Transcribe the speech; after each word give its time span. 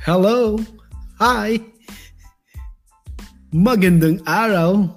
Hello. 0.00 0.56
Hi. 1.20 1.60
Magandang 3.52 4.24
araw. 4.24 4.88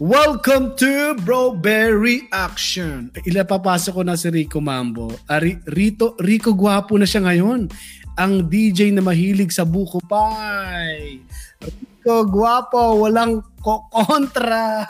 Welcome 0.00 0.72
to 0.80 1.12
Bro 1.28 1.60
Berry 1.60 2.24
Action. 2.32 3.12
Ila 3.28 3.44
papasok 3.44 4.00
ko 4.00 4.02
na 4.08 4.16
si 4.16 4.32
Rico 4.32 4.64
Mambo. 4.64 5.12
Ari, 5.28 5.60
Rito, 5.68 6.16
Rico 6.24 6.56
Guapo 6.56 6.96
na 6.96 7.04
siya 7.04 7.20
ngayon. 7.20 7.68
Ang 8.16 8.48
DJ 8.48 8.96
na 8.96 9.04
mahilig 9.04 9.52
sa 9.52 9.68
buko 9.68 10.00
pie. 10.00 11.20
Rico 11.60 12.24
Guapo, 12.32 13.04
walang 13.04 13.44
kontra. 13.60 14.88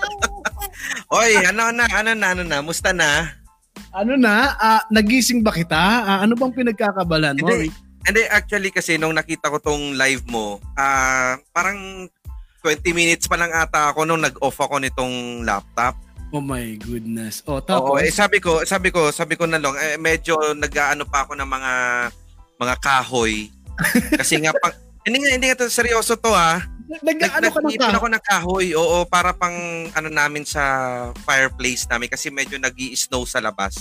Oy, 1.12 1.44
ano 1.44 1.76
na, 1.76 1.84
ano 1.92 2.16
na, 2.16 2.26
ano 2.32 2.42
na, 2.48 2.64
musta 2.64 2.96
na? 2.96 3.36
Ano 3.92 4.16
na, 4.16 4.56
uh, 4.56 4.82
nagising 4.88 5.44
ba 5.44 5.52
kita? 5.52 5.76
Uh, 6.08 6.18
ano 6.24 6.40
bang 6.40 6.56
pinagkakabalan 6.56 7.36
mo? 7.36 7.52
Hindi, 7.52 7.89
hindi, 8.06 8.22
actually 8.28 8.70
kasi 8.72 8.96
nung 8.96 9.16
nakita 9.16 9.52
ko 9.52 9.60
tong 9.60 9.96
live 9.96 10.24
mo, 10.28 10.60
uh, 10.76 11.36
parang 11.52 12.08
20 12.60 12.92
minutes 12.92 13.24
pa 13.24 13.40
lang 13.40 13.52
ata 13.52 13.92
ako 13.92 14.04
nung 14.04 14.20
nag-off 14.20 14.56
ako 14.60 14.80
nitong 14.80 15.44
laptop. 15.44 15.96
Oh 16.30 16.44
my 16.44 16.78
goodness. 16.78 17.42
Oh, 17.50 17.58
tapos? 17.58 17.98
Oo, 17.98 17.98
eh, 17.98 18.12
sabi 18.14 18.38
ko, 18.38 18.62
sabi 18.62 18.94
ko, 18.94 19.10
sabi 19.10 19.34
ko 19.34 19.50
na 19.50 19.58
lang, 19.58 19.74
eh, 19.80 19.98
medyo 19.98 20.38
nag-aano 20.54 21.02
pa 21.08 21.26
ako 21.26 21.34
ng 21.34 21.48
mga 21.48 21.72
mga 22.60 22.74
kahoy. 22.78 23.50
Kasi 24.20 24.38
nga 24.38 24.54
pang 24.54 24.76
hindi 25.08 25.16
nga 25.24 25.30
hindi 25.32 25.46
nga 25.48 25.58
to 25.64 25.72
seryoso 25.72 26.14
to 26.20 26.30
ah. 26.30 26.60
Nag-ano 27.02 27.48
ka 27.48 27.62
kahoy? 27.62 27.78
ako 27.78 28.06
ng 28.10 28.24
kahoy. 28.26 28.66
Oo, 28.76 29.06
para 29.08 29.32
pang 29.32 29.54
ano 29.94 30.08
namin 30.10 30.44
sa 30.44 30.62
fireplace 31.22 31.86
namin 31.86 32.10
kasi 32.10 32.34
medyo 32.34 32.58
nag 32.58 32.74
snow 32.98 33.22
sa 33.22 33.38
labas. 33.38 33.78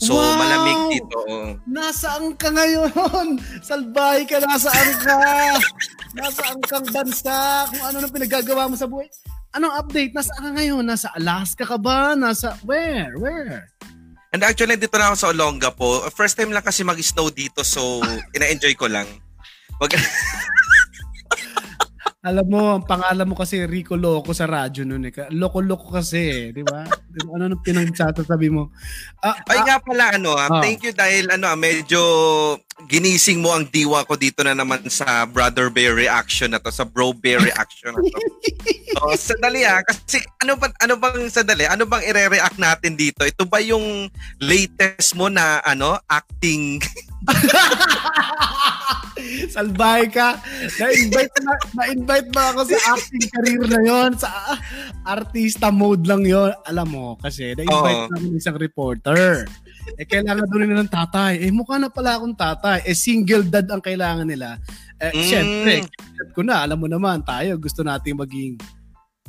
So, 0.00 0.16
wow! 0.16 0.32
malamig 0.40 0.96
dito. 0.96 1.18
Oh. 1.28 1.52
Nasaan 1.68 2.32
ka 2.40 2.48
ngayon? 2.48 3.36
Salbahay 3.68 4.24
ka, 4.24 4.40
nasaan 4.40 4.90
ka? 4.96 5.14
nasaan 6.18 6.58
kang 6.64 6.88
bansa? 6.88 7.68
Kung 7.68 7.84
ano 7.84 7.96
nang 8.00 8.14
pinagagawa 8.14 8.64
mo 8.64 8.80
sa 8.80 8.88
buhay? 8.88 9.12
Anong 9.52 9.76
update? 9.76 10.16
Nasaan 10.16 10.40
ka 10.40 10.50
ngayon? 10.56 10.82
Nasa 10.88 11.12
Alaska 11.12 11.68
ka 11.68 11.76
ba? 11.76 12.16
Nasa 12.16 12.56
where? 12.64 13.12
Where? 13.20 13.68
And 14.32 14.40
actually, 14.40 14.80
dito 14.80 14.96
na 14.96 15.12
ako 15.12 15.16
sa 15.20 15.30
Olonga 15.36 15.68
po. 15.68 16.00
First 16.16 16.40
time 16.40 16.54
lang 16.56 16.64
kasi 16.64 16.80
mag-snow 16.80 17.28
dito, 17.28 17.60
so 17.60 18.00
ina-enjoy 18.36 18.72
ko 18.80 18.88
lang. 18.88 19.06
Wag... 19.84 19.92
Alam 22.20 22.46
mo, 22.52 22.60
ang 22.76 22.84
pangalan 22.84 23.24
mo 23.24 23.32
kasi 23.32 23.64
Rico 23.64 23.96
Loco 23.96 24.36
sa 24.36 24.44
radyo 24.44 24.84
noon 24.84 25.08
eh. 25.08 25.32
Loco-loco 25.32 25.88
kasi, 25.88 26.20
eh, 26.20 26.44
di 26.56 26.60
ba? 26.60 26.84
ano 27.32 27.48
nang 27.48 27.64
pinagsasabi 27.64 28.52
mo? 28.52 28.68
Ah, 29.24 29.40
Ay 29.48 29.56
ah, 29.56 29.64
nga 29.64 29.76
pala, 29.80 30.20
ano, 30.20 30.36
ah, 30.36 30.52
oh. 30.52 30.60
thank 30.60 30.84
you 30.84 30.92
dahil 30.92 31.32
ano, 31.32 31.48
ah, 31.48 31.56
medyo 31.56 31.96
ginising 32.92 33.40
mo 33.40 33.56
ang 33.56 33.64
diwa 33.72 34.04
ko 34.04 34.20
dito 34.20 34.44
na 34.44 34.52
naman 34.52 34.84
sa 34.92 35.24
Brother 35.24 35.72
Bear 35.72 35.96
reaction 35.96 36.52
na 36.52 36.60
to, 36.60 36.68
sa 36.68 36.84
Bro 36.84 37.16
Bear 37.16 37.40
reaction 37.40 37.96
na 37.96 38.04
to. 38.04 38.18
so, 38.92 39.16
sandali 39.32 39.64
ah, 39.64 39.80
kasi 39.80 40.20
ano 40.44 40.60
ba 40.60 40.68
ano 40.80 41.00
bang 41.00 41.24
sandali? 41.32 41.64
Ano 41.68 41.88
bang 41.88 42.04
ire-react 42.04 42.60
natin 42.60 43.00
dito? 43.00 43.24
Ito 43.24 43.48
ba 43.48 43.64
yung 43.64 44.12
latest 44.40 45.16
mo 45.16 45.32
na 45.32 45.64
ano, 45.64 45.96
acting 46.04 46.84
Salbahay 49.54 50.08
ka. 50.08 50.40
Na-invite 50.80 51.34
na, 51.44 51.52
na-invite 51.76 52.28
ba 52.32 52.54
ako 52.54 52.60
sa 52.72 52.78
acting 52.96 53.28
career 53.30 53.62
na 53.68 53.80
yon 53.84 54.10
Sa 54.16 54.28
artista 55.04 55.68
mode 55.68 56.08
lang 56.08 56.24
yon 56.24 56.50
Alam 56.66 56.88
mo, 56.88 57.06
kasi 57.20 57.52
na-invite 57.54 58.08
oh. 58.08 58.10
namin 58.16 58.40
isang 58.40 58.56
reporter. 58.56 59.44
Eh, 59.96 60.06
kailangan 60.06 60.46
doon 60.48 60.60
nila 60.66 60.84
ng 60.84 60.92
tatay. 60.92 61.32
Eh, 61.44 61.52
mukha 61.52 61.80
na 61.80 61.92
pala 61.92 62.16
akong 62.16 62.36
tatay. 62.36 62.84
Eh, 62.84 62.96
single 62.96 63.48
dad 63.48 63.68
ang 63.68 63.82
kailangan 63.82 64.28
nila. 64.28 64.60
Eh, 65.00 65.12
mm. 65.12 65.24
syempre, 65.24 65.74
ko 66.36 66.40
na, 66.44 66.64
alam 66.64 66.78
mo 66.78 66.88
naman, 66.88 67.24
tayo 67.24 67.56
gusto 67.56 67.80
nating 67.80 68.20
maging 68.20 68.54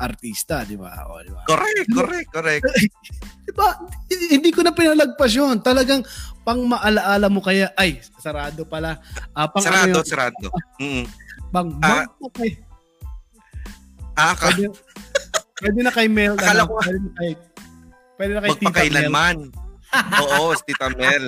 artista, 0.01 0.65
di 0.65 0.75
ba? 0.75 0.91
O, 1.07 1.21
di 1.21 1.31
ba? 1.31 1.45
Correct, 1.45 1.87
correct, 1.93 2.29
correct. 2.33 2.63
di 3.47 3.51
ba? 3.53 3.77
Hindi 4.09 4.49
ko 4.49 4.65
na 4.65 4.73
pinalagpas 4.73 5.31
yun. 5.31 5.61
Talagang 5.61 6.01
pang 6.41 6.61
maalaala 6.65 7.27
mo 7.29 7.39
kaya, 7.41 7.69
ay, 7.77 8.01
sarado 8.17 8.65
pala. 8.65 8.97
Uh, 9.33 9.47
pang 9.49 9.63
sarado, 9.63 10.01
ano 10.01 10.07
sarado. 10.07 10.47
Mm. 10.81 11.05
Bang, 11.51 11.69
bang, 11.77 12.07
uh, 12.07 12.27
okay. 12.27 12.57
Ah, 14.17 14.33
ka- 14.35 14.51
pwede, 14.51 14.69
pwede 15.61 15.79
na 15.81 15.91
kay 15.93 16.07
Mel. 16.09 16.35
Akala 16.35 16.65
ano, 16.65 16.69
ko, 16.69 16.73
pwede 16.81 16.99
na 16.99 17.11
kay, 17.17 17.31
pwede 18.17 18.31
na 18.33 18.41
kay 18.41 18.51
Tita 18.57 18.83
Mel. 19.09 19.39
Oo, 20.21 20.43
si 20.57 20.63
Tita 20.69 20.87
Mel. 20.93 21.25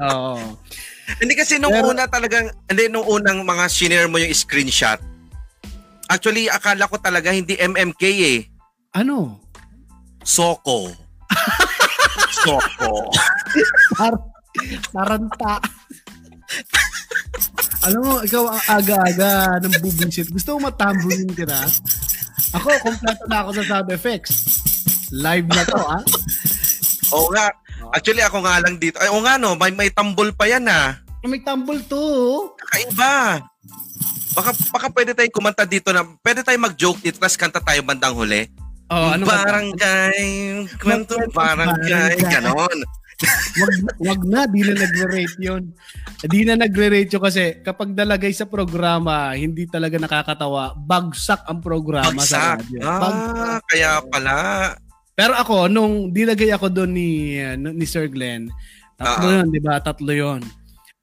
Oo. 0.00 0.36
Hindi 1.20 1.34
kasi 1.36 1.60
nung 1.60 1.74
Pero, 1.74 1.92
una 1.92 2.08
talagang, 2.08 2.48
hindi 2.68 2.88
nung 2.88 3.04
unang 3.04 3.44
mga 3.44 3.64
shinare 3.68 4.08
mo 4.08 4.16
yung 4.16 4.32
screenshot, 4.32 5.00
Actually, 6.04 6.52
akala 6.52 6.84
ko 6.84 7.00
talaga 7.00 7.32
hindi 7.32 7.56
MMK 7.56 8.02
eh. 8.04 8.38
Ano? 8.92 9.40
Soko. 10.20 10.92
Soko. 12.44 12.92
Tar- 13.96 14.28
taranta. 14.92 15.54
Alam 17.84 18.00
mo, 18.00 18.14
ikaw 18.24 18.44
ang 18.48 18.62
aga-aga 18.80 19.32
ng 19.64 19.74
bubusit. 19.80 20.28
Gusto 20.32 20.56
mo 20.56 20.68
matambulin 20.68 21.28
ka 21.32 21.44
na? 21.48 21.64
Ako, 22.56 22.68
kompleto 22.80 23.24
na 23.28 23.38
ako 23.44 23.50
sa 23.60 23.64
sound 23.64 23.88
effects. 23.92 24.32
Live 25.12 25.48
na 25.50 25.62
to, 25.68 25.80
ha? 25.80 25.98
Oo 27.12 27.28
nga. 27.34 27.52
Actually, 27.92 28.24
ako 28.24 28.40
nga 28.40 28.62
lang 28.64 28.80
dito. 28.80 28.96
Ay, 29.02 29.12
oo 29.12 29.20
nga, 29.20 29.36
no. 29.36 29.52
May, 29.58 29.72
may 29.74 29.90
tambol 29.92 30.32
pa 30.32 30.48
yan, 30.48 30.64
ha? 30.64 30.96
May 31.24 31.40
tambol 31.44 31.80
to. 31.84 32.00
Kakaiba. 32.56 33.40
Baka, 34.34 34.50
baka 34.74 34.86
pwede 34.90 35.12
tayong 35.14 35.34
kumanta 35.34 35.64
dito 35.64 35.94
na, 35.94 36.02
pwede 36.02 36.42
tayong 36.42 36.66
mag-joke 36.72 37.00
dito, 37.00 37.22
tapos 37.22 37.38
kanta 37.38 37.62
tayo 37.62 37.80
bandang 37.86 38.16
huli. 38.16 38.50
Oh, 38.92 39.16
ano 39.16 39.24
barangay, 39.24 40.20
kwento 40.76 41.16
barangay, 41.32 42.20
ganon. 42.20 42.78
wag, 43.62 43.74
wag 43.96 44.20
na, 44.26 44.44
di 44.44 44.60
na 44.60 44.74
nagre-rate 44.76 45.38
yun. 45.40 45.72
Di 46.20 46.44
na 46.44 46.58
nagre-rate 46.60 47.08
yun 47.16 47.22
kasi 47.22 47.64
kapag 47.64 47.96
nalagay 47.96 48.34
sa 48.36 48.44
programa, 48.44 49.32
hindi 49.32 49.64
talaga 49.64 49.96
nakakatawa. 49.96 50.76
Bagsak 50.76 51.48
ang 51.48 51.64
programa 51.64 52.12
Bagsak. 52.12 52.28
sa 52.28 52.60
radyo. 52.60 52.80
Ah, 52.84 53.00
Bagsak. 53.00 53.60
kaya 53.72 53.90
pala. 54.04 54.36
Pero 55.14 55.32
ako, 55.38 55.56
nung 55.72 56.12
dilagay 56.12 56.52
ako 56.52 56.68
doon 56.68 56.90
ni, 56.92 57.40
uh, 57.40 57.56
ni 57.56 57.86
Sir 57.88 58.10
Glenn, 58.10 58.52
tatlo 59.00 59.30
uh-huh. 59.30 59.36
yun, 59.40 59.46
di 59.48 59.60
ba? 59.62 59.80
Tatlo 59.80 60.12
yun. 60.12 60.42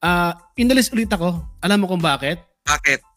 Uh, 0.03 0.35
inalis 0.59 0.93
ulit 0.93 1.09
ako. 1.09 1.41
Alam 1.63 1.81
mo 1.81 1.85
kung 1.89 2.03
bakit? 2.03 2.43
Bakit? 2.67 3.11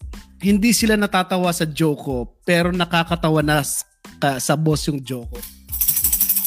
hindi 0.44 0.76
sila 0.76 1.00
natatawa 1.00 1.48
sa 1.56 1.64
joke 1.64 2.04
ko, 2.04 2.16
pero 2.44 2.68
nakakatawa 2.68 3.40
na 3.40 3.64
sa, 4.24 4.40
sa 4.40 4.54
boss 4.56 4.88
yung 4.88 5.04
joke 5.04 5.28
ko. 5.28 5.38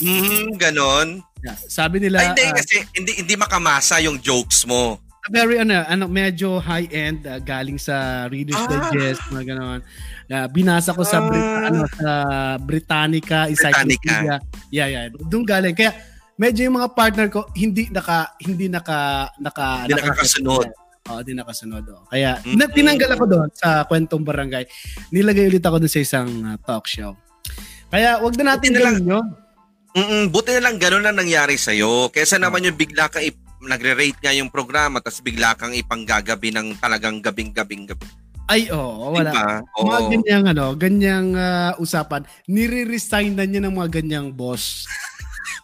Mm, 0.01 0.57
ganon. 0.57 1.07
Yeah, 1.41 1.57
sabi 1.69 2.01
nila 2.01 2.21
Ay, 2.21 2.33
hindi 2.33 2.43
uh, 2.49 2.53
kasi 2.57 2.75
hindi 2.97 3.11
hindi 3.21 3.33
makamasa 3.37 4.01
yung 4.01 4.17
jokes 4.21 4.65
mo. 4.65 4.97
Very 5.27 5.59
ano, 5.59 5.83
ano 5.83 6.07
medyo 6.07 6.57
high 6.57 6.87
end 6.89 7.27
uh, 7.27 7.37
galing 7.41 7.75
sa 7.77 8.25
Reader's 8.31 8.57
ah. 8.57 8.69
Digest 8.69 9.21
mga 9.29 9.53
ganon. 9.53 9.79
Uh, 10.27 10.47
binasa 10.49 10.95
ko 10.95 11.03
sa 11.05 11.21
Brit- 11.25 11.45
ah. 11.45 11.67
ano 11.69 11.81
sa 11.93 12.09
Britannica 12.61 13.49
Encyclopedia. 13.49 14.41
Yeah, 14.73 14.87
yeah. 14.87 15.13
Doon 15.13 15.45
galing. 15.45 15.75
Kaya 15.77 15.93
medyo 16.39 16.65
yung 16.65 16.77
mga 16.77 16.93
partner 16.93 17.27
ko 17.29 17.49
hindi 17.57 17.89
naka 17.89 18.37
hindi 18.41 18.69
naka 18.69 19.29
naka 19.41 19.85
hindi 19.85 19.93
nakakasunod. 19.97 20.67
Oo, 21.07 21.23
di 21.23 21.31
nakasunod. 21.33 21.83
Oh. 21.87 22.03
Kaya 22.11 22.37
mm-hmm. 22.41 22.57
na, 22.59 22.65
tinanggal 22.67 23.09
ako 23.15 23.25
doon 23.25 23.49
sa 23.55 23.87
kwentong 23.87 24.23
barangay. 24.27 24.67
Nilagay 25.11 25.47
ulit 25.47 25.63
ako 25.63 25.79
doon 25.79 25.91
sa 25.91 26.01
isang 26.03 26.29
uh, 26.43 26.57
talk 26.65 26.85
show. 26.85 27.15
Kaya 27.87 28.19
wag 28.19 28.35
na 28.39 28.55
natin 28.55 28.71
gawin 28.75 29.05
yun. 29.05 29.27
Mm 29.97 30.29
buti 30.29 30.53
na 30.59 30.69
lang 30.69 30.77
ganun 30.77 31.01
lang 31.01 31.17
nangyari 31.17 31.57
sa'yo. 31.57 32.13
Kesa 32.13 32.37
naman 32.37 32.67
yung 32.67 32.77
bigla 32.77 33.09
ka 33.09 33.17
ip- 33.23 33.41
nagre-rate 33.63 34.21
nga 34.21 34.35
yung 34.35 34.53
programa 34.53 35.01
tapos 35.01 35.25
bigla 35.25 35.57
kang 35.57 35.73
ipanggagabi 35.73 36.53
ng 36.53 36.77
talagang 36.77 37.17
gabing-gabing 37.23 37.89
gabi. 37.89 38.05
Ay, 38.47 38.71
oo, 38.71 38.79
oh, 38.79 39.11
wala. 39.11 39.33
Diba? 39.33 39.59
Oo. 39.75 39.85
Mga 39.91 40.01
ganyang, 40.07 40.45
ano, 40.55 40.65
ganyang 40.79 41.29
uh, 41.35 41.71
usapan, 41.83 42.23
nire-resign 42.47 43.35
na 43.35 43.43
niya 43.43 43.67
ng 43.67 43.75
mga 43.75 43.99
ganyang 43.99 44.31
boss. 44.31 44.87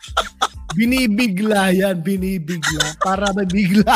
binibigla 0.78 1.72
yan, 1.72 2.04
binibigla. 2.04 2.98
Para 3.00 3.32
mabigla. 3.32 3.96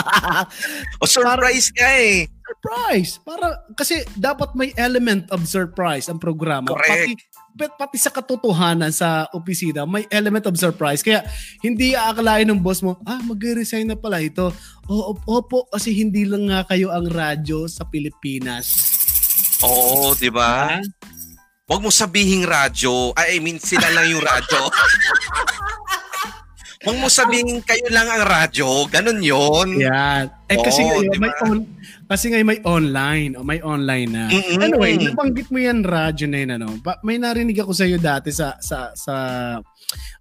o 1.01 1.09
surprise 1.09 1.67
ka 1.75 1.87
eh. 1.99 2.31
Surprise. 2.47 3.19
Para, 3.27 3.59
kasi 3.75 4.07
dapat 4.15 4.55
may 4.55 4.71
element 4.79 5.27
of 5.35 5.43
surprise 5.43 6.07
ang 6.07 6.21
programa. 6.21 6.71
Correct. 6.71 7.11
Pati, 7.11 7.13
pati 7.57 7.97
sa 7.97 8.13
katotohanan 8.13 8.93
sa 8.93 9.25
opisina, 9.33 9.89
may 9.89 10.05
element 10.13 10.45
of 10.45 10.53
surprise. 10.61 11.01
Kaya 11.01 11.25
hindi 11.65 11.97
aakalain 11.97 12.45
ng 12.45 12.61
boss 12.61 12.85
mo, 12.85 13.01
ah, 13.03 13.17
mag-resign 13.25 13.89
na 13.89 13.97
pala 13.97 14.21
ito. 14.21 14.53
O, 14.85 15.17
opo, 15.25 15.65
kasi 15.73 15.91
hindi 15.97 16.23
lang 16.29 16.53
nga 16.53 16.69
kayo 16.69 16.93
ang 16.93 17.09
radyo 17.09 17.65
sa 17.65 17.89
Pilipinas. 17.89 18.69
Oo, 19.65 20.13
di 20.13 20.29
ba? 20.29 20.77
Huwag 21.67 21.81
mo 21.83 21.89
sabihing 21.91 22.45
radyo. 22.45 23.17
I 23.17 23.41
mean, 23.41 23.57
sila 23.59 23.89
lang 23.91 24.07
yung 24.07 24.23
radyo. 24.23 24.61
Huwag 26.87 27.03
mo 27.03 27.11
sabihin 27.11 27.59
kayo 27.67 27.83
lang 27.91 28.07
ang 28.07 28.23
radyo. 28.23 28.87
Ganun 28.87 29.19
yon. 29.19 29.75
Yan. 29.75 30.31
Eh 30.47 30.55
kasi 30.55 30.85
oh, 30.85 30.87
ngayon, 30.87 31.05
diba? 31.11 31.27
may 31.27 31.33
kasi 32.07 32.31
ngayon 32.31 32.47
may 32.47 32.61
online. 32.63 33.31
O 33.35 33.43
may 33.43 33.59
online 33.59 34.09
na. 34.09 34.23
Mm-hmm. 34.31 34.63
Anyway, 34.63 34.93
nabanggit 34.99 35.47
mo 35.51 35.59
yan 35.59 35.83
radyo 35.83 36.25
na 36.31 36.37
yun. 36.39 36.51
Ano? 36.55 36.67
May 37.03 37.19
narinig 37.19 37.59
ako 37.61 37.71
sa 37.75 37.85
iyo 37.85 37.99
dati 37.99 38.31
sa, 38.31 38.55
sa, 38.63 38.95
sa 38.95 39.15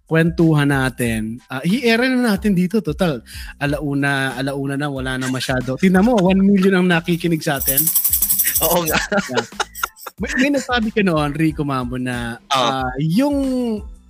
kwentuhan 0.07 0.71
natin. 0.71 1.39
Uh, 1.51 1.63
i-air 1.67 1.99
na 2.07 2.35
natin 2.35 2.55
dito, 2.55 2.79
total. 2.79 3.23
Alauna, 3.59 4.35
alauna 4.39 4.75
na, 4.79 4.87
wala 4.87 5.19
na 5.19 5.27
masyado. 5.27 5.75
Tingnan 5.79 6.07
mo, 6.07 6.15
1 6.19 6.39
million 6.39 6.79
ang 6.79 6.87
nakikinig 6.87 7.43
sa 7.43 7.59
atin. 7.59 7.79
Oo 8.63 8.87
nga. 8.87 8.97
yeah. 9.31 9.45
May, 10.17 10.31
may 10.41 10.49
nasabi 10.49 10.89
ka 10.89 11.05
noon, 11.05 11.37
Rico 11.37 11.61
Mambo, 11.61 12.01
na 12.01 12.41
uh, 12.49 12.89
yung 13.05 13.37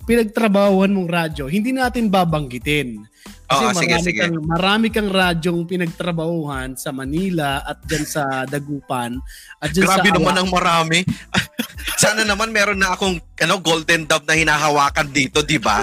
pinagtrabahuan 0.08 0.88
mong 0.88 1.10
radyo, 1.10 1.44
hindi 1.52 1.68
natin 1.68 2.08
babanggitin. 2.08 3.04
Kasi 3.48 3.64
oh, 3.64 3.72
marami, 3.72 3.80
sige, 3.80 4.20
kang, 4.20 4.36
sige. 4.36 4.44
marami 4.44 4.86
kang 4.92 5.08
radyong 5.08 5.64
pinagtrabahuhan 5.64 6.76
sa 6.76 6.92
Manila 6.92 7.64
at 7.64 7.80
dyan 7.88 8.04
sa 8.04 8.44
Dagupan. 8.44 9.16
At 9.56 9.72
dyan 9.72 9.88
Grabe 9.88 10.08
sa 10.12 10.16
naman 10.20 10.36
ang 10.36 10.50
marami. 10.52 11.00
Sana 12.02 12.28
naman 12.28 12.52
meron 12.52 12.76
na 12.76 12.92
akong 12.92 13.16
ano, 13.16 13.56
golden 13.64 14.04
dove 14.04 14.28
na 14.28 14.36
hinahawakan 14.36 15.08
dito, 15.08 15.40
di 15.40 15.56
ba? 15.56 15.80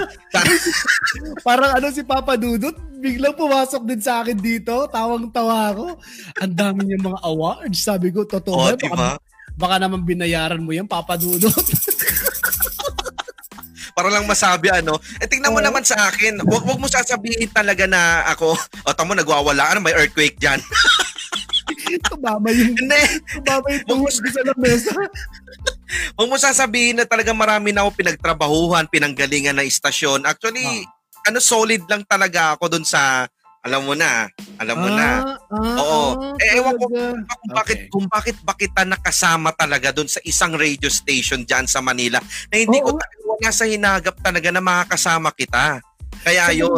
Parang 1.47 1.81
ano 1.81 1.89
si 1.89 2.05
Papa 2.05 2.37
Dudut, 2.37 2.77
biglang 3.01 3.33
pumasok 3.33 3.81
din 3.81 3.99
sa 3.99 4.21
akin 4.21 4.37
dito. 4.37 4.85
Tawang-tawa 4.85 5.73
ako. 5.73 5.97
Ang 6.45 6.53
dami 6.53 6.85
niyang 6.85 7.09
mga 7.09 7.19
awards. 7.25 7.81
Sabi 7.81 8.13
ko, 8.13 8.29
totoo 8.29 8.61
oh, 8.61 8.69
ba? 8.69 8.77
Diba? 8.77 8.93
Baka, 8.93 9.09
baka 9.57 9.75
naman 9.81 10.05
binayaran 10.05 10.61
mo 10.61 10.69
yan, 10.69 10.85
Papa 10.85 11.17
Dudut. 11.17 11.49
para 13.95 14.11
lang 14.11 14.27
masabi 14.27 14.67
ano. 14.67 14.99
Eh 15.23 15.25
tingnan 15.25 15.55
mo 15.55 15.63
naman 15.63 15.87
sa 15.87 16.11
akin, 16.11 16.43
wag 16.43 16.67
wag 16.67 16.79
mo 16.83 16.91
sasabihin 16.91 17.47
talaga 17.55 17.87
na 17.87 18.27
ako, 18.27 18.51
o 18.83 18.91
tamo 18.91 19.15
nagwawala 19.15 19.71
ano, 19.71 19.79
may 19.79 19.95
earthquake 19.95 20.35
diyan. 20.35 20.59
Tumama 22.11 22.51
yung 22.51 22.75
Hindi. 22.75 23.01
Tumama 23.39 23.67
yung 23.71 23.85
tuhod 23.87 24.11
sa 24.11 24.41
lamesa. 24.43 24.93
Huwag 26.19 26.29
mo 26.29 26.35
sasabihin 26.35 26.99
na 26.99 27.07
talaga 27.07 27.31
marami 27.31 27.71
na 27.71 27.87
ako 27.87 27.95
pinagtrabahuhan, 27.95 28.91
pinanggalingan 28.91 29.55
na 29.55 29.65
istasyon. 29.65 30.27
Actually, 30.27 30.83
ah. 30.85 31.31
ano 31.31 31.39
solid 31.39 31.87
lang 31.87 32.03
talaga 32.03 32.59
ako 32.59 32.77
dun 32.77 32.85
sa 32.85 33.25
alam 33.65 33.81
mo 33.81 33.97
na, 33.97 34.29
alam 34.61 34.77
mo 34.77 34.89
ah, 34.93 34.95
na. 34.95 35.09
Ah, 35.49 35.77
Oo. 35.81 36.01
Ah, 36.37 36.37
eh, 36.37 36.61
ewan 36.61 36.77
ko 36.77 36.85
kung 36.85 37.49
bakit, 37.49 37.79
okay. 37.81 37.89
kung 37.89 38.05
bakit 38.05 38.37
ba 38.45 38.53
kita 38.53 38.85
nakasama 38.85 39.49
talaga 39.57 39.89
doon 39.89 40.05
sa 40.05 40.21
isang 40.21 40.53
radio 40.53 40.85
station 40.85 41.41
diyan 41.41 41.65
sa 41.65 41.81
Manila 41.81 42.21
na 42.53 42.55
hindi 42.61 42.77
oh, 42.85 42.93
ko 42.93 43.01
talaga 43.01 43.23
wala 43.25 43.49
sa 43.49 43.65
hinagap 43.65 44.15
talaga 44.21 44.53
na 44.53 44.61
makakasama 44.61 45.33
kita. 45.33 45.81
Kaya 46.21 46.53
yun. 46.53 46.77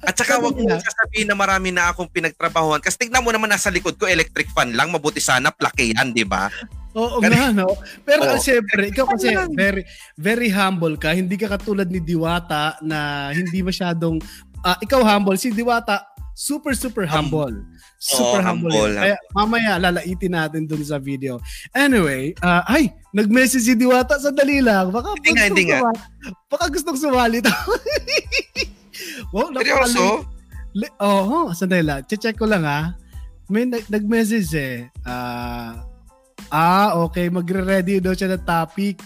At 0.00 0.14
saka 0.16 0.40
wag 0.40 0.56
mo 0.56 0.64
sasabihin 0.80 1.28
na 1.28 1.36
marami 1.36 1.76
na 1.76 1.92
akong 1.92 2.08
pinagtrabahuhan. 2.08 2.80
Kasi 2.80 3.04
tignan 3.04 3.20
mo 3.20 3.28
naman 3.28 3.52
nasa 3.52 3.68
likod 3.68 4.00
ko, 4.00 4.08
electric 4.08 4.48
fan 4.56 4.72
lang. 4.72 4.88
Mabuti 4.88 5.20
sana, 5.20 5.52
plakehan, 5.52 6.16
di 6.16 6.24
ba? 6.24 6.48
Oo 6.96 7.20
nga, 7.20 7.52
no? 7.52 7.76
Pero 8.02 8.24
oh. 8.24 8.40
siyempre, 8.40 8.88
ikaw 8.88 9.06
kasi 9.12 9.34
very, 9.52 9.84
very 10.16 10.48
humble 10.48 10.96
ka. 10.96 11.12
Hindi 11.12 11.36
ka 11.36 11.52
katulad 11.52 11.86
ni 11.90 12.00
Diwata 12.00 12.80
na 12.80 13.30
hindi 13.34 13.60
masyadong 13.60 14.18
uh, 14.64 14.78
ikaw 14.82 15.02
humble, 15.04 15.36
si 15.36 15.52
Diwata 15.52 16.06
super 16.38 16.70
super 16.78 17.02
humble. 17.02 17.50
Super 17.98 18.38
oh, 18.38 18.46
humble. 18.46 18.70
humble. 18.70 18.94
Kaya 18.94 19.18
mamaya 19.34 19.74
lalaitin 19.82 20.38
natin 20.38 20.70
dun 20.70 20.86
sa 20.86 21.02
video. 21.02 21.42
Anyway, 21.74 22.30
uh, 22.46 22.62
ay, 22.70 22.94
nag-message 23.10 23.66
si 23.66 23.74
Diwata 23.74 24.22
sa 24.22 24.30
lang. 24.30 24.94
Baka 24.94 25.18
hindi 25.18 25.30
nga, 25.34 25.44
hindi 25.50 25.64
nga. 25.66 25.82
Baka 26.46 26.70
gustong 26.70 26.94
sumali 26.94 27.42
to. 27.42 27.50
wow, 29.34 29.50
Seryoso? 29.50 30.22
Oo, 31.02 31.50
oh, 31.50 31.50
sandali 31.50 31.82
lang. 31.82 32.06
Check 32.06 32.38
ko 32.38 32.46
lang 32.46 32.62
ha. 32.62 32.94
May 33.50 33.66
nag-message 33.66 34.50
eh. 34.54 34.76
Uh, 35.02 35.82
ah, 36.54 37.02
okay. 37.02 37.26
Magre-ready 37.32 37.98
daw 37.98 38.14
siya 38.14 38.38
ng 38.38 38.46
topic 38.46 39.02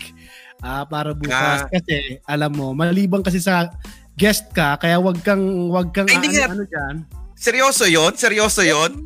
ah, 0.60 0.84
para 0.84 1.16
bukas. 1.16 1.64
Ah. 1.64 1.70
Kasi, 1.70 2.20
alam 2.28 2.52
mo, 2.52 2.76
malibang 2.76 3.24
kasi 3.24 3.40
sa 3.40 3.72
guest 4.16 4.52
ka, 4.52 4.76
kaya 4.76 5.00
wag 5.00 5.20
kang 5.24 5.70
wag 5.72 5.90
kang 5.90 6.08
Ay, 6.08 6.20
ano, 6.20 6.28
nga. 6.28 6.46
ano 6.52 6.64
diyan. 6.68 6.94
Seryoso 7.36 7.84
'yon? 7.88 8.12
Seryoso 8.14 8.62
'yon? 8.62 9.02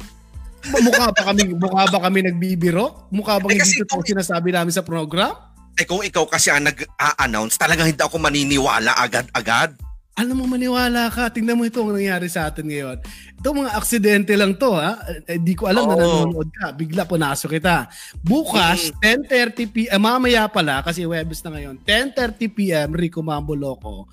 mukha 0.82 1.14
ba 1.14 1.22
kami 1.30 1.54
mukha 1.54 1.82
ba 1.88 1.98
kami 2.10 2.26
nagbibiro? 2.26 3.06
Mukha 3.14 3.38
ba 3.38 3.46
eh, 3.50 3.58
hindi 3.58 3.86
ito 3.86 3.94
sinasabi 4.02 4.50
namin 4.50 4.74
sa 4.74 4.82
program? 4.82 5.34
Eh 5.76 5.84
kung 5.84 6.00
ikaw 6.00 6.24
kasi 6.24 6.48
ang 6.48 6.64
nag-a-announce, 6.64 7.60
talagang 7.60 7.92
hindi 7.92 8.00
ako 8.00 8.16
maniniwala 8.16 8.96
agad-agad. 8.96 9.76
Alam 10.16 10.40
mo, 10.40 10.44
maniwala 10.48 11.12
ka. 11.12 11.28
Tingnan 11.28 11.60
mo 11.60 11.68
ito 11.68 11.84
ang 11.84 11.92
nangyari 11.92 12.24
sa 12.32 12.48
atin 12.48 12.64
ngayon. 12.64 13.04
Ito 13.36 13.52
mga 13.52 13.76
aksidente 13.76 14.32
lang 14.32 14.56
to, 14.56 14.72
ha? 14.72 14.96
Eh, 15.28 15.36
di 15.36 15.52
ko 15.52 15.68
alam 15.68 15.84
oh. 15.84 15.92
na 15.92 16.00
nanonood 16.00 16.48
ka. 16.56 16.72
Bigla 16.72 17.04
punasok 17.04 17.60
kita. 17.60 17.92
Bukas, 18.24 18.96
mm. 18.96 19.28
10.30 19.28 19.76
p.m. 19.76 19.92
Eh, 19.92 20.00
mamaya 20.00 20.48
pala, 20.48 20.80
kasi 20.80 21.04
Webes 21.04 21.44
na 21.44 21.52
ngayon. 21.52 21.76
10.30 21.84 22.48
p.m. 22.48 22.96
Rico 22.96 23.20
Mambo 23.20 23.52
Loco 23.52 24.08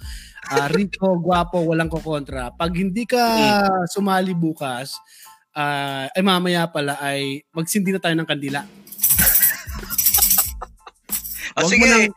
uh, 0.51 0.67
Rico, 0.71 1.15
guwapo, 1.19 1.63
walang 1.63 1.91
kokontra. 1.91 2.51
Pag 2.51 2.75
hindi 2.75 3.07
ka 3.07 3.23
sumali 3.87 4.35
bukas, 4.35 4.97
uh, 5.55 6.09
ay 6.11 6.23
mamaya 6.25 6.67
pala 6.67 6.99
ay 6.99 7.45
magsindi 7.53 7.93
na 7.93 8.01
tayo 8.01 8.15
ng 8.17 8.27
kandila. 8.27 8.65
o 11.57 11.69
sige. 11.69 11.87
Nang... 11.87 12.11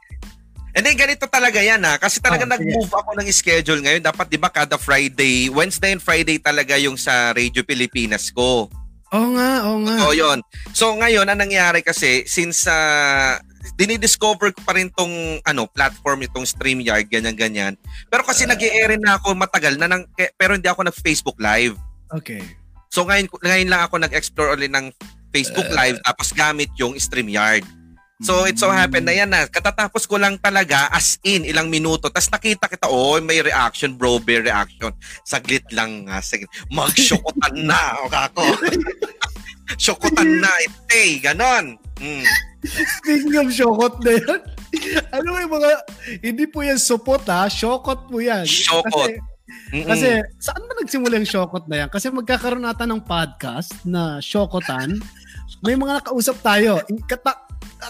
Hindi, 0.76 0.92
ganito 0.92 1.24
talaga 1.24 1.56
yan 1.64 1.80
ha. 1.88 1.96
Kasi 1.96 2.20
talaga 2.20 2.44
oh, 2.44 2.52
nag-move 2.52 2.92
yes. 2.92 3.00
ako 3.00 3.10
ng 3.16 3.28
schedule 3.32 3.80
ngayon. 3.80 4.04
Dapat 4.04 4.26
di 4.28 4.36
ba 4.36 4.52
kada 4.52 4.76
Friday, 4.76 5.48
Wednesday 5.48 5.96
and 5.96 6.04
Friday 6.04 6.36
talaga 6.36 6.76
yung 6.76 7.00
sa 7.00 7.32
Radio 7.32 7.64
Pilipinas 7.64 8.28
ko. 8.28 8.68
Oo 9.14 9.28
nga, 9.32 9.64
oo 9.64 9.80
nga. 9.88 9.96
Oo, 10.04 10.12
yun. 10.12 10.44
So 10.76 10.92
ngayon, 10.92 11.32
ang 11.32 11.40
nangyari 11.40 11.80
kasi, 11.80 12.28
since 12.28 12.68
uh, 12.68 13.40
dinidiscover 13.76 14.50
ko 14.56 14.60
pa 14.64 14.72
rin 14.74 14.88
tong 14.92 15.38
ano, 15.44 15.68
platform 15.68 16.24
itong 16.24 16.48
StreamYard, 16.48 17.06
ganyan-ganyan. 17.12 17.76
Pero 18.08 18.24
kasi 18.24 18.48
uh, 18.48 18.56
nag 18.56 18.60
air 18.64 18.96
na 18.96 19.20
ako 19.20 19.36
matagal 19.36 19.76
na, 19.76 19.86
nang, 19.86 20.08
pero 20.40 20.56
hindi 20.56 20.66
ako 20.66 20.88
nag-Facebook 20.88 21.36
Live. 21.36 21.76
Okay. 22.10 22.40
So 22.88 23.04
ngayon, 23.04 23.28
ngayon 23.28 23.68
lang 23.68 23.82
ako 23.84 24.00
nag-explore 24.00 24.56
ulit 24.56 24.72
ng 24.72 24.88
Facebook 25.28 25.68
uh, 25.68 25.76
Live 25.76 26.00
tapos 26.00 26.32
gamit 26.32 26.72
yung 26.80 26.96
StreamYard. 26.96 27.62
So 28.24 28.48
it 28.48 28.56
so 28.56 28.72
happened 28.72 29.04
na 29.04 29.12
yan 29.12 29.28
na 29.28 29.44
katatapos 29.44 30.08
ko 30.08 30.16
lang 30.16 30.40
talaga 30.40 30.88
as 30.88 31.20
in 31.20 31.44
ilang 31.44 31.68
minuto 31.68 32.08
tapos 32.08 32.32
nakita 32.32 32.64
kita 32.64 32.88
oh 32.88 33.20
may 33.20 33.44
reaction 33.44 33.92
bro 33.92 34.16
bear 34.16 34.40
reaction 34.40 34.88
saglit 35.20 35.68
lang 35.68 36.08
nga 36.08 36.24
saglit 36.24 36.48
magsyokotan 36.72 37.68
na 37.68 37.76
o 38.00 38.08
kako 38.08 38.40
syokotan 39.74 40.38
na 40.38 40.50
ite 40.62 41.18
ganon 41.18 41.74
mm. 41.98 42.24
Speaking 42.66 43.36
of 43.38 43.48
shokot 43.54 43.94
na 44.02 44.12
yan, 44.18 44.40
ano 45.14 45.28
yung 45.38 45.54
mga, 45.54 45.70
hindi 46.22 46.44
po 46.50 46.66
yan 46.66 46.80
supot 46.80 47.22
ha, 47.30 47.46
shokot 47.46 48.10
po 48.10 48.18
yan. 48.18 48.42
Shokot. 48.42 49.14
Kasi, 49.14 49.22
Mm-mm. 49.70 49.86
kasi 49.86 50.08
saan 50.42 50.66
ba 50.66 50.74
nagsimula 50.82 51.22
yung 51.22 51.30
shokot 51.30 51.64
na 51.70 51.86
yan? 51.86 51.88
Kasi 51.90 52.10
magkakaroon 52.10 52.66
nata 52.66 52.82
ng 52.82 53.02
podcast 53.06 53.86
na 53.86 54.18
shokotan. 54.18 54.98
May 55.62 55.78
mga 55.78 56.02
nakausap 56.02 56.42
tayo. 56.42 56.82
Kata, 57.06 57.45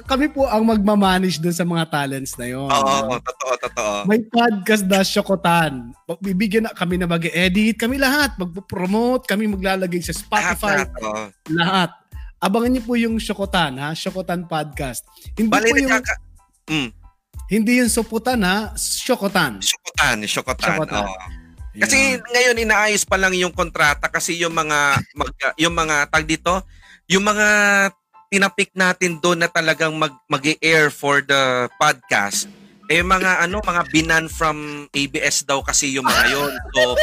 kami 0.06 0.26
po 0.30 0.46
ang 0.46 0.66
magmamanage 0.66 1.38
dun 1.38 1.54
sa 1.54 1.62
mga 1.62 1.84
talents 1.88 2.34
na 2.34 2.46
yon. 2.50 2.68
Oo, 2.68 2.94
no? 3.06 3.18
totoo, 3.22 3.52
totoo. 3.60 3.92
May 4.10 4.20
podcast 4.26 4.84
na 4.84 5.00
Shokotan. 5.06 5.94
Bibigyan 6.18 6.66
na 6.66 6.74
kami 6.74 6.98
na 6.98 7.06
mag-edit. 7.06 7.78
Kami 7.78 7.96
lahat. 7.96 8.34
Mag-promote. 8.36 9.30
Kami 9.30 9.46
maglalagay 9.46 10.02
sa 10.02 10.14
Spotify. 10.14 10.84
Lahat. 10.84 10.90
lahat, 10.98 11.30
lahat. 11.50 11.90
Abangan 12.36 12.70
niyo 12.70 12.82
po 12.84 12.94
yung 13.00 13.16
Shokotan 13.16 13.80
ha, 13.80 13.96
Shokotan 13.96 14.44
podcast. 14.44 15.02
Hindi 15.34 15.48
Bali, 15.48 15.72
po 15.72 15.76
yung 15.80 15.92
kaka- 15.92 16.20
mm. 16.68 16.90
Hindi 17.46 17.72
yung 17.78 17.90
Soputan 17.90 18.42
ha, 18.42 18.74
Shokotan. 18.74 19.62
Shokotan, 19.62 20.18
Shokotan. 20.26 20.66
Shokotan. 20.66 21.06
Oh. 21.06 21.16
Kasi 21.76 22.16
ngayon 22.18 22.56
inaayos 22.56 23.04
pa 23.04 23.20
lang 23.20 23.36
yung 23.36 23.52
kontrata 23.52 24.08
kasi 24.08 24.36
yung 24.40 24.56
mga 24.56 24.96
mag, 25.12 25.30
yung 25.60 25.76
mga 25.76 26.08
tag 26.08 26.24
dito, 26.24 26.64
yung 27.06 27.22
mga 27.22 27.48
tinapik 28.28 28.74
natin 28.74 29.18
doon 29.22 29.42
na 29.44 29.48
talagang 29.50 29.94
mag 29.94 30.14
mag-air 30.26 30.90
for 30.90 31.22
the 31.22 31.70
podcast 31.78 32.50
eh 32.86 33.02
mga 33.02 33.46
ano, 33.46 33.58
mga 33.62 33.82
binan 33.90 34.24
from 34.30 34.86
ABS 34.94 35.42
daw 35.42 35.58
kasi 35.62 35.98
yung 35.98 36.06
mga 36.06 36.24
yon. 36.30 36.52
So 36.70 36.94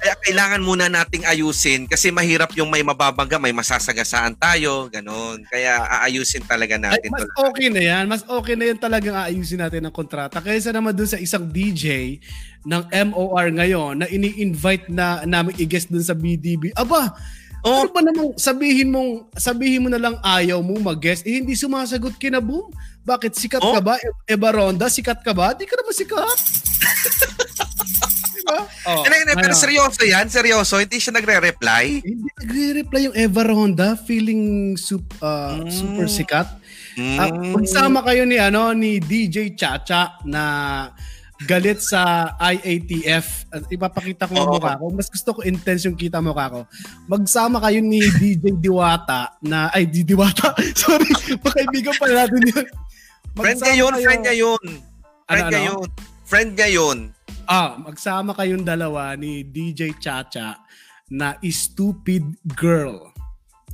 kaya 0.00 0.16
kailangan 0.16 0.64
muna 0.64 0.88
nating 0.88 1.28
ayusin 1.28 1.84
kasi 1.84 2.08
mahirap 2.08 2.56
yung 2.56 2.72
may 2.72 2.80
mababangga, 2.80 3.36
may 3.36 3.52
masasagasaan 3.52 4.32
tayo, 4.40 4.88
ganun. 4.88 5.44
Kaya 5.44 5.84
aayusin 6.00 6.40
talaga 6.48 6.80
natin. 6.80 7.12
Ay, 7.12 7.20
mas 7.20 7.28
okay 7.36 7.68
na 7.68 7.82
yan. 7.84 8.04
Mas 8.08 8.24
okay 8.24 8.56
na 8.56 8.64
yan 8.72 8.80
talagang 8.80 9.12
aayusin 9.12 9.60
natin 9.60 9.84
ang 9.84 9.92
kontrata. 9.92 10.40
Kaysa 10.40 10.72
naman 10.72 10.96
dun 10.96 11.04
sa 11.04 11.20
isang 11.20 11.44
DJ 11.44 12.16
ng 12.64 12.82
MOR 13.12 13.46
ngayon 13.60 14.00
na 14.00 14.06
ini-invite 14.08 14.88
na 14.88 15.20
namin 15.28 15.52
i-guest 15.60 15.92
dun 15.92 16.04
sa 16.04 16.16
BDB. 16.16 16.72
Aba, 16.72 17.12
Oh. 17.60 17.84
Ano 17.84 17.90
ba 17.92 18.00
namang 18.00 18.30
sabihin 18.40 18.88
mong 18.88 19.28
sabihin 19.36 19.84
mo 19.84 19.88
na 19.92 20.00
lang 20.00 20.16
ayaw 20.24 20.64
mo 20.64 20.80
mag-guest 20.80 21.28
eh 21.28 21.44
hindi 21.44 21.52
sumasagot 21.52 22.16
kina 22.16 22.40
Boom? 22.40 22.72
Bakit 23.04 23.32
sikat 23.36 23.60
oh. 23.60 23.76
ka 23.76 23.80
ba? 23.84 23.94
Eba 24.24 24.48
Ronda, 24.52 24.88
sikat 24.88 25.20
ka 25.20 25.32
ba? 25.36 25.52
Di 25.52 25.68
ka 25.68 25.76
naman 25.76 25.92
sikat. 25.92 26.38
ba? 28.50 28.66
Oh, 28.90 29.02
hindi, 29.06 29.16
hindi, 29.22 29.34
pero 29.38 29.54
seryoso 29.54 30.02
yan, 30.02 30.26
seryoso. 30.26 30.82
Hindi 30.82 30.98
siya 30.98 31.14
nagre-reply. 31.14 31.86
Hindi 32.02 32.30
nagre-reply 32.42 33.00
yung 33.10 33.16
Eva 33.16 33.42
Ronda, 33.46 33.94
feeling 33.94 34.74
sup, 34.74 35.04
uh, 35.22 35.62
mm. 35.62 35.70
super 35.70 36.06
sikat. 36.10 36.48
Mm. 36.98 37.16
Uh, 37.16 37.32
magsama 37.54 38.02
kayo 38.02 38.26
ni 38.26 38.36
ano 38.36 38.74
ni 38.74 38.98
DJ 38.98 39.54
Chacha 39.54 40.18
na 40.26 40.42
galit 41.48 41.80
sa 41.80 42.32
IATF. 42.36 43.48
At 43.48 43.64
ipapakita 43.72 44.28
ko 44.28 44.32
yung 44.36 44.52
mukha 44.60 44.76
ko. 44.76 44.86
Mas 44.92 45.08
gusto 45.08 45.30
ko 45.36 45.40
intense 45.44 45.88
yung 45.88 45.96
kita 45.96 46.20
mukha 46.20 46.52
ko. 46.52 46.60
Magsama 47.08 47.62
kayo 47.64 47.80
ni 47.80 48.00
DJ 48.20 48.60
Diwata 48.60 49.40
na, 49.40 49.72
ay, 49.72 49.88
di 49.88 50.04
Diwata. 50.04 50.52
Sorry, 50.80 51.08
pakaibigan 51.40 51.96
pa 51.96 52.06
natin 52.08 52.42
yun. 52.44 52.66
Magsama 53.30 53.40
friend 53.40 53.60
niya 53.62 53.74
yun, 53.78 53.92
kayo, 53.94 54.04
friend 54.04 54.22
niya 54.24 54.34
yun. 54.36 54.62
Friend 55.30 55.46
ano, 55.46 55.50
niya 55.50 55.60
ano? 55.60 55.68
yun. 55.70 55.88
Friend 56.26 56.50
niya 56.56 56.68
yun. 56.68 56.98
Ah, 57.50 57.70
magsama 57.82 58.30
kayong 58.36 58.62
dalawa 58.62 59.18
ni 59.18 59.42
DJ 59.42 59.98
Chacha 59.98 60.60
na 61.10 61.34
Stupid 61.42 62.22
Girl. 62.54 63.10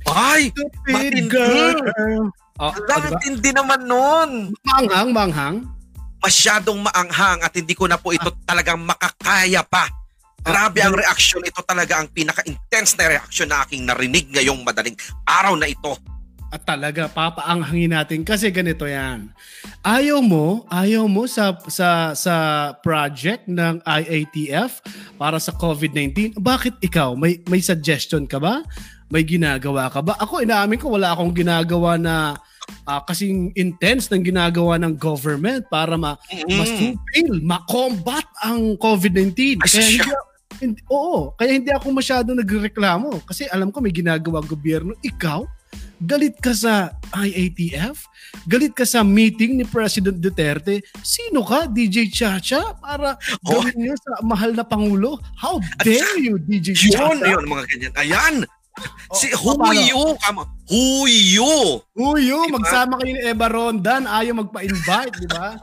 Ay! 0.09 0.49
Stupid 0.49 1.29
Girl! 1.29 1.77
Oh, 2.57 2.73
Ang 2.73 3.05
diba? 3.05 3.21
hindi 3.21 3.49
naman 3.53 3.85
nun. 3.85 4.29
Manghang, 4.65 5.09
manghang 5.13 5.76
masyadong 6.27 6.83
maanghang 6.83 7.39
at 7.39 7.55
hindi 7.55 7.71
ko 7.71 7.87
na 7.87 7.95
po 7.95 8.11
ito 8.11 8.27
talagang 8.43 8.83
makakaya 8.83 9.63
pa. 9.63 9.87
Grabe 10.43 10.83
ang 10.83 10.91
reaction. 10.91 11.39
Ito 11.39 11.63
talaga 11.63 12.03
ang 12.03 12.11
pinaka-intense 12.11 12.99
na 12.99 13.15
reaction 13.15 13.47
na 13.47 13.63
aking 13.63 13.87
narinig 13.87 14.27
ngayong 14.35 14.59
madaling 14.63 14.95
araw 15.23 15.55
na 15.55 15.71
ito. 15.71 15.95
At 16.47 16.63
talaga, 16.63 17.11
papaanghangin 17.11 17.91
natin 17.91 18.23
kasi 18.23 18.47
ganito 18.47 18.87
yan. 18.87 19.35
Ayaw 19.83 20.23
mo, 20.23 20.63
ayaw 20.71 21.03
mo 21.03 21.27
sa, 21.27 21.51
sa, 21.67 22.15
sa 22.15 22.35
project 22.79 23.51
ng 23.51 23.83
IATF 23.83 24.79
para 25.19 25.43
sa 25.43 25.51
COVID-19. 25.51 26.39
Bakit 26.39 26.79
ikaw? 26.79 27.19
May, 27.19 27.43
may 27.51 27.59
suggestion 27.59 28.23
ka 28.23 28.39
ba? 28.39 28.63
May 29.11 29.27
ginagawa 29.27 29.91
ka 29.91 29.99
ba? 29.99 30.15
Ako, 30.23 30.39
inaamin 30.39 30.79
ko, 30.79 30.95
wala 30.95 31.11
akong 31.11 31.35
ginagawa 31.35 31.99
na 31.99 32.39
uh, 32.87 33.01
kasing 33.03 33.51
intense 33.53 34.07
ng 34.07 34.23
ginagawa 34.23 34.79
ng 34.79 34.95
government 34.95 35.67
para 35.67 35.99
ma 35.99 36.15
mm-hmm. 36.15 36.55
masupil, 36.55 37.29
ma-combat 37.43 38.27
ang 38.41 38.79
COVID-19. 38.79 39.61
Kaya 39.61 39.83
hindi, 39.83 40.11
hindi, 40.63 40.79
oo, 40.87 41.35
kaya 41.35 41.51
hindi 41.53 41.69
ako 41.69 41.87
masyado 41.93 42.31
nagreklamo 42.33 43.21
kasi 43.27 43.45
alam 43.51 43.69
ko 43.69 43.83
may 43.83 43.91
ginagawa 43.91 44.39
gobyerno. 44.41 44.95
Ikaw, 45.03 45.43
galit 46.01 46.37
ka 46.39 46.53
sa 46.53 46.95
IATF? 47.11 48.05
Galit 48.45 48.73
ka 48.75 48.85
sa 48.85 49.01
meeting 49.01 49.57
ni 49.57 49.65
President 49.65 50.17
Duterte? 50.17 50.83
Sino 51.01 51.41
ka, 51.43 51.65
DJ 51.65 52.07
Chacha, 52.11 52.75
para 52.77 53.17
oh. 53.17 53.63
gawin 53.63 53.91
yun 53.91 53.97
sa 53.97 54.21
mahal 54.21 54.53
na 54.53 54.63
Pangulo? 54.63 55.17
How 55.35 55.57
dare 55.81 56.19
you, 56.21 56.37
DJ 56.37 56.77
Chacha? 56.77 57.11
Yun, 57.11 57.17
yun, 57.23 57.43
mga 57.49 57.63
ganyan. 57.71 57.93
Ayan! 57.97 58.35
Si 59.17 59.31
oh, 59.33 59.55
Huyo, 59.55 60.19
kama. 60.19 60.43
Huyo. 60.67 61.79
Huyo, 61.95 62.39
diba? 62.43 62.59
magsama 62.59 62.99
kayo 62.99 63.11
ni 63.15 63.21
Eva 63.23 63.47
Rondan, 63.47 64.03
ayaw 64.03 64.43
magpa-invite, 64.43 65.15
di 65.23 65.27
ba? 65.31 65.55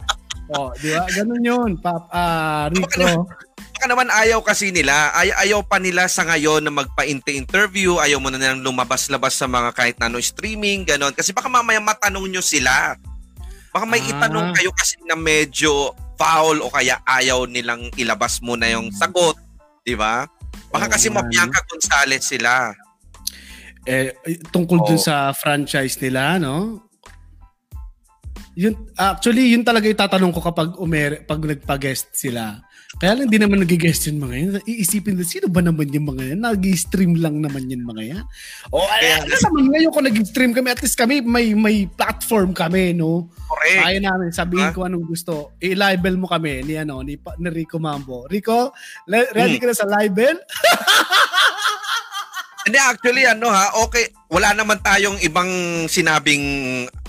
oh, 0.57 0.73
di 0.81 0.93
ba? 0.93 1.05
Ganun 1.13 1.45
'yun, 1.45 1.71
Pap 1.77 2.09
uh, 2.09 2.73
Rico. 2.73 3.29
Baka 3.75 3.87
naman 3.91 4.09
ayaw 4.09 4.41
kasi 4.41 4.73
nila, 4.73 5.13
ay 5.13 5.29
ayaw 5.45 5.61
pa 5.61 5.77
nila 5.77 6.09
sa 6.09 6.25
ngayon 6.25 6.65
na 6.65 6.73
magpa-interview, 6.73 8.01
ayaw 8.01 8.17
mo 8.17 8.33
na 8.33 8.41
nilang 8.41 8.65
lumabas-labas 8.65 9.37
sa 9.37 9.45
mga 9.45 9.77
kahit 9.77 9.97
na 10.01 10.09
ano 10.09 10.23
streaming, 10.23 10.89
ganon. 10.89 11.13
Kasi 11.13 11.37
baka 11.37 11.53
mamaya 11.53 11.83
matanong 11.85 12.25
nyo 12.31 12.41
sila. 12.41 12.97
Baka 13.75 13.85
may 13.85 14.01
ah. 14.01 14.11
itanong 14.15 14.55
kayo 14.57 14.71
kasi 14.73 14.97
na 15.05 15.19
medyo 15.19 15.93
foul 16.15 16.63
o 16.63 16.71
kaya 16.71 17.03
ayaw 17.05 17.45
nilang 17.45 17.91
ilabas 17.99 18.39
muna 18.41 18.71
yung 18.71 18.89
sagot, 18.95 19.37
di 19.83 19.99
ba? 19.99 20.25
Baka 20.71 20.87
oh, 20.89 20.93
kasi 20.95 21.11
man. 21.11 21.27
Bianca 21.27 21.61
Gonzales 21.67 22.25
sila 22.25 22.73
eh 23.85 24.17
tungkol 24.49 24.79
oh. 24.81 24.87
dun 24.89 25.01
sa 25.01 25.33
franchise 25.37 26.01
nila, 26.01 26.41
no? 26.41 26.89
Yun 28.55 28.75
actually 28.95 29.51
yun 29.51 29.67
talaga 29.67 29.91
itatanong 29.91 30.31
ko 30.31 30.41
kapag 30.41 30.79
umer 30.79 31.27
pag 31.27 31.43
nagpa-guest 31.43 32.15
sila. 32.15 32.63
Kaya 32.95 33.19
lang 33.19 33.27
hindi 33.27 33.43
naman 33.43 33.59
nag-guest 33.59 34.07
yun 34.07 34.23
mga 34.23 34.35
yan. 34.39 34.51
Iisipin 34.71 35.19
na, 35.19 35.27
sino 35.27 35.51
ba 35.51 35.59
naman 35.59 35.91
yung 35.91 36.15
mga 36.15 36.31
yan? 36.31 36.41
Nag-stream 36.47 37.19
lang 37.19 37.43
naman 37.43 37.67
yan 37.67 37.83
mga 37.83 38.03
yan. 38.07 38.25
O, 38.71 38.87
Kaya, 38.87 39.27
ano 39.27 39.35
naman 39.35 39.65
ngayon 39.75 39.91
kung 39.91 40.07
nag-stream 40.07 40.53
kami, 40.55 40.69
at 40.71 40.79
least 40.79 40.95
kami, 40.95 41.19
may 41.19 41.59
may 41.59 41.91
platform 41.91 42.55
kami, 42.55 42.95
no? 42.95 43.27
Correct. 43.51 43.83
Kaya 43.83 43.99
namin, 43.99 44.31
sabihin 44.31 44.71
huh? 44.71 44.75
ko 44.79 44.81
anong 44.87 45.11
gusto. 45.11 45.59
I-libel 45.59 46.15
mo 46.15 46.31
kami 46.31 46.63
ni, 46.63 46.79
ano, 46.79 47.03
ni, 47.03 47.19
ni 47.19 47.49
Rico 47.51 47.83
Mambo. 47.83 48.31
Rico, 48.31 48.71
ready 49.11 49.59
hmm. 49.59 49.63
ka 49.63 49.67
na 49.67 49.75
sa 49.75 49.91
libel? 49.91 50.39
Hindi, 52.65 52.79
actually, 52.81 53.25
ano 53.29 53.53
ha, 53.53 53.77
okay, 53.85 54.09
wala 54.33 54.57
naman 54.57 54.81
tayong 54.81 55.21
ibang 55.21 55.49
sinabing 55.85 56.45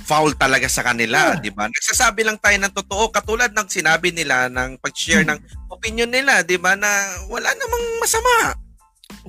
foul 0.05 0.35
talaga 0.38 0.67
sa 0.69 0.83
kanila, 0.85 1.33
yeah. 1.33 1.41
di 1.41 1.50
ba? 1.50 1.71
Nagsasabi 1.71 2.21
lang 2.27 2.38
tayo 2.38 2.59
ng 2.59 2.75
totoo, 2.75 3.09
katulad 3.09 3.50
ng 3.55 3.67
sinabi 3.71 4.12
nila, 4.12 4.51
ng 4.51 4.77
pag-share 4.83 5.24
hmm. 5.24 5.31
ng 5.33 5.39
opinion 5.71 6.12
nila, 6.12 6.43
di 6.43 6.59
ba, 6.59 6.75
na 6.75 6.91
wala 7.31 7.50
namang 7.55 7.85
masama. 8.03 8.35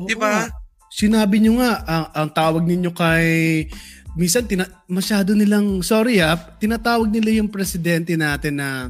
Di 0.05 0.13
ba? 0.19 0.51
Sinabi 0.93 1.41
nyo 1.41 1.63
nga, 1.63 1.81
ang, 1.87 2.07
ang 2.13 2.29
tawag 2.35 2.65
ninyo 2.67 2.91
kay 2.93 3.27
minsan 4.17 4.49
tina, 4.49 4.65
masyado 4.89 5.37
nilang 5.37 5.85
sorry 5.85 6.25
ah, 6.25 6.41
tinatawag 6.57 7.13
nila 7.13 7.37
yung 7.37 7.53
presidente 7.53 8.17
natin 8.17 8.59
na 8.59 8.89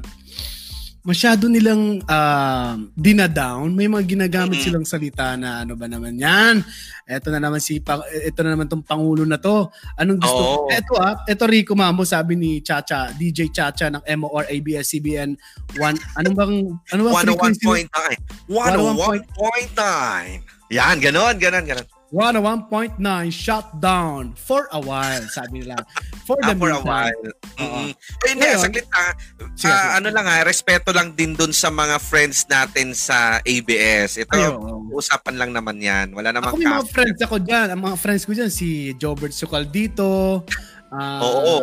masyado 1.07 1.47
nilang 1.47 2.03
uh, 2.03 2.75
dinadown. 2.99 3.71
May 3.71 3.87
mga 3.87 4.19
ginagamit 4.19 4.59
mm-hmm. 4.59 4.67
silang 4.67 4.83
salita 4.83 5.39
na 5.39 5.63
ano 5.63 5.79
ba 5.79 5.87
naman 5.87 6.19
yan? 6.19 6.67
Ito 7.07 7.31
na 7.31 7.39
naman 7.39 7.63
si 7.63 7.79
ito 7.79 8.41
na 8.43 8.51
naman 8.53 8.67
tong 8.67 8.83
pangulo 8.83 9.23
na 9.23 9.39
to. 9.39 9.71
Anong 9.95 10.19
gusto? 10.19 10.67
Oh. 10.67 10.69
Ito 10.69 10.99
ah, 10.99 11.23
ito 11.23 11.47
Rico 11.47 11.79
Mambo 11.79 12.03
sabi 12.03 12.35
ni 12.35 12.59
Chacha, 12.59 13.15
DJ 13.15 13.55
Chacha 13.55 13.87
ng 13.87 14.03
MOR 14.19 14.51
ABS-CBN 14.51 15.39
1 15.79 16.19
anong 16.19 16.37
bang 16.37 16.75
ano 16.91 17.01
bang 17.07 17.31
101.9. 17.31 18.51
101.9. 18.51 20.75
Yan, 20.75 20.99
ganoon, 20.99 21.39
ganoon, 21.39 21.63
ganoon. 21.63 21.96
101.9 22.15 23.03
shutdown 23.35 24.31
for 24.39 24.71
a 24.71 24.79
while, 24.79 25.27
sabi 25.27 25.67
nila. 25.67 25.75
For 26.23 26.39
the 26.39 26.55
ah, 26.55 26.59
for 26.59 26.71
a 26.71 26.79
while. 26.79 27.23
Mm-hmm. 27.59 27.91
Eh, 27.91 28.31
hindi, 28.31 28.47
saglit 28.55 28.87
ah. 28.95 29.11
Uh, 29.43 29.91
ano 29.99 30.15
lang 30.15 30.23
ha, 30.23 30.47
respeto 30.47 30.95
lang 30.95 31.19
din 31.19 31.35
dun 31.35 31.51
sa 31.51 31.67
mga 31.67 31.99
friends 31.99 32.47
natin 32.47 32.95
sa 32.95 33.43
ABS. 33.43 34.23
Ito, 34.23 34.39
Ay, 34.39 34.47
usapan 34.95 35.35
lang 35.35 35.51
naman 35.51 35.83
yan. 35.83 36.15
Wala 36.15 36.31
namang 36.31 36.55
Ako 36.55 36.63
may 36.63 36.71
mga 36.71 36.87
friends 36.95 37.19
ako 37.27 37.37
dyan. 37.43 37.67
Ang 37.75 37.81
mga 37.83 37.97
friends 37.99 38.23
ko 38.23 38.33
dyan, 38.39 38.51
si 38.55 38.95
Jobert 38.95 39.35
Sucaldito. 39.35 40.47
Uh, 40.95 41.21
Oo. 41.27 41.57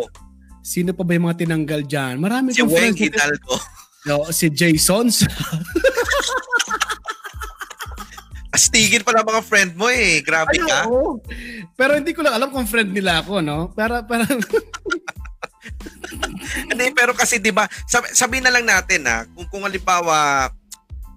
Sino 0.60 0.92
pa 0.92 1.08
ba 1.08 1.16
yung 1.16 1.28
mga 1.32 1.48
tinanggal 1.48 1.82
dyan? 1.88 2.20
Marami 2.20 2.52
si 2.52 2.64
Wayne 2.64 2.96
Hidalgo. 2.96 3.60
No, 4.04 4.28
si 4.36 4.52
Jason. 4.52 5.08
Astigin 8.54 9.02
pala 9.02 9.26
mga 9.26 9.42
friend 9.42 9.74
mo 9.74 9.90
eh. 9.90 10.22
Grabe 10.22 10.54
Ay, 10.54 10.62
ka. 10.62 10.86
Oo. 10.86 11.18
Pero 11.74 11.98
hindi 11.98 12.14
ko 12.14 12.22
lang 12.22 12.38
alam 12.38 12.54
kung 12.54 12.70
friend 12.70 12.94
nila 12.94 13.26
ako, 13.26 13.42
no? 13.42 13.74
Para, 13.74 14.06
para... 14.06 14.30
hindi, 16.70 16.86
pero 16.94 17.18
kasi 17.18 17.40
'di 17.40 17.50
ba, 17.50 17.66
sabi, 17.88 18.12
sabi 18.12 18.44
na 18.44 18.52
lang 18.52 18.68
natin 18.68 19.08
ha, 19.08 19.24
kung 19.32 19.48
kung 19.50 19.64
halimbawa 19.64 20.52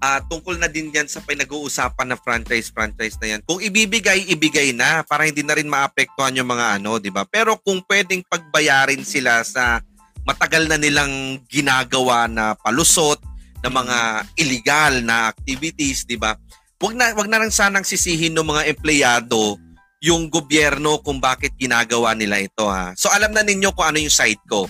uh, 0.01 0.21
tungkol 0.31 0.57
na 0.57 0.71
din 0.71 0.93
yan 0.93 1.09
sa 1.11 1.23
pinag-uusapan 1.25 2.15
na 2.15 2.19
franchise 2.19 2.71
franchise 2.71 3.19
na 3.21 3.37
yan. 3.37 3.41
Kung 3.45 3.61
ibibigay, 3.61 4.29
ibigay 4.31 4.71
na 4.73 5.03
para 5.03 5.27
hindi 5.27 5.43
na 5.43 5.57
rin 5.57 5.69
maapektuhan 5.69 6.37
yung 6.37 6.51
mga 6.51 6.81
ano, 6.81 7.03
'di 7.03 7.11
ba? 7.11 7.27
Pero 7.29 7.59
kung 7.61 7.83
pwedeng 7.87 8.23
pagbayarin 8.27 9.03
sila 9.03 9.43
sa 9.43 9.83
matagal 10.27 10.67
na 10.67 10.79
nilang 10.79 11.43
ginagawa 11.47 12.27
na 12.27 12.59
palusot 12.59 13.23
ng 13.63 13.73
mga 13.73 13.99
illegal 14.39 14.93
na 15.03 15.31
activities, 15.31 16.07
'di 16.07 16.19
ba? 16.19 16.35
Wag 16.77 16.95
na 16.95 17.13
wag 17.17 17.29
na 17.29 17.41
lang 17.41 17.53
sanang 17.53 17.87
sisihin 17.87 18.37
ng 18.37 18.45
mga 18.45 18.69
empleyado 18.69 19.57
yung 20.05 20.29
gobyerno 20.29 21.01
kung 21.01 21.17
bakit 21.19 21.57
ginagawa 21.57 22.13
nila 22.13 22.37
ito 22.41 22.69
ha. 22.69 22.93
So 22.95 23.09
alam 23.09 23.33
na 23.33 23.41
ninyo 23.41 23.73
kung 23.73 23.89
ano 23.89 23.99
yung 24.01 24.13
side 24.13 24.43
ko. 24.45 24.69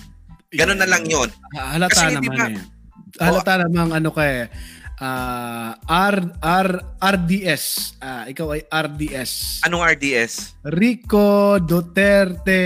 Ganun 0.55 0.79
na 0.79 0.87
lang 0.87 1.03
'yon. 1.03 1.27
Halata 1.51 2.07
Kasi, 2.07 2.15
naman 2.15 2.23
diba, 2.23 2.47
eh. 2.55 2.63
Halata 3.19 3.53
oh, 3.59 3.59
namang 3.67 3.91
ano 3.99 4.09
kay 4.15 4.47
uh, 5.03 5.71
R 5.83 6.17
R 6.39 6.69
RDS. 6.95 7.97
Uh, 7.99 8.23
ikaw 8.31 8.55
ay 8.55 8.63
RDS. 8.71 9.61
Anong 9.67 9.83
RDS? 9.83 10.63
Rico 10.71 11.59
Duterte 11.59 12.63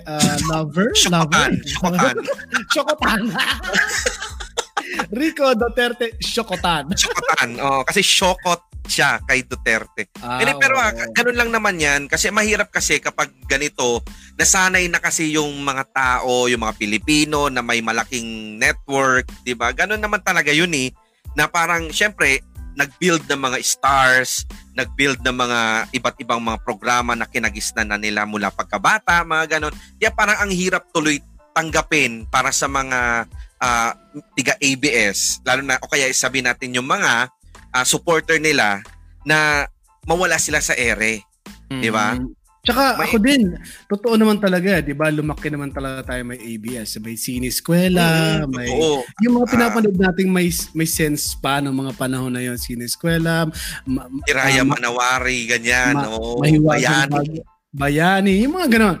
uh, 0.00 0.36
lover, 0.50 0.96
Shokotan. 0.96 1.52
lover. 1.52 1.68
Shokotan. 1.68 2.16
Shokotan. 2.72 3.20
Rico 5.20 5.46
Duterte 5.52 6.16
Shokotan. 6.16 6.96
Shokotan. 6.96 7.50
Oh, 7.60 7.84
kasi 7.84 8.00
Shokot 8.00 8.69
siya 8.90 9.22
kay 9.22 9.46
Duterte. 9.46 10.10
Ah, 10.18 10.42
Hindi, 10.42 10.58
pero 10.58 10.74
oh. 10.74 10.90
ganun 11.14 11.38
lang 11.38 11.50
naman 11.54 11.78
yan. 11.78 12.10
Kasi 12.10 12.34
mahirap 12.34 12.74
kasi 12.74 12.98
kapag 12.98 13.30
ganito, 13.46 14.02
nasanay 14.34 14.90
na 14.90 14.98
kasi 14.98 15.30
yung 15.30 15.62
mga 15.62 15.86
tao, 15.94 16.50
yung 16.50 16.66
mga 16.66 16.74
Pilipino 16.76 17.46
na 17.46 17.62
may 17.62 17.78
malaking 17.78 18.58
network, 18.58 19.30
di 19.46 19.54
ba? 19.54 19.70
Ganun 19.70 20.02
naman 20.02 20.20
talaga 20.26 20.50
yun 20.50 20.74
eh. 20.74 20.90
Na 21.38 21.46
parang, 21.46 21.94
syempre, 21.94 22.42
nag-build 22.74 23.26
ng 23.30 23.40
mga 23.40 23.58
stars, 23.62 24.46
nag-build 24.74 25.22
ng 25.22 25.36
mga 25.36 25.60
iba't 25.94 26.16
ibang 26.22 26.42
mga 26.42 26.58
programa 26.62 27.14
na 27.14 27.26
kinagisnan 27.26 27.90
na 27.90 27.98
nila 27.98 28.26
mula 28.26 28.50
pagkabata, 28.50 29.22
mga 29.22 29.58
ganon. 29.58 29.74
Kaya 29.98 30.10
parang 30.14 30.38
ang 30.42 30.50
hirap 30.50 30.86
tuloy 30.90 31.18
tanggapin 31.54 32.24
para 32.30 32.54
sa 32.54 32.70
mga 32.70 33.26
uh, 33.58 33.90
tiga 34.38 34.54
ABS, 34.62 35.42
lalo 35.42 35.60
na 35.66 35.76
o 35.82 35.90
kaya 35.90 36.08
sabi 36.14 36.40
natin 36.40 36.74
yung 36.74 36.86
mga 36.86 37.28
uh, 37.74 37.86
supporter 37.86 38.38
nila 38.38 38.82
na 39.26 39.66
mawala 40.06 40.38
sila 40.40 40.60
sa 40.62 40.74
ere. 40.74 41.22
Mm-hmm. 41.70 41.82
'Di 41.82 41.90
ba? 41.92 42.16
Tsaka 42.60 43.00
may, 43.00 43.08
ako 43.08 43.16
din, 43.24 43.56
totoo 43.88 44.20
naman 44.20 44.36
talaga, 44.36 44.84
'di 44.84 44.92
ba? 44.92 45.08
Lumaki 45.08 45.48
naman 45.48 45.72
talaga 45.72 46.12
tayo 46.12 46.28
may 46.28 46.36
ABS, 46.36 47.00
may 47.00 47.16
sineskwela, 47.16 48.44
mm, 48.44 48.52
may 48.52 48.68
totoo. 48.68 49.00
yung 49.24 49.40
mga 49.40 49.46
pinapanood 49.48 49.96
uh, 49.96 50.12
nating 50.12 50.28
may 50.28 50.52
may 50.76 50.84
sense 50.84 51.32
pa 51.40 51.64
ng 51.64 51.72
mga 51.72 51.96
panahon 51.96 52.28
na 52.28 52.44
'yon, 52.44 52.60
sineskwela, 52.60 53.48
ma, 53.88 54.04
Iraya 54.28 54.60
uh, 54.60 54.68
Manawari, 54.68 55.48
ganyan, 55.48 55.96
ma, 55.96 56.12
oh, 56.12 56.44
bayani. 56.44 57.40
bayani, 57.72 58.44
yung 58.44 58.52
mga 58.52 58.68
ganoon. 58.76 58.98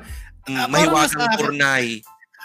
Mm, 0.48 0.56
uh, 0.56 0.66
mahiwagang 0.72 1.36
purnay. 1.36 2.00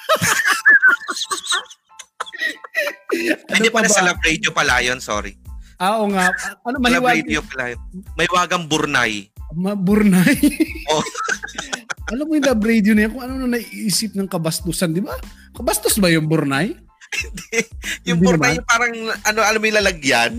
ano 3.16 3.56
Hindi 3.56 3.72
pala 3.72 3.88
ba? 3.88 3.96
sa 3.96 4.04
Love 4.04 4.20
Radio 4.20 4.52
pala 4.52 4.84
yun, 4.84 5.00
sorry. 5.00 5.45
Ah, 5.76 6.00
oo 6.00 6.08
nga. 6.12 6.32
Ano, 6.64 6.80
mahiwagang... 6.80 7.04
Love 7.04 7.28
Radio 7.28 7.42
pala 7.44 7.64
yun. 7.76 7.80
Mahiwagang 8.16 8.66
burnay. 8.68 9.14
Maburnay. 9.56 10.36
Oh. 10.86 11.02
Alam 12.14 12.30
mo 12.30 12.38
yung 12.38 12.46
lab 12.46 12.62
radio 12.62 12.94
na 12.94 13.10
yan, 13.10 13.12
kung 13.18 13.24
ano 13.26 13.34
na 13.42 13.58
naiisip 13.58 14.14
ng 14.14 14.30
kabastusan, 14.30 14.94
di 14.94 15.02
ba? 15.02 15.18
Kabastos 15.58 15.98
ba 15.98 16.14
yung 16.14 16.30
Burnay? 16.30 16.78
Hindi. 17.10 17.58
yung 18.06 18.22
Hindi 18.22 18.28
Burnay 18.30 18.56
naman? 18.62 18.70
parang, 18.70 18.94
ano, 19.26 19.40
alam 19.42 19.58
mo 19.58 19.66
yung 19.66 19.80
lalagyan? 19.82 20.34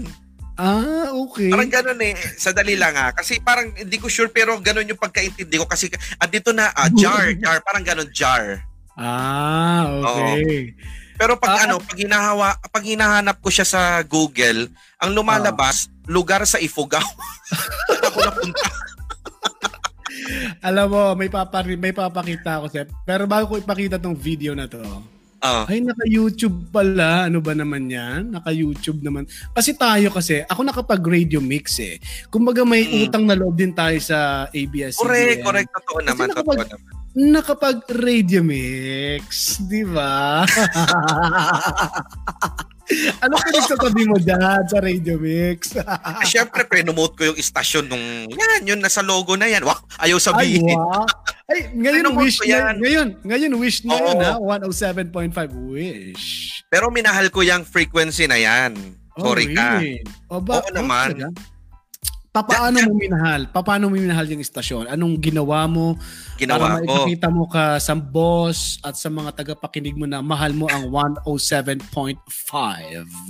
Ah, 0.56 1.10
okay. 1.10 1.50
Parang 1.50 1.68
ganun 1.68 2.00
eh. 2.00 2.14
Sa 2.38 2.54
dali 2.54 2.78
lang 2.78 2.94
ha. 2.94 3.10
Ah. 3.10 3.12
Kasi 3.12 3.42
parang 3.42 3.74
hindi 3.76 3.98
ko 3.98 4.08
sure 4.08 4.32
pero 4.32 4.56
ganun 4.62 4.88
yung 4.88 4.96
pagkaintindi 4.96 5.58
ko. 5.58 5.66
Kasi 5.68 5.90
at 6.16 6.30
dito 6.30 6.54
na, 6.54 6.70
ah, 6.72 6.88
jar, 6.94 7.34
jar. 7.36 7.60
Parang 7.60 7.82
ganun, 7.82 8.08
jar. 8.14 8.62
Ah, 8.96 9.84
okay. 9.90 10.72
Oo. 10.72 11.05
Pero 11.16 11.40
pag 11.40 11.52
ah, 11.56 11.62
ano, 11.64 11.76
pag 11.80 11.96
hinahawa, 11.96 12.46
pag 12.68 12.84
hinahanap 12.84 13.36
ko 13.40 13.48
siya 13.48 13.66
sa 13.66 13.82
Google, 14.04 14.68
ang 15.00 15.10
lumalabas, 15.16 15.88
ah. 15.88 16.12
lugar 16.12 16.44
sa 16.44 16.60
Ifugao. 16.60 17.02
Ako 18.12 18.18
napunta. 18.20 18.64
Alam 20.62 20.86
mo, 20.90 21.02
may, 21.14 21.30
papari, 21.30 21.78
may 21.78 21.94
papakita 21.94 22.58
ako 22.58 22.66
sir. 22.72 22.86
Pero 23.06 23.30
bago 23.30 23.54
ko 23.54 23.62
ipakita 23.62 24.02
tong 24.02 24.18
video 24.18 24.58
na 24.58 24.66
to, 24.66 24.82
uh. 24.82 25.64
ay 25.70 25.78
naka-YouTube 25.78 26.74
pala. 26.74 27.30
Ano 27.30 27.38
ba 27.38 27.54
naman 27.54 27.86
yan? 27.86 28.34
Naka-YouTube 28.34 29.06
naman. 29.06 29.30
Kasi 29.54 29.78
tayo 29.78 30.10
kasi, 30.10 30.42
ako 30.50 30.66
nakapag-radio 30.66 31.38
mix 31.38 31.78
eh. 31.78 32.02
Kumbaga 32.26 32.66
may 32.66 32.82
mm. 32.82 33.06
utang 33.06 33.22
na 33.22 33.38
loob 33.38 33.54
din 33.54 33.70
tayo 33.70 33.94
sa 34.02 34.50
ABS-CBN. 34.50 35.06
Correct, 35.06 35.40
correct. 35.46 35.70
Totoo 35.70 35.98
naman, 36.02 36.26
nakapag, 36.34 36.66
totoo 36.66 36.74
naman 36.74 37.05
nakapag-radio 37.16 38.44
mix, 38.44 39.56
di 39.64 39.88
ba? 39.88 40.44
ano 43.24 43.34
pinagsasabi 43.40 44.04
mo 44.06 44.16
dyan 44.20 44.62
sa 44.68 44.78
Radio 44.78 45.18
Mix? 45.18 45.74
Siyempre, 46.30 46.62
pre-nomote 46.68 47.18
ko 47.18 47.22
yung 47.32 47.38
istasyon 47.38 47.90
nung, 47.90 48.30
yan, 48.30 48.62
yun, 48.62 48.78
nasa 48.78 49.02
logo 49.02 49.34
na 49.34 49.50
yan. 49.50 49.66
Wow, 49.66 49.80
ayaw 49.98 50.22
sabihin. 50.22 50.70
Ay, 50.70 50.76
wow. 50.76 51.06
Ay 51.46 51.70
ngayon 51.78 52.10
wish 52.18 52.42
na, 52.42 52.74
ngayon, 52.74 53.08
ngayon 53.22 53.52
wish 53.58 53.86
na 53.86 53.94
Oo. 53.94 54.02
yun 54.02 54.18
ha, 54.18 54.34
107.5 54.66 55.14
wish. 55.70 56.26
Pero 56.66 56.90
minahal 56.90 57.30
ko 57.30 57.42
yung 57.42 57.62
frequency 57.62 58.26
na 58.26 58.38
yan. 58.38 58.74
Oh, 59.16 59.30
Sorry 59.30 59.48
oh, 59.48 59.54
really? 59.54 60.02
ka. 60.02 60.34
O 60.36 60.42
ba, 60.42 60.58
Oo 60.58 60.70
naman. 60.74 61.14
Oh, 61.22 61.30
Paano 62.44 62.76
mo 62.84 62.92
minahal? 62.98 63.48
Paano 63.48 63.88
mo 63.88 63.96
minahal 63.96 64.28
yung 64.28 64.42
istasyon? 64.42 64.90
Anong 64.90 65.16
ginawa 65.22 65.64
mo 65.64 65.96
ginawa 66.36 66.58
para 66.58 66.64
maipakita 66.82 67.28
mo 67.32 67.48
ka 67.48 67.80
sa 67.80 67.96
boss 67.96 68.76
at 68.84 68.98
sa 68.98 69.08
mga 69.08 69.32
tagapakinig 69.32 69.96
mo 69.96 70.04
na 70.04 70.20
mahal 70.20 70.52
mo 70.52 70.68
ang 70.68 70.90
107.5? 71.24 72.20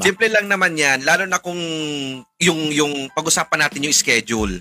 Simple 0.03 0.29
lang 0.33 0.51
naman 0.51 0.75
yan. 0.75 1.07
Lalo 1.07 1.29
na 1.29 1.39
kung 1.39 1.59
yung, 2.41 2.61
yung 2.75 3.13
pag-usapan 3.15 3.69
natin 3.69 3.87
yung 3.87 3.95
schedule. 3.95 4.59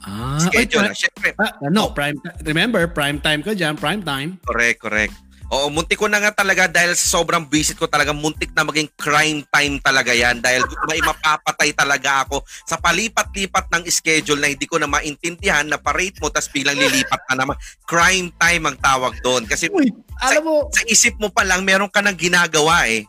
Ah, 0.00 0.40
schedule. 0.40 0.86
Ay, 0.88 0.94
pri- 0.94 1.00
Siyempre. 1.00 1.28
Ah, 1.36 1.52
no, 1.68 1.88
oh. 1.88 1.96
prime, 1.96 2.16
remember, 2.44 2.86
prime 2.88 3.20
time 3.20 3.44
ka 3.44 3.52
dyan, 3.52 3.76
prime 3.76 4.00
time. 4.00 4.40
Correct, 4.44 4.80
correct. 4.80 5.14
Oo, 5.50 5.66
muntik 5.66 5.98
ko 5.98 6.06
na 6.06 6.22
nga 6.22 6.30
talaga 6.30 6.70
dahil 6.70 6.94
sa 6.94 7.18
sobrang 7.18 7.42
visit 7.42 7.74
ko 7.74 7.90
talaga 7.90 8.14
muntik 8.14 8.54
na 8.54 8.62
maging 8.62 8.86
crime 8.94 9.42
time 9.50 9.82
talaga 9.82 10.14
yan 10.14 10.38
dahil 10.38 10.62
may 10.86 11.02
mapapatay 11.02 11.74
talaga 11.74 12.22
ako 12.22 12.46
sa 12.46 12.78
palipat-lipat 12.78 13.66
ng 13.74 13.82
schedule 13.90 14.38
na 14.38 14.54
hindi 14.54 14.70
ko 14.70 14.78
na 14.78 14.86
maintindihan 14.86 15.66
na 15.66 15.74
pa-rate 15.74 16.22
mo 16.22 16.30
tapos 16.30 16.54
bilang 16.54 16.78
lilipat 16.78 17.18
na 17.26 17.42
naman. 17.42 17.58
Crime 17.82 18.30
time 18.38 18.62
ang 18.70 18.78
tawag 18.78 19.18
doon 19.26 19.42
kasi 19.50 19.66
Uy, 19.74 19.90
alam 20.22 20.46
mo, 20.46 20.70
sa 20.70 20.86
isip 20.86 21.18
mo 21.18 21.34
pa 21.34 21.42
lang 21.42 21.66
meron 21.66 21.90
ka 21.90 21.98
nang 21.98 22.14
ginagawa 22.14 22.86
eh. 22.86 23.02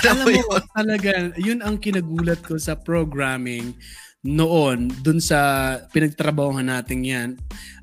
Alam, 0.00 0.24
alam 0.24 0.40
mo, 0.40 0.58
talaga, 0.72 1.12
yun 1.36 1.60
ang 1.60 1.76
kinagulat 1.76 2.40
ko 2.42 2.56
sa 2.56 2.80
programming 2.80 3.76
noon 4.24 4.88
dun 5.04 5.20
sa 5.20 5.76
pinagtrabahohan 5.92 6.64
natin 6.64 7.04
yan 7.04 7.30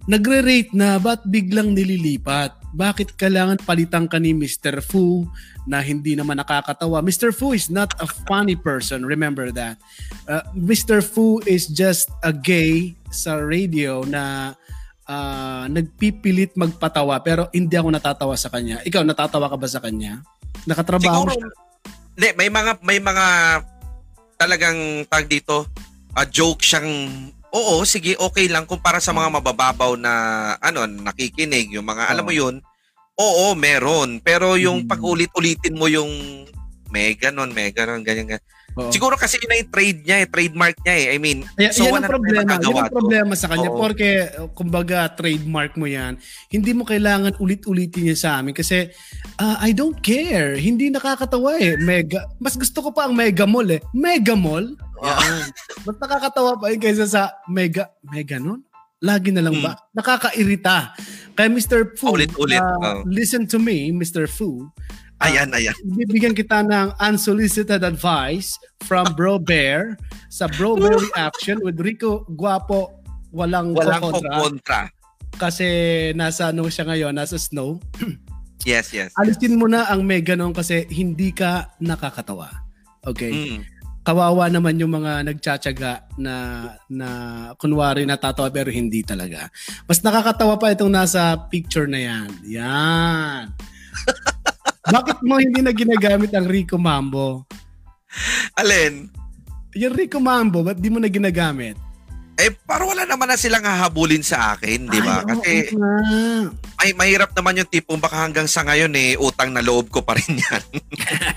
nagre-rate 0.09 0.73
na, 0.73 0.97
ba't 0.97 1.21
biglang 1.29 1.77
nililipat? 1.77 2.60
Bakit 2.71 3.19
kailangan 3.19 3.59
palitan 3.67 4.07
ka 4.07 4.15
ni 4.15 4.31
Mr. 4.31 4.79
Fu 4.79 5.27
na 5.67 5.83
hindi 5.83 6.15
naman 6.15 6.39
nakakatawa? 6.39 7.03
Mr. 7.03 7.35
Fu 7.35 7.51
is 7.51 7.67
not 7.67 7.91
a 7.99 8.07
funny 8.07 8.55
person, 8.55 9.03
remember 9.03 9.51
that. 9.51 9.75
Uh, 10.25 10.43
Mr. 10.55 11.03
Fu 11.03 11.43
is 11.43 11.67
just 11.67 12.07
a 12.23 12.31
gay 12.31 12.95
sa 13.11 13.43
radio 13.43 14.07
na 14.07 14.55
uh, 15.03 15.67
nagpipilit 15.67 16.55
magpatawa 16.55 17.19
pero 17.19 17.51
hindi 17.51 17.75
ako 17.75 17.89
natatawa 17.91 18.35
sa 18.39 18.47
kanya. 18.47 18.79
Ikaw, 18.87 19.03
natatawa 19.03 19.51
ka 19.51 19.57
ba 19.59 19.67
sa 19.67 19.83
kanya? 19.83 20.23
Nakatrabaho 20.63 21.27
Siguro, 21.27 21.33
siya? 21.35 21.47
Hindi, 22.15 22.29
may 22.39 22.49
mga, 22.51 22.71
may 22.87 22.99
mga 23.03 23.25
talagang 24.39 25.03
tag 25.11 25.27
dito, 25.27 25.67
uh, 26.15 26.25
joke 26.27 26.63
siyang 26.63 26.87
oo, 27.51 27.83
sige, 27.83 28.15
okay 28.15 28.47
lang 28.47 28.63
kung 28.63 28.79
para 28.79 29.03
sa 29.03 29.11
mga 29.11 29.39
mabababaw 29.39 29.99
na 29.99 30.13
ano, 30.63 30.87
nakikinig, 30.87 31.75
yung 31.75 31.87
mga, 31.87 32.07
oh. 32.07 32.11
alam 32.11 32.25
mo 32.25 32.33
yun, 32.33 32.55
oo, 33.19 33.45
meron. 33.53 34.23
Pero 34.23 34.55
yung 34.55 34.87
hmm. 34.87 34.89
pag-ulit-ulitin 34.89 35.75
mo 35.75 35.91
yung 35.91 36.09
may 36.91 37.15
ganon, 37.15 37.51
may 37.55 37.71
ganon, 37.71 38.03
ganyan, 38.03 38.27
ganyan. 38.27 38.45
Oo. 38.79 38.91
Siguro 38.91 39.19
kasi 39.19 39.35
yun 39.41 39.51
yung 39.51 39.71
trade 39.71 39.99
niya 40.07 40.17
eh, 40.23 40.27
trademark 40.31 40.75
niya 40.83 40.95
eh. 40.95 41.05
I 41.15 41.17
mean, 41.19 41.43
y- 41.59 41.73
so 41.75 41.83
yan 41.83 41.99
ang 41.99 42.07
problema, 42.07 42.55
yan 42.55 42.77
ang 42.87 42.93
problema 42.93 43.33
sa 43.35 43.51
kanya. 43.51 43.67
Oo. 43.67 43.79
Porque, 43.79 44.31
kumbaga, 44.55 45.11
trademark 45.11 45.75
mo 45.75 45.87
yan, 45.89 46.15
hindi 46.47 46.71
mo 46.71 46.87
kailangan 46.87 47.35
ulit-ulitin 47.41 48.11
niya 48.11 48.17
sa 48.17 48.29
amin 48.39 48.55
kasi 48.55 48.87
uh, 49.41 49.57
I 49.59 49.75
don't 49.75 49.99
care. 49.99 50.55
Hindi 50.55 50.87
nakakatawa 50.87 51.59
eh. 51.59 51.75
Mega, 51.75 52.23
mas 52.39 52.55
gusto 52.55 52.79
ko 52.79 52.89
pa 52.95 53.11
ang 53.11 53.13
Mega 53.15 53.43
Mall 53.43 53.67
eh. 53.75 53.81
Mega 53.91 54.35
Mall? 54.39 54.71
Yan. 55.01 55.49
mas 55.81 55.97
nakakatawa 55.97 56.61
pa 56.61 56.69
yun 56.69 56.79
kaysa 56.79 57.09
sa 57.09 57.33
Mega, 57.49 57.89
Mega 58.05 58.37
nun? 58.39 58.61
Lagi 59.01 59.33
na 59.33 59.41
lang 59.41 59.57
ba? 59.65 59.73
Hmm. 59.73 59.97
Nakakairita. 59.97 60.93
Kaya 61.33 61.49
Mr. 61.49 61.97
Fu, 61.97 62.13
ulit-ulit. 62.13 62.61
Uh, 62.61 63.01
oh. 63.01 63.03
listen 63.09 63.49
to 63.49 63.57
me, 63.57 63.89
Mr. 63.89 64.29
Fu. 64.29 64.69
Ayan, 65.21 65.53
ayan. 65.53 65.77
Bibigyan 65.85 66.33
kita 66.33 66.65
ng 66.65 66.97
unsolicited 66.97 67.85
advice 67.85 68.57
from 68.89 69.05
Bro 69.13 69.45
Bear 69.45 69.93
sa 70.33 70.49
Bro 70.49 70.81
Bear 70.81 70.97
Reaction 71.13 71.61
with 71.61 71.77
Rico 71.77 72.25
Guapo 72.33 73.01
walang, 73.29 73.77
walang 73.77 74.01
kontra. 74.01 74.33
kontra. 74.41 74.81
Kasi 75.37 75.67
nasa 76.17 76.49
ano 76.49 76.65
siya 76.67 76.89
ngayon, 76.89 77.13
nasa 77.13 77.37
snow. 77.37 77.77
yes, 78.69 78.89
yes. 78.91 79.13
Alisin 79.13 79.61
mo 79.61 79.69
na 79.69 79.85
ang 79.87 80.01
mega 80.01 80.33
noon 80.33 80.57
kasi 80.57 80.89
hindi 80.89 81.29
ka 81.29 81.77
nakakatawa. 81.77 82.49
Okay? 83.05 83.31
Mm. 83.31 83.61
Kawawa 84.01 84.49
naman 84.49 84.81
yung 84.81 84.97
mga 84.97 85.29
nagtsatsaga 85.29 86.09
na 86.17 86.65
na 86.89 87.07
kunwari 87.61 88.01
natatawa 88.09 88.49
pero 88.49 88.73
hindi 88.73 89.05
talaga. 89.05 89.45
Mas 89.85 90.01
nakakatawa 90.01 90.57
pa 90.57 90.73
itong 90.73 90.89
nasa 90.89 91.37
picture 91.53 91.85
na 91.85 92.01
yan. 92.01 92.29
Yan. 92.41 93.53
Bakit 94.81 95.21
mo 95.21 95.37
hindi 95.37 95.61
na 95.61 95.73
ginagamit 95.73 96.33
ang 96.33 96.49
Rico 96.49 96.81
Mambo? 96.81 97.45
Alin? 98.57 99.13
Yung 99.77 99.93
Rico 99.93 100.17
Mambo, 100.17 100.65
ba't 100.65 100.81
di 100.81 100.89
mo 100.89 100.97
na 100.97 101.07
ginagamit? 101.07 101.77
Eh, 102.41 102.49
para 102.65 102.81
wala 102.89 103.05
naman 103.05 103.29
na 103.29 103.37
silang 103.37 103.61
hahabulin 103.61 104.25
sa 104.25 104.57
akin, 104.57 104.89
di 104.89 104.99
ba? 105.05 105.21
Kasi 105.21 105.77
may 106.81 106.91
mahirap 106.97 107.37
naman 107.37 107.61
yung 107.61 107.69
tipong 107.69 108.01
baka 108.01 108.25
hanggang 108.25 108.49
sa 108.49 108.65
ngayon 108.65 108.89
eh, 108.97 109.13
utang 109.21 109.53
na 109.53 109.61
loob 109.61 109.93
ko 109.93 110.01
pa 110.01 110.17
rin 110.17 110.41
yan. 110.41 110.63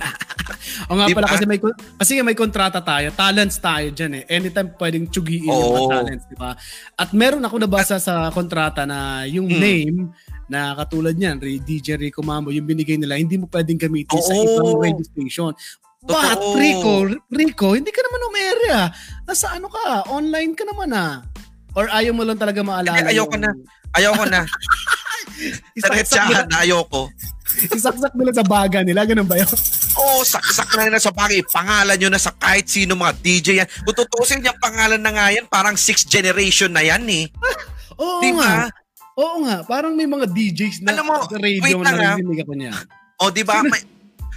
o 0.88 0.96
nga 0.96 1.04
diba? 1.04 1.20
pala 1.20 1.28
kasi 1.28 1.44
may 1.44 1.60
kasi 2.00 2.12
may 2.24 2.32
kontrata 2.32 2.80
tayo, 2.80 3.12
talents 3.12 3.60
tayo 3.60 3.92
diyan 3.92 4.12
eh. 4.16 4.24
Anytime 4.32 4.72
pwedeng 4.80 5.12
tsugiin 5.12 5.52
oh. 5.52 5.76
yung 5.76 5.92
talents, 5.92 6.24
di 6.24 6.36
ba? 6.40 6.56
At 6.96 7.12
meron 7.12 7.44
ako 7.44 7.56
nabasa 7.60 8.00
sa 8.00 8.32
kontrata 8.32 8.88
na 8.88 9.28
yung 9.28 9.50
hmm. 9.50 9.60
name 9.60 9.96
na 10.54 10.78
katulad 10.78 11.18
niyan, 11.18 11.42
DJ 11.42 11.98
Rico 11.98 12.22
Mambo, 12.22 12.54
yung 12.54 12.62
binigay 12.62 12.94
nila, 12.94 13.18
hindi 13.18 13.34
mo 13.34 13.50
pwedeng 13.50 13.82
gamitin 13.82 14.14
oh. 14.14 14.22
sa 14.22 14.34
ibang 14.38 14.78
radio 14.78 15.02
station. 15.02 15.50
But 16.06 16.38
Rico, 16.54 17.10
Rico, 17.32 17.74
hindi 17.74 17.90
ka 17.90 18.00
naman 18.06 18.20
umere 18.30 18.66
ah. 18.70 18.88
nasa 19.26 19.56
ano 19.58 19.66
ka, 19.66 20.06
online 20.14 20.54
ka 20.54 20.62
naman 20.62 20.94
ah. 20.94 21.26
Or 21.74 21.90
ayaw 21.90 22.14
mo 22.14 22.22
lang 22.22 22.38
talaga 22.38 22.62
maalala? 22.62 23.02
Ay, 23.02 23.18
ayoko 23.18 23.34
na. 23.34 23.50
Ayoko 23.98 24.24
na. 24.30 24.46
Diretsahan 25.74 26.46
na 26.46 26.62
ayoko. 26.62 27.10
Isaksak 27.74 28.14
nila 28.14 28.30
sa 28.30 28.46
baga 28.46 28.86
nila, 28.86 29.02
ganun 29.08 29.26
ba 29.26 29.40
yun? 29.40 29.50
Oo, 29.94 30.20
oh, 30.20 30.22
saksak 30.22 30.70
na 30.74 30.86
nila 30.90 31.00
sa 31.02 31.10
bagay. 31.10 31.42
Pangalan 31.46 31.96
nyo 31.98 32.08
na 32.10 32.20
sa 32.20 32.34
kahit 32.34 32.66
sino 32.66 32.94
mga 32.94 33.14
DJ 33.18 33.48
yan. 33.62 33.68
Kung 33.86 33.96
tutusin 33.96 34.42
yung 34.42 34.58
pangalan 34.58 34.98
na 34.98 35.10
nga 35.14 35.26
yan, 35.30 35.46
parang 35.46 35.78
sixth 35.78 36.06
generation 36.06 36.70
na 36.70 36.82
yan 36.82 37.02
eh. 37.06 37.26
Oo 38.02 38.22
diba? 38.22 38.42
nga. 38.42 38.83
Oo 39.14 39.46
nga, 39.46 39.62
parang 39.62 39.94
may 39.94 40.10
mga 40.10 40.26
DJs 40.26 40.82
na 40.82 40.90
Alam 40.90 41.06
mo, 41.06 41.16
sa 41.22 41.38
radio 41.38 41.78
na 41.78 41.94
narinig 41.94 42.42
ako 42.42 42.54
niya. 42.58 42.72
O, 43.22 43.22
oh, 43.26 43.30
di 43.30 43.46
ba? 43.46 43.62
May, 43.62 43.86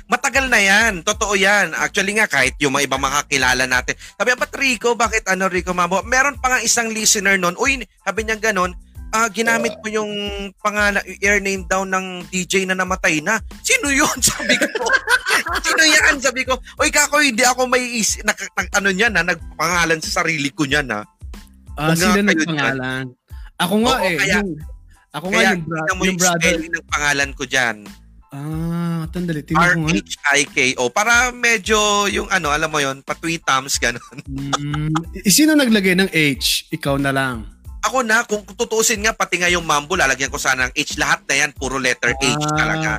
matagal 0.05 0.45
na 0.53 0.61
yan. 0.61 1.01
Totoo 1.01 1.33
yan. 1.33 1.73
Actually 1.73 2.13
nga, 2.13 2.29
kahit 2.29 2.53
yung 2.61 2.77
mga 2.77 2.85
ibang 2.85 3.01
makakilala 3.01 3.65
natin. 3.65 3.97
Sabi, 3.97 4.37
ba't 4.37 4.53
Rico? 4.53 4.93
Bakit 4.93 5.33
ano, 5.33 5.49
Rico 5.49 5.73
Mamo? 5.73 6.05
Meron 6.05 6.37
pa 6.37 6.53
nga 6.53 6.59
isang 6.61 6.93
listener 6.93 7.41
noon. 7.41 7.57
Uy, 7.57 7.81
sabi 8.05 8.21
niya 8.21 8.37
ganon, 8.37 8.77
uh, 9.17 9.27
ginamit 9.33 9.73
mo 9.81 9.87
yung 9.89 10.11
pangalan, 10.61 11.01
air 11.25 11.41
name 11.41 11.65
down 11.65 11.89
ng 11.89 12.29
DJ 12.29 12.69
na 12.69 12.77
namatay 12.77 13.17
na. 13.23 13.41
Sino 13.65 13.89
yun? 13.89 14.17
Sabi 14.29 14.55
ko. 14.61 14.85
Sino 15.63 15.83
yan? 15.83 16.15
Sabi 16.19 16.43
ko, 16.43 16.59
oy 16.81 16.89
kako, 16.91 17.23
hindi 17.23 17.43
ako 17.43 17.65
may 17.65 17.97
is, 17.97 18.19
nag, 18.23 18.35
nag, 18.35 18.67
ano 18.77 18.89
niyan 18.91 19.13
na, 19.15 19.23
nagpangalan 19.23 19.99
sa 20.03 20.23
sarili 20.23 20.51
ko 20.51 20.67
niyan 20.67 20.87
na. 20.87 21.01
Ah, 21.77 21.93
uh, 21.93 21.95
sila 21.95 22.21
nagpangalan. 22.25 23.05
Ako 23.57 23.75
nga 23.81 23.95
Oo, 23.97 24.05
eh. 24.05 24.17
Kaya, 24.17 24.35
yung, 24.41 24.49
ako 25.13 25.25
nga 25.33 25.41
yung, 25.41 25.61
bra- 25.65 25.95
mo 25.97 26.03
yung, 26.05 26.19
brother. 26.19 26.41
spelling 26.45 26.73
ng 26.73 26.87
pangalan 26.89 27.31
ko 27.33 27.43
dyan. 27.49 27.77
Ah, 28.27 29.07
tandali. 29.09 29.41
R-H-I-K-O. 29.41 30.83
Para 30.91 31.31
medyo 31.31 32.05
yung 32.11 32.27
ano, 32.27 32.51
alam 32.51 32.67
mo 32.67 32.77
yon 32.83 32.99
patwitams, 33.01 33.79
gano'n. 33.79 34.17
mm, 34.27 35.23
sino 35.25 35.55
naglagay 35.55 35.95
ng 35.95 36.11
H? 36.11 36.67
Ikaw 36.75 36.99
na 36.99 37.15
lang. 37.15 37.57
Ako 37.87 38.03
na, 38.03 38.27
kung 38.27 38.43
tutuusin 38.43 39.07
nga, 39.07 39.15
pati 39.15 39.39
nga 39.39 39.47
yung 39.47 39.63
mambo, 39.63 39.95
lalagyan 39.95 40.27
ko 40.27 40.35
sana 40.35 40.67
ng 40.67 40.73
H. 40.75 40.99
Lahat 40.99 41.23
na 41.23 41.39
yan, 41.39 41.55
puro 41.55 41.79
letter 41.79 42.11
H 42.19 42.35
ah, 42.35 42.51
talaga. 42.51 42.89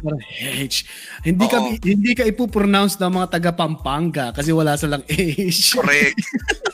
H. 0.40 0.88
Hindi 1.29 1.44
Oo. 1.44 1.53
ka 1.53 1.59
hindi 1.77 2.12
ka 2.16 2.25
ipo-pronounce 2.25 2.97
ng 2.97 3.12
mga 3.12 3.29
taga 3.29 3.53
Pampanga 3.53 4.33
kasi 4.33 4.49
wala 4.49 4.81
silang 4.81 5.05
H. 5.05 5.77
Correct. 5.77 6.16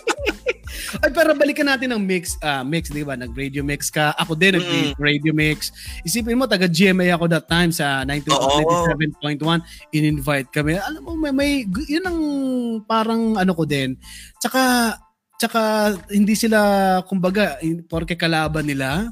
Ay, 1.03 1.11
pero 1.11 1.35
balikan 1.35 1.67
natin 1.67 1.91
ng 1.95 2.03
mix. 2.03 2.39
Uh, 2.39 2.63
mix, 2.63 2.93
di 2.93 3.03
ba? 3.03 3.19
Nag-radio 3.19 3.65
mix 3.67 3.91
ka. 3.91 4.15
Ako 4.21 4.39
din, 4.39 4.61
mm. 4.61 4.95
nag-radio 4.95 5.33
mix. 5.35 5.75
Isipin 6.07 6.39
mo, 6.39 6.47
taga 6.47 6.71
GMA 6.71 7.11
ako 7.15 7.27
that 7.31 7.47
time 7.51 7.75
sa 7.75 8.07
97.1. 8.07 9.41
In-invite 9.91 10.49
kami. 10.55 10.79
Alam 10.79 11.01
mo, 11.03 11.11
may, 11.19 11.33
may, 11.33 11.53
yun 11.89 12.05
ang 12.05 12.21
parang 12.87 13.35
ano 13.41 13.53
ko 13.57 13.67
din. 13.67 13.99
Tsaka, 14.39 14.95
tsaka 15.41 15.61
hindi 16.13 16.39
sila, 16.39 17.01
kumbaga, 17.09 17.59
porke 17.91 18.15
kalaban 18.15 18.69
nila. 18.69 19.11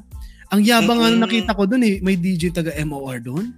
Ang 0.53 0.61
yabang 0.61 1.01
mm-hmm. 1.01 1.17
nga 1.17 1.25
nakita 1.25 1.51
ko 1.57 1.65
doon 1.65 1.83
eh, 1.83 1.95
may 2.05 2.15
DJ 2.15 2.53
taga 2.53 2.71
MOR 2.85 3.17
doon. 3.19 3.51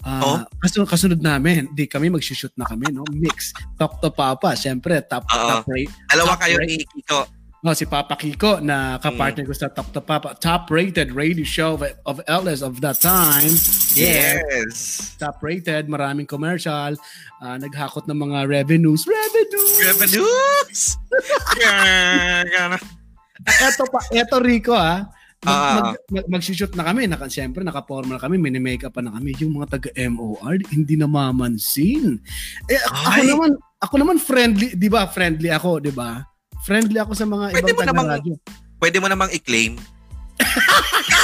Uh, 0.00 0.24
oh? 0.24 0.38
kasunod, 0.64 0.88
kasunod 0.88 1.20
namin, 1.20 1.68
di 1.76 1.84
kami 1.84 2.08
mag-shoot 2.08 2.52
na 2.56 2.64
kami, 2.64 2.88
no? 2.88 3.04
Mix. 3.12 3.52
Talk 3.76 4.00
to 4.00 4.08
Papa, 4.08 4.56
syempre, 4.56 4.96
top, 5.04 5.28
Uh-oh. 5.28 5.60
top 5.60 5.68
rate. 5.68 5.92
Dalawa 6.08 6.34
top 6.34 6.40
kayo 6.40 6.56
rate. 6.56 6.68
ni 6.72 6.76
Kiko. 6.88 7.39
No, 7.60 7.76
si 7.76 7.84
Papa 7.84 8.16
Kiko 8.16 8.56
na 8.64 8.96
kapartner 8.96 9.44
mm. 9.44 9.48
ko 9.48 9.52
sa 9.52 9.68
Talk 9.68 9.92
to 9.92 10.00
Papa, 10.00 10.32
top-rated 10.32 11.12
radio 11.12 11.44
show 11.44 11.76
of, 11.76 11.84
of 12.08 12.16
LS 12.24 12.64
of 12.64 12.80
that 12.80 12.96
time. 13.04 13.52
Yes. 13.92 15.12
Top-rated, 15.20 15.84
maraming 15.84 16.24
commercial, 16.24 16.96
uh, 17.44 17.56
naghakot 17.60 18.08
ng 18.08 18.16
mga 18.16 18.48
revenues. 18.48 19.04
Revenues! 19.04 19.76
Revenues! 19.76 20.80
eto 23.68 23.84
pa, 23.92 24.00
eto 24.08 24.40
Rico 24.40 24.72
ah. 24.72 25.04
Mag, 25.44 25.52
uh, 25.52 25.72
mag, 25.76 25.96
mag, 26.16 26.26
mag-shoot 26.40 26.72
na 26.72 26.84
kami. 26.88 27.12
Naka, 27.12 27.28
siyempre, 27.28 27.60
naka-formal 27.60 28.16
na 28.16 28.24
kami. 28.24 28.40
Mini-makeup 28.40 28.92
pa 28.92 29.04
na 29.04 29.12
kami. 29.12 29.36
Yung 29.40 29.60
mga 29.60 29.76
taga-MOR, 29.76 30.64
hindi 30.72 30.96
na 30.96 31.08
mamansin. 31.08 32.20
Eh, 32.68 32.80
ako 32.88 33.20
naman, 33.24 33.50
ako 33.80 33.94
naman 34.00 34.16
friendly, 34.20 34.76
di 34.76 34.92
ba? 34.92 35.08
Friendly 35.08 35.48
ako, 35.48 35.80
di 35.80 35.92
ba? 35.92 36.20
Friendly 36.64 36.98
ako 37.00 37.12
sa 37.16 37.26
mga 37.28 37.56
pwede 37.56 37.72
ibang 37.72 37.88
taga-radyo. 37.88 38.34
Pwede 38.80 38.96
mo 39.00 39.08
namang 39.08 39.32
i-claim. 39.32 39.76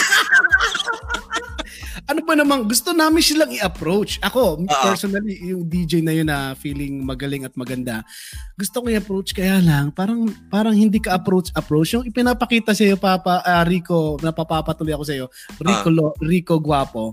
ano 2.06 2.22
ba 2.22 2.38
namang 2.38 2.70
gusto 2.70 2.94
namin 2.94 3.18
silang 3.18 3.50
i-approach. 3.50 4.22
Ako, 4.22 4.62
uh-huh. 4.62 4.84
personally, 4.86 5.42
yung 5.42 5.66
DJ 5.66 6.06
na 6.06 6.14
yun 6.14 6.28
na 6.30 6.54
feeling 6.54 7.02
magaling 7.02 7.42
at 7.42 7.54
maganda, 7.58 8.06
gusto 8.54 8.82
ko 8.82 8.86
i-approach 8.86 9.34
kaya 9.34 9.58
lang, 9.58 9.90
parang 9.90 10.30
parang 10.46 10.72
hindi 10.72 11.02
ka 11.02 11.18
approach 11.18 11.50
approach 11.58 11.98
yung 11.98 12.06
ipinapakita 12.06 12.72
sa 12.72 12.86
iyo 12.86 12.94
Papa 12.94 13.42
uh, 13.42 13.64
Rico, 13.66 14.20
napapapatuloy 14.22 14.94
ako 14.94 15.04
sa 15.04 15.14
iyo, 15.18 15.26
Rico 15.58 15.88
uh-huh. 15.90 16.14
Rico 16.22 16.54
Guapo. 16.62 17.10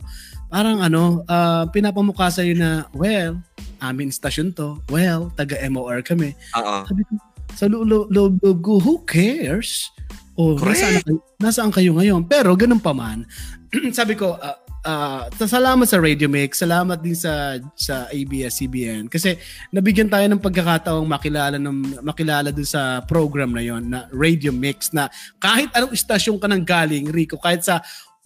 Parang 0.54 0.86
ano, 0.86 1.26
uh, 1.26 1.66
pinapamukha 1.74 2.30
sa 2.30 2.46
iyo 2.46 2.54
na, 2.54 2.86
well, 2.94 3.42
amin 3.82 4.14
stasyon 4.14 4.54
to. 4.54 4.78
Well, 4.94 5.34
taga 5.34 5.58
MOR 5.74 6.06
kami. 6.06 6.38
Oo. 6.54 6.86
Sabi 6.86 7.02
ko, 7.10 7.18
sa 7.56 7.66
loob, 7.70 8.10
loob 8.10 8.62
ko, 8.62 8.82
who 8.82 9.02
cares? 9.06 9.90
O, 10.34 10.58
nasaan, 10.58 11.22
nasaan 11.38 11.72
kayo 11.74 11.94
ngayon? 11.94 12.26
Pero, 12.26 12.58
ganun 12.58 12.82
pa 12.82 12.90
man, 12.94 13.26
sabi 13.98 14.18
ko, 14.18 14.34
uh, 14.38 14.58
uh, 14.86 15.24
salamat 15.34 15.88
sa 15.88 15.98
Radio 15.98 16.28
Mix, 16.28 16.62
salamat 16.62 17.00
din 17.00 17.16
sa 17.16 17.58
sa 17.74 18.08
ABS-CBN 18.12 19.08
kasi 19.08 19.40
nabigyan 19.72 20.12
tayo 20.12 20.26
ng 20.30 20.42
pagkakataong 20.42 21.08
makilala 21.08 21.58
ng 21.58 22.04
makilala 22.04 22.50
dun 22.52 22.68
sa 22.68 23.02
program 23.08 23.56
na 23.56 23.64
yon 23.64 23.90
na 23.90 24.06
Radio 24.12 24.52
Mix 24.52 24.92
na 24.92 25.08
kahit 25.40 25.72
anong 25.74 25.96
istasyon 25.96 26.38
ka 26.38 26.48
nang 26.50 26.66
galing, 26.66 27.10
Rico, 27.10 27.40
kahit 27.40 27.64
sa 27.64 27.82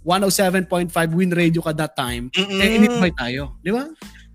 107.5 0.05 0.87
Win 1.11 1.35
Radio 1.35 1.59
ka 1.59 1.75
that 1.75 1.91
time, 1.91 2.31
Mm-mm. 2.31 2.59
eh 2.63 2.79
invite 2.79 3.17
tayo, 3.17 3.59
di 3.59 3.75
ba? 3.75 3.83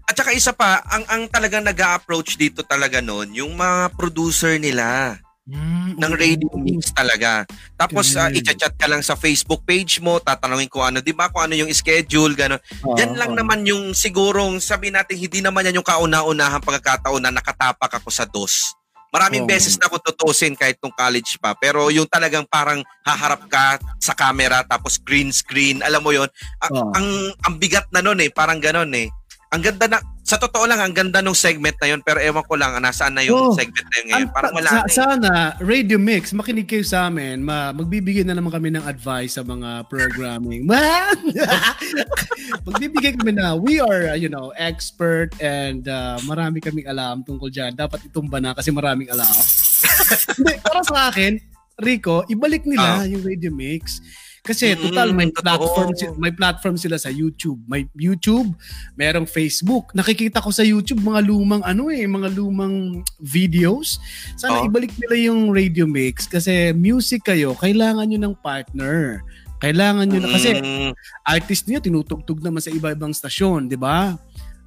At 0.07 0.15
saka 0.19 0.35
isa 0.35 0.53
pa, 0.53 0.83
ang 0.91 1.05
ang 1.09 1.23
talagang 1.31 1.63
nag-approach 1.63 2.35
dito 2.35 2.67
talaga 2.67 2.99
noon, 2.99 3.33
yung 3.33 3.55
mga 3.55 3.95
producer 3.95 4.59
nila. 4.59 5.19
Mm, 5.43 5.99
ng 5.99 6.15
radio 6.15 6.55
mix 6.55 6.95
talaga. 6.95 7.43
Tapos 7.75 8.15
uh, 8.15 8.31
i-chat 8.31 8.79
ka 8.79 8.87
lang 8.87 9.03
sa 9.03 9.19
Facebook 9.19 9.67
page 9.67 9.99
mo, 9.99 10.23
tatanungin 10.23 10.71
ko 10.71 10.87
ano, 10.87 11.03
'di 11.03 11.11
ba, 11.11 11.35
kung 11.35 11.51
ano 11.51 11.59
yung 11.59 11.67
schedule, 11.75 12.39
gano'n. 12.39 12.63
Uh, 12.87 12.95
yan 12.95 13.19
lang 13.19 13.35
uh, 13.35 13.43
naman 13.43 13.67
yung 13.67 13.91
sigurong 13.91 14.63
sabi 14.63 14.95
natin 14.95 15.19
hindi 15.19 15.43
naman 15.43 15.67
yan 15.67 15.83
yung 15.83 15.89
kauna-unahang 15.89 16.63
pagkakataon 16.63 17.27
na 17.27 17.35
nakatapak 17.35 17.91
ako 17.91 18.09
sa 18.15 18.23
DOS. 18.23 18.79
Maraming 19.11 19.45
oh. 19.45 19.51
beses 19.51 19.75
na 19.83 19.91
ako 19.91 20.15
tutusin 20.15 20.55
kahit 20.55 20.79
nung 20.79 20.95
college 20.95 21.37
pa. 21.43 21.53
Pero 21.59 21.91
yung 21.91 22.07
talagang 22.07 22.47
parang 22.47 22.81
haharap 23.05 23.45
ka 23.51 23.77
sa 23.99 24.15
camera 24.15 24.63
tapos 24.63 24.97
green 24.97 25.35
screen, 25.35 25.83
alam 25.83 26.01
mo 26.07 26.15
yon 26.15 26.31
ang, 26.65 26.73
oh. 26.73 26.97
ang, 26.97 27.07
ang 27.45 27.55
bigat 27.59 27.91
na 27.91 27.99
noon 28.01 28.23
eh, 28.25 28.31
parang 28.31 28.63
gano'n 28.63 28.95
eh 28.95 29.11
ang 29.53 29.61
ganda 29.61 29.85
na 29.85 29.99
sa 30.25 30.41
totoo 30.41 30.65
lang 30.65 30.81
ang 30.81 30.97
ganda 30.97 31.21
ng 31.21 31.37
segment 31.37 31.77
na 31.77 31.93
yun 31.93 32.01
pero 32.01 32.17
ewan 32.17 32.41
ko 32.49 32.57
lang 32.57 32.73
nasaan 32.81 33.21
na 33.21 33.27
yung 33.27 33.37
oh, 33.37 33.53
sa-segment 33.53 33.85
na 33.85 33.97
yun 34.01 34.07
ngayon. 34.09 34.29
Parang 34.33 34.53
wala. 34.57 34.71
Sa, 34.71 34.77
na, 34.81 34.81
eh. 34.81 34.93
sana 34.97 35.31
Radio 35.61 36.01
Mix 36.01 36.33
makinig 36.33 36.65
kayo 36.65 36.81
sa 36.81 37.13
amin. 37.13 37.45
Ma, 37.45 37.69
magbibigay 37.77 38.25
na 38.25 38.33
naman 38.33 38.49
kami 38.49 38.73
ng 38.73 38.81
advice 38.89 39.37
sa 39.37 39.45
mga 39.45 39.85
programming. 39.93 40.65
magbibigay 42.67 43.13
kami 43.13 43.37
na 43.37 43.53
we 43.53 43.77
are 43.77 44.09
uh, 44.09 44.17
you 44.17 44.33
know 44.33 44.57
expert 44.57 45.37
and 45.45 45.85
uh, 45.85 46.17
marami 46.25 46.65
kaming 46.65 46.89
alam 46.89 47.21
tungkol 47.21 47.53
diyan. 47.53 47.77
Dapat 47.77 48.09
itumba 48.09 48.41
na 48.41 48.57
kasi 48.57 48.73
maraming 48.73 49.13
alam. 49.13 49.29
Hindi, 50.41 50.55
para 50.65 50.81
sa 50.81 51.13
akin, 51.13 51.52
Rico, 51.83 52.23
ibalik 52.31 52.65
nila 52.65 53.03
uh, 53.03 53.07
yung 53.11 53.23
Radio 53.27 53.51
Mix 53.51 54.01
kasi 54.43 54.75
total 54.75 55.15
may 55.15 55.31
platform 55.31 55.95
mm, 55.95 56.19
may 56.19 56.35
platform 56.35 56.75
sila 56.75 56.99
sa 56.99 57.15
YouTube. 57.15 57.63
May 57.71 57.87
YouTube, 57.95 58.51
merong 58.99 59.23
Facebook. 59.31 59.95
Nakikita 59.95 60.43
ko 60.43 60.51
sa 60.51 60.67
YouTube 60.67 60.99
mga 60.99 61.23
lumang 61.23 61.63
ano 61.63 61.87
eh, 61.95 62.03
mga 62.03 62.27
lumang 62.35 63.07
videos. 63.23 64.03
Sana 64.35 64.67
oh. 64.67 64.67
ibalik 64.67 64.99
nila 64.99 65.31
yung 65.31 65.55
Radio 65.55 65.87
Mix 65.87 66.27
kasi 66.27 66.75
music 66.75 67.23
kayo, 67.23 67.55
kailangan 67.55 68.03
niyo 68.11 68.19
ng 68.19 68.35
partner. 68.43 69.23
Kailangan 69.63 70.11
niyo 70.11 70.21
na 70.27 70.35
kasi 70.35 70.59
mm. 70.59 70.91
artist 71.23 71.71
niyo 71.71 71.79
tinutugtog 71.79 72.43
naman 72.43 72.59
sa 72.59 72.75
iba-ibang 72.75 73.15
stasyon, 73.15 73.71
'di 73.71 73.79
ba? 73.79 74.19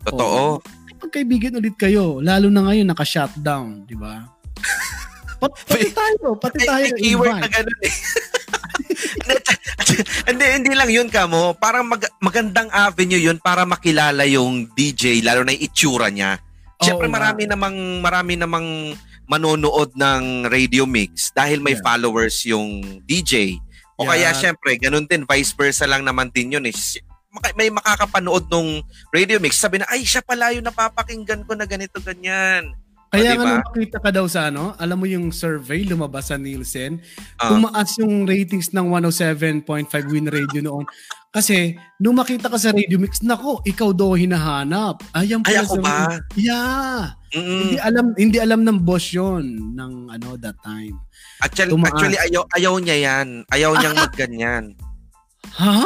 Totoo. 0.08 0.64
Oh, 0.64 0.64
pagkaibigan 1.04 1.60
ulit 1.60 1.76
kayo, 1.76 2.24
lalo 2.24 2.48
na 2.48 2.64
ngayon 2.64 2.88
naka-shutdown, 2.88 3.84
'di 3.84 4.00
ba? 4.00 4.24
pati 5.42 5.90
tayo, 5.92 6.28
pati 6.40 6.60
tayo. 6.64 6.86
May 6.86 7.00
keyword 7.00 7.36
na 7.40 7.50
ganun 7.50 7.80
eh. 7.84 7.96
hindi, 10.30 10.46
hindi 10.62 10.72
lang 10.74 10.92
yun 10.92 11.10
ka 11.10 11.28
mo. 11.28 11.54
Parang 11.56 11.88
mag, 11.88 12.04
magandang 12.22 12.70
avenue 12.72 13.20
yun 13.20 13.38
para 13.40 13.68
makilala 13.68 14.26
yung 14.28 14.70
DJ, 14.74 15.22
lalo 15.22 15.44
na 15.44 15.56
yung 15.56 15.66
itsura 15.66 16.08
niya. 16.10 16.40
Siyempre, 16.82 17.08
oh, 17.08 17.14
marami 17.14 17.48
namang, 17.48 17.78
marami 18.04 18.34
namang 18.36 18.68
manonood 19.26 19.96
ng 19.98 20.46
radio 20.52 20.86
mix 20.86 21.34
dahil 21.34 21.64
may 21.64 21.78
yeah. 21.78 21.84
followers 21.84 22.36
yung 22.46 23.02
DJ. 23.08 23.58
O 23.96 24.06
yeah. 24.06 24.10
kaya, 24.12 24.30
siyempre, 24.36 24.76
ganun 24.78 25.08
din, 25.08 25.24
vice 25.24 25.56
versa 25.56 25.88
lang 25.88 26.04
naman 26.04 26.30
din 26.30 26.60
yun. 26.60 26.66
Eh. 26.68 26.76
May 27.56 27.72
makakapanood 27.72 28.48
nung 28.48 28.84
radio 29.12 29.40
mix, 29.40 29.60
sabi 29.60 29.82
na, 29.82 29.88
ay, 29.92 30.04
siya 30.04 30.24
pala 30.24 30.56
yung 30.56 30.68
napapakinggan 30.68 31.48
ko 31.48 31.56
na 31.56 31.68
ganito, 31.68 32.00
ganyan. 32.04 32.76
Kaya 33.16 33.32
diba? 33.34 33.42
nga 33.42 33.46
nung 33.48 33.68
makita 33.72 33.98
ka 34.04 34.10
daw 34.12 34.26
sa 34.28 34.52
ano, 34.52 34.76
alam 34.76 34.98
mo 35.00 35.08
yung 35.08 35.32
survey 35.32 35.88
lumabas 35.88 36.30
sa 36.30 36.36
Nielsen, 36.36 37.00
uh, 37.40 37.50
tumaas 37.50 37.96
yung 37.98 38.28
ratings 38.28 38.76
ng 38.76 38.88
107.5 38.92 40.12
Win 40.12 40.28
Radio 40.28 40.60
noon. 40.60 40.86
Kasi 41.36 41.76
nung 42.00 42.16
makita 42.16 42.48
ka 42.48 42.56
sa 42.56 42.72
Radio 42.72 42.96
Mix, 42.96 43.20
nako, 43.20 43.60
ikaw 43.68 43.92
daw 43.92 44.16
hinahanap. 44.16 45.04
Ayan 45.12 45.44
Ay, 45.44 45.60
ako 45.60 45.84
ba? 45.84 46.16
Yeah. 46.40 47.20
Mm-mm. 47.36 47.60
Hindi 47.60 47.78
alam 47.84 48.06
hindi 48.16 48.38
alam 48.40 48.64
ng 48.64 48.80
boss 48.88 49.12
'yon 49.12 49.76
ng 49.76 50.08
ano 50.08 50.40
that 50.40 50.56
time. 50.64 50.96
Actually, 51.44 51.76
tumaas. 51.76 51.92
actually 51.92 52.16
ayaw 52.16 52.48
ayaw 52.56 52.80
niya 52.80 52.98
'yan. 53.04 53.28
Ayaw 53.52 53.76
niyang 53.76 54.00
magganyan. 54.08 54.64
Ha? 55.60 55.84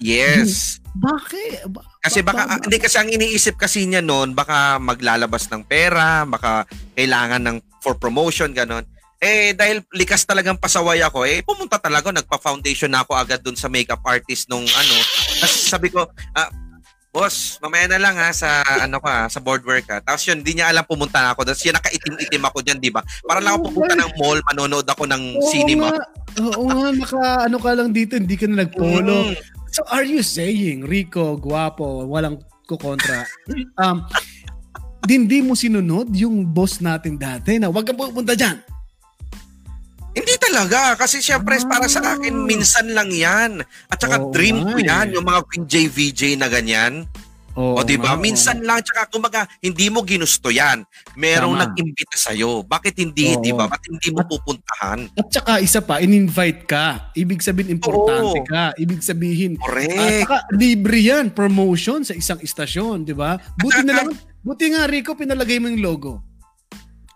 Yes. 0.00 0.79
Bakit? 0.96 1.70
Ba- 1.70 1.86
kasi 2.02 2.20
baka 2.26 2.42
ba- 2.46 2.58
hindi 2.58 2.78
kasi 2.82 2.96
ang 2.98 3.10
iniisip 3.10 3.54
kasi 3.54 3.86
niya 3.86 4.02
noon 4.02 4.34
baka 4.34 4.82
maglalabas 4.82 5.46
ng 5.50 5.62
pera, 5.68 6.26
baka 6.26 6.66
kailangan 6.98 7.42
ng 7.46 7.56
for 7.78 7.94
promotion 7.94 8.50
ganon. 8.50 8.82
Eh 9.20 9.52
dahil 9.52 9.84
likas 9.92 10.24
talagang 10.24 10.56
pasaway 10.56 11.04
ako, 11.04 11.28
eh 11.28 11.44
pumunta 11.44 11.76
talaga 11.76 12.08
nagpa-foundation 12.10 12.90
na 12.90 13.04
ako 13.04 13.12
agad 13.14 13.44
dun 13.44 13.54
sa 13.54 13.68
makeup 13.68 14.00
artist 14.02 14.48
nung 14.48 14.64
ano. 14.64 14.96
Tapos 15.38 15.60
sabi 15.68 15.92
ko, 15.92 16.08
ah, 16.34 16.48
boss, 17.10 17.58
mamaya 17.58 17.90
na 17.90 17.98
lang 17.98 18.14
ha 18.14 18.30
sa 18.30 18.62
ano 18.86 19.02
ka, 19.02 19.26
sa 19.26 19.42
board 19.42 19.66
work 19.66 19.86
ha. 19.90 19.98
Tapos 20.00 20.22
yun, 20.24 20.40
hindi 20.40 20.58
niya 20.58 20.70
alam 20.70 20.86
pumunta 20.86 21.18
na 21.20 21.34
ako. 21.34 21.42
Tapos 21.42 21.62
yun, 21.66 21.74
nakaitim-itim 21.74 22.42
ako 22.46 22.58
diyan, 22.62 22.78
di 22.78 22.90
ba? 22.94 23.02
Para 23.26 23.42
lang 23.42 23.58
ako 23.58 23.70
pupunta 23.70 23.94
ng 23.98 24.12
mall, 24.16 24.38
manonood 24.46 24.86
ako 24.86 25.04
ng 25.10 25.22
Oo 25.36 25.50
cinema. 25.50 25.90
Nga. 25.90 26.04
Oo 26.54 26.64
nga, 26.70 26.88
naka 26.94 27.22
ano 27.50 27.56
ka 27.58 27.70
lang 27.74 27.90
dito, 27.90 28.14
hindi 28.14 28.38
ka 28.38 28.46
na 28.46 28.64
nagpolo. 28.64 29.14
Mm. 29.26 29.59
So 29.70 29.86
are 29.86 30.02
you 30.02 30.26
saying, 30.26 30.86
Rico, 30.86 31.38
guwapo, 31.38 32.06
walang 32.10 32.42
kukontra, 32.66 33.26
um, 33.78 34.06
hindi 35.06 35.42
mo 35.42 35.54
sinunod 35.58 36.10
yung 36.14 36.46
boss 36.46 36.82
natin 36.82 37.18
dati 37.18 37.58
na 37.58 37.70
wag 37.70 37.86
ka 37.86 37.94
pupunta 37.94 38.34
dyan. 38.34 38.58
Hindi 40.10 40.34
talaga. 40.42 40.98
Kasi 40.98 41.22
syempre, 41.22 41.54
ah. 41.62 41.66
para 41.70 41.86
sa 41.86 42.02
akin, 42.02 42.34
minsan 42.42 42.90
lang 42.90 43.14
yan. 43.14 43.62
At 43.86 43.98
saka 44.02 44.18
oh, 44.18 44.34
dream 44.34 44.66
ko 44.66 44.78
yan, 44.82 45.14
yung 45.14 45.26
mga 45.26 45.46
VJ, 45.46 45.74
VJ 45.86 46.20
na 46.34 46.50
ganyan. 46.50 47.06
Oh, 47.58 47.74
o 47.74 47.82
diba? 47.82 48.14
Oh, 48.14 48.20
Minsan 48.22 48.62
lang, 48.62 48.78
tsaka 48.80 49.10
kumbaga, 49.10 49.42
hindi 49.58 49.90
mo 49.90 50.06
ginusto 50.06 50.54
yan. 50.54 50.86
Merong 51.18 51.58
Tama. 51.58 51.62
nag-imbita 51.66 52.14
sa'yo. 52.14 52.62
Bakit 52.62 52.94
hindi, 53.02 53.34
oh, 53.34 53.42
di 53.42 53.50
ba? 53.50 53.66
Bakit 53.66 53.90
hindi 53.90 54.08
mo 54.14 54.22
pupuntahan? 54.22 55.10
At 55.18 55.28
saka 55.34 55.58
isa 55.58 55.82
pa, 55.82 55.98
in-invite 55.98 56.70
ka. 56.70 57.10
Ibig 57.18 57.42
sabihin, 57.42 57.74
importante 57.74 58.38
oh. 58.38 58.46
ka. 58.46 58.70
Ibig 58.78 59.02
sabihin, 59.02 59.58
Correct. 59.58 59.98
At 59.98 60.12
saka, 60.22 60.36
libre 60.54 60.98
yan, 61.02 61.34
promotion 61.34 62.06
sa 62.06 62.14
isang 62.14 62.38
istasyon, 62.38 63.02
di 63.02 63.14
ba? 63.18 63.34
Buti 63.58 63.82
na 63.82 63.98
lang, 63.98 64.14
buti 64.46 64.70
nga, 64.70 64.86
Rico, 64.86 65.18
pinalagay 65.18 65.58
mo 65.58 65.66
yung 65.74 65.82
logo. 65.82 66.22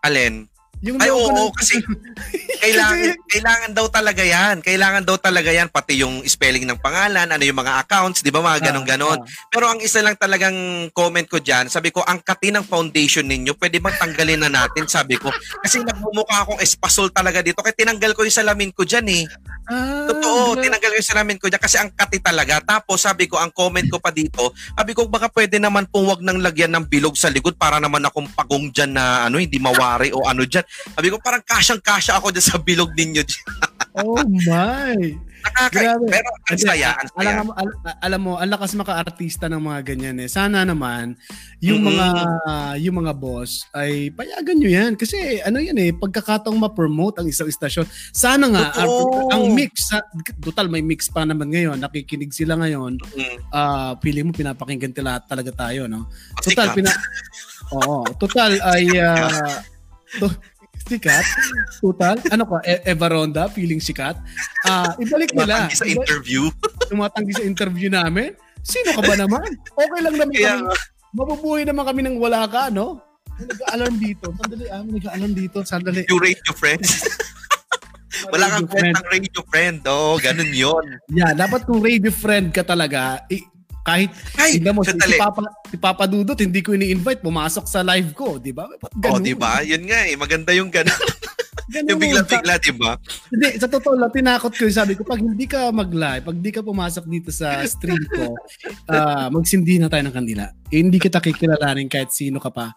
Alin? 0.03 0.53
Yung 0.85 1.01
Ay, 1.01 1.09
oo, 1.09 1.33
ng... 1.33 1.49
kasi 1.57 1.81
kailangan, 2.62 3.16
kailangan 3.25 3.70
daw 3.73 3.87
talaga 3.88 4.20
yan. 4.20 4.61
Kailangan 4.61 5.03
daw 5.09 5.16
talaga 5.16 5.49
yan, 5.49 5.73
pati 5.73 6.05
yung 6.05 6.20
spelling 6.29 6.68
ng 6.68 6.77
pangalan, 6.77 7.25
ano 7.25 7.40
yung 7.40 7.57
mga 7.57 7.81
accounts, 7.81 8.20
di 8.20 8.29
ba, 8.29 8.44
mga 8.44 8.68
ganon-ganon. 8.68 9.16
Ah, 9.16 9.25
ah. 9.25 9.49
Pero 9.49 9.64
ang 9.73 9.81
isa 9.81 10.05
lang 10.05 10.20
talagang 10.20 10.53
comment 10.92 11.25
ko 11.25 11.40
dyan, 11.40 11.73
sabi 11.73 11.88
ko, 11.88 12.05
ang 12.05 12.20
kati 12.20 12.53
ng 12.53 12.68
foundation 12.68 13.25
ninyo, 13.25 13.57
pwede 13.57 13.81
bang 13.81 13.97
tanggalin 13.97 14.44
na 14.44 14.53
natin, 14.53 14.85
sabi 14.85 15.16
ko. 15.16 15.33
Kasi 15.64 15.81
nagmumukha 15.81 16.44
akong 16.44 16.61
espasol 16.61 17.09
talaga 17.09 17.40
dito, 17.40 17.64
kaya 17.64 17.73
tinanggal 17.73 18.12
ko 18.12 18.29
yung 18.29 18.37
salamin 18.37 18.68
ko 18.77 18.85
dyan 18.85 19.09
eh. 19.09 19.25
Ah, 19.64 20.05
Totoo, 20.12 20.61
gra- 20.61 20.68
tinanggal 20.68 20.92
ko 20.92 20.97
yung 21.01 21.11
salamin 21.16 21.38
ko 21.40 21.49
dyan 21.49 21.62
kasi 21.64 21.81
ang 21.81 21.88
kati 21.97 22.20
talaga. 22.20 22.61
Tapos 22.61 23.01
sabi 23.01 23.25
ko, 23.25 23.40
ang 23.40 23.49
comment 23.49 23.88
ko 23.88 23.97
pa 23.97 24.12
dito, 24.12 24.53
sabi 24.77 24.92
ko, 24.92 25.09
baka 25.09 25.33
pwede 25.33 25.57
naman 25.57 25.88
pong 25.88 26.12
wag 26.12 26.20
nang 26.20 26.44
lagyan 26.44 26.77
ng 26.77 26.85
bilog 26.85 27.16
sa 27.16 27.33
likod 27.33 27.57
para 27.57 27.81
naman 27.81 28.05
akong 28.05 28.29
pagong 28.37 28.68
dyan 28.68 28.92
na 28.92 29.25
ano, 29.25 29.40
hindi 29.40 29.57
mawari 29.57 30.12
o 30.12 30.20
ano 30.29 30.44
dyan. 30.44 30.64
Sabi 30.94 31.08
ko, 31.10 31.16
parang 31.18 31.42
kasyang-kasya 31.42 32.18
ako 32.18 32.34
dyan 32.34 32.46
sa 32.46 32.58
bilog 32.60 32.90
ninyo 32.94 33.22
dyan. 33.22 33.46
oh 34.02 34.24
my! 34.46 34.98
Nakaka- 35.44 36.00
pero 36.08 36.28
ang 36.48 36.58
saya, 36.58 36.90
ang 36.96 37.08
saya. 37.12 37.28
Alam, 37.37 37.48
al, 37.52 37.68
alam 38.00 38.20
mo, 38.24 38.32
ang 38.40 38.48
lakas 38.48 38.72
maka-artista 38.80 39.44
ng 39.52 39.60
mga 39.60 39.80
ganyan 39.84 40.16
eh. 40.24 40.28
Sana 40.28 40.64
naman, 40.64 41.20
yung 41.60 41.84
mm-hmm. 41.84 42.00
mga 42.00 42.06
yung 42.80 42.96
mga 43.04 43.12
boss 43.12 43.68
ay 43.76 44.08
payagan 44.08 44.56
nyo 44.56 44.70
yan. 44.72 44.92
Kasi 44.96 45.44
ano 45.44 45.60
yan 45.60 45.76
eh, 45.76 45.92
pagkakataong 45.92 46.56
ma-promote 46.56 47.20
ang 47.20 47.28
isang 47.28 47.44
istasyon. 47.44 47.84
Sana 48.16 48.48
nga, 48.48 48.72
ang, 48.72 48.92
ang 49.37 49.44
mix, 49.52 49.92
total 50.40 50.72
may 50.72 50.80
mix 50.80 51.12
pa 51.12 51.28
naman 51.28 51.52
ngayon, 51.52 51.76
nakikinig 51.76 52.32
sila 52.32 52.56
ngayon, 52.56 52.96
mm-hmm. 52.96 53.37
uh, 53.52 53.92
pili 54.00 54.24
mo 54.24 54.32
pinapakinggan 54.32 54.96
tila, 54.96 55.20
talaga 55.28 55.52
tayo, 55.52 55.84
no? 55.84 56.08
Total, 56.40 56.72
pina, 56.72 56.88
Oo, 57.76 58.04
total 58.20 58.60
ay 58.60 58.84
uh, 59.00 59.60
to, 60.20 60.28
sikat? 60.85 61.25
Total? 61.81 62.16
Ano 62.31 62.44
ka? 62.44 62.57
E- 62.64 62.85
Eva 62.85 63.07
Ronda, 63.09 63.49
feeling 63.49 63.81
sikat? 63.81 64.16
Uh, 64.64 64.92
ibalik 65.01 65.33
nila. 65.33 65.68
Tumatanggi 65.68 65.77
sa 65.77 65.87
interview. 65.88 66.42
Tumatanggi 66.88 67.33
sa 67.37 67.44
interview 67.44 67.88
namin. 67.88 68.31
Sino 68.64 68.97
ka 68.97 69.03
ba 69.05 69.14
naman? 69.16 69.49
Okay 69.77 70.01
lang 70.01 70.12
naman 70.16 70.29
Kaya, 70.33 70.53
kami. 70.61 70.77
Mabubuhay 71.14 71.62
naman 71.62 71.85
kami 71.87 72.01
ng 72.05 72.16
wala 72.18 72.49
ka, 72.49 72.73
no? 72.73 72.99
Nag-alarm 73.35 73.97
dito. 73.99 74.31
Sandali, 74.35 74.64
ah, 74.70 74.83
nag-alarm 74.83 75.33
dito. 75.35 75.59
Sandali. 75.66 76.01
You 76.09 76.18
radio 76.18 76.53
friends. 76.55 76.90
Wala 78.31 78.47
kang 78.47 78.70
kwentang 78.70 79.05
radio 79.11 79.42
friend. 79.51 79.83
Oo, 79.90 80.14
oh, 80.14 80.16
ganun 80.23 80.49
yon. 80.55 80.85
Yeah, 81.11 81.35
dapat 81.35 81.66
kung 81.66 81.83
radio 81.83 82.14
friend 82.14 82.55
ka 82.55 82.62
talaga, 82.62 83.20
i- 83.27 83.42
kahit 83.85 84.09
Ay, 84.40 84.64
mo, 84.64 84.81
si, 84.81 84.97
si, 84.97 85.14
Papa, 85.20 85.40
si 85.68 85.77
Papa 85.77 86.05
Dudut, 86.09 86.40
hindi 86.40 86.64
ko 86.64 86.73
ini-invite, 86.73 87.20
pumasok 87.20 87.68
sa 87.68 87.85
live 87.85 88.16
ko, 88.16 88.40
di 88.40 88.49
ba? 88.49 88.64
Oh, 89.12 89.20
di 89.20 89.37
ba? 89.37 89.61
Yun 89.61 89.85
nga 89.85 90.09
eh, 90.09 90.16
maganda 90.16 90.57
yung 90.57 90.73
ganun. 90.73 90.97
yung 91.68 92.01
bigla-bigla, 92.01 92.57
di 92.64 92.73
ba? 92.73 92.97
Hindi, 93.29 93.61
sa 93.61 93.68
totoo 93.68 93.92
lang, 93.92 94.09
tinakot 94.09 94.57
ko 94.57 94.64
yung 94.64 94.79
sabi 94.81 94.97
ko, 94.97 95.05
pag 95.05 95.20
hindi 95.20 95.44
ka 95.44 95.68
mag-live, 95.68 96.25
pag 96.25 96.37
hindi 96.40 96.49
ka 96.49 96.64
pumasok 96.64 97.05
dito 97.05 97.29
sa 97.29 97.61
stream 97.68 98.01
ko, 98.09 98.33
uh, 98.88 99.29
magsindi 99.37 99.77
na 99.77 99.92
tayo 99.92 100.09
ng 100.09 100.16
kandila. 100.16 100.49
Eh, 100.73 100.81
hindi 100.81 100.97
kita 100.97 101.20
kikilalanin 101.20 101.92
kahit 101.92 102.09
sino 102.09 102.40
ka 102.40 102.49
pa. 102.49 102.73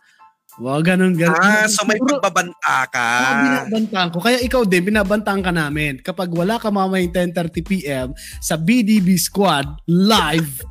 Wow, 0.58 0.82
ganun, 0.82 1.14
ganun. 1.14 1.38
Ah, 1.38 1.70
so 1.70 1.86
may 1.86 2.02
pagbabanta 2.02 2.90
ka. 2.90 3.08
Ah, 3.22 3.34
binabantaan 3.46 4.10
ko. 4.10 4.18
Kaya 4.18 4.42
ikaw 4.42 4.66
din, 4.66 4.90
binabantaan 4.90 5.46
ka 5.46 5.54
namin. 5.54 6.02
Kapag 6.02 6.34
wala 6.34 6.58
ka 6.58 6.74
mamayang 6.74 7.14
10.30pm 7.14 8.12
sa 8.42 8.58
BDB 8.58 9.22
Squad 9.22 9.70
live, 9.86 10.66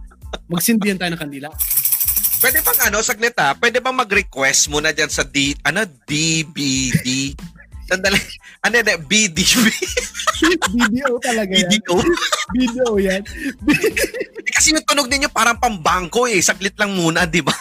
Magsindihan 0.47 0.99
tayo 0.99 1.11
ng 1.15 1.21
kandila. 1.21 1.49
Pwede 2.37 2.61
bang 2.61 2.81
ano, 2.93 3.01
saglit 3.01 3.37
ha, 3.41 3.57
pwede 3.57 3.81
bang 3.81 3.97
mag-request 3.97 4.69
muna 4.69 4.93
dyan 4.93 5.09
sa 5.09 5.25
D, 5.25 5.57
ano, 5.65 5.89
DBD? 6.05 7.33
Sandali, 7.87 8.19
ano 8.67 8.75
yan, 8.77 8.99
BDB? 9.07 9.67
BDO 10.69 11.17
talaga 11.23 11.53
yan. 11.55 11.71
BDO? 11.71 11.97
BDO 12.53 12.93
yan. 13.01 13.23
Kasi 14.57 14.77
yung 14.77 14.85
tunog 14.85 15.09
ninyo 15.09 15.33
parang 15.33 15.57
pambangko 15.57 16.29
eh, 16.29 16.43
saglit 16.45 16.77
lang 16.77 16.93
muna, 16.93 17.25
di 17.25 17.41
ba? 17.41 17.55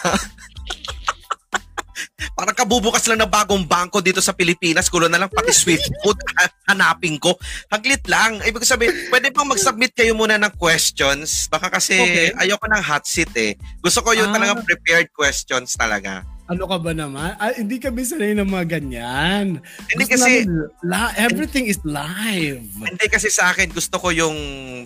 Parang 2.32 2.56
kabubukas 2.56 3.04
lang 3.08 3.20
na 3.20 3.28
bagong 3.28 3.64
bangko 3.68 4.00
dito 4.00 4.24
sa 4.24 4.32
Pilipinas. 4.32 4.88
Kulo 4.88 5.04
na 5.08 5.20
lang 5.20 5.28
pati 5.28 5.52
Swift 5.52 5.92
Food 6.00 6.16
hanapin 6.68 7.20
ko. 7.20 7.36
Haglit 7.68 8.08
lang. 8.08 8.40
Ibig 8.40 8.64
sabihin, 8.64 8.92
pwede 9.12 9.28
pang 9.28 9.48
mag-submit 9.48 9.92
kayo 9.92 10.16
muna 10.16 10.40
ng 10.40 10.52
questions. 10.56 11.48
Baka 11.52 11.68
kasi 11.68 11.96
okay. 11.96 12.28
ayoko 12.40 12.64
ng 12.72 12.82
hot 12.82 13.04
seat 13.04 13.32
eh. 13.36 13.52
Gusto 13.84 14.00
ko 14.00 14.16
yung 14.16 14.32
ah. 14.32 14.34
talagang 14.34 14.64
prepared 14.64 15.12
questions 15.12 15.76
talaga. 15.76 16.24
Ano 16.46 16.62
ka 16.70 16.78
ba 16.78 16.94
naman? 16.94 17.34
Ah, 17.42 17.50
hindi 17.58 17.82
ka 17.82 17.90
bisanay 17.90 18.38
ng 18.38 18.46
mga 18.46 18.78
ganyan. 18.78 19.58
Hindi 19.90 20.04
gusto 20.06 20.14
kasi... 20.14 20.46
La, 20.86 21.10
everything 21.18 21.66
is 21.66 21.82
live. 21.82 22.62
Hindi 22.62 23.06
kasi 23.10 23.34
sa 23.34 23.50
akin, 23.50 23.74
gusto 23.74 23.98
ko 23.98 24.14
yung... 24.14 24.36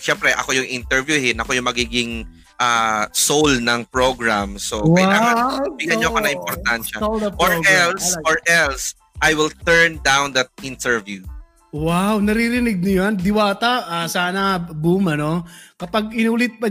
Siyempre, 0.00 0.32
ako 0.32 0.56
yung 0.56 0.64
interviewin. 0.64 1.36
Ako 1.36 1.52
yung 1.52 1.68
magiging 1.68 2.24
uh, 2.60 3.08
soul 3.16 3.58
ng 3.58 3.88
program. 3.88 4.60
So, 4.60 4.84
wow, 4.84 4.94
kailangan 5.00 5.34
bigyan 5.80 5.98
nyo 6.04 6.10
ka 6.12 6.20
na 6.20 6.30
importansya. 6.30 6.96
Or 7.40 7.52
else, 7.64 8.14
like 8.14 8.28
or 8.28 8.36
else, 8.46 8.94
I 9.24 9.32
will 9.32 9.50
turn 9.64 9.98
down 10.04 10.36
that 10.36 10.52
interview. 10.60 11.24
Wow, 11.72 12.20
naririnig 12.20 12.82
niyo 12.84 13.08
yan? 13.08 13.16
Diwata, 13.16 13.88
uh, 13.88 14.06
sana 14.10 14.58
boom, 14.60 15.08
ano? 15.08 15.48
Kapag 15.80 16.12
inulit 16.12 16.60
pa, 16.60 16.68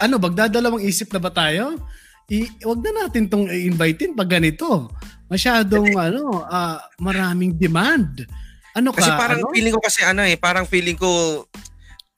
ano, 0.00 0.14
magdadalawang 0.18 0.82
isip 0.82 1.12
na 1.14 1.20
ba 1.22 1.30
tayo? 1.30 1.78
i, 2.30 2.46
wag 2.62 2.80
na 2.80 2.90
natin 3.04 3.26
tong 3.26 3.50
i-invitein 3.50 4.14
pag 4.14 4.30
ganito. 4.30 4.88
Masyadong 5.26 5.94
ano, 5.98 6.46
uh, 6.46 6.78
maraming 7.02 7.58
demand. 7.58 8.26
Ano 8.74 8.94
ka? 8.94 9.02
Kasi 9.02 9.10
parang 9.18 9.40
ano? 9.42 9.50
feeling 9.50 9.74
ko 9.74 9.82
kasi 9.82 10.00
ano 10.06 10.22
eh, 10.22 10.38
parang 10.38 10.66
feeling 10.66 10.94
ko 10.94 11.42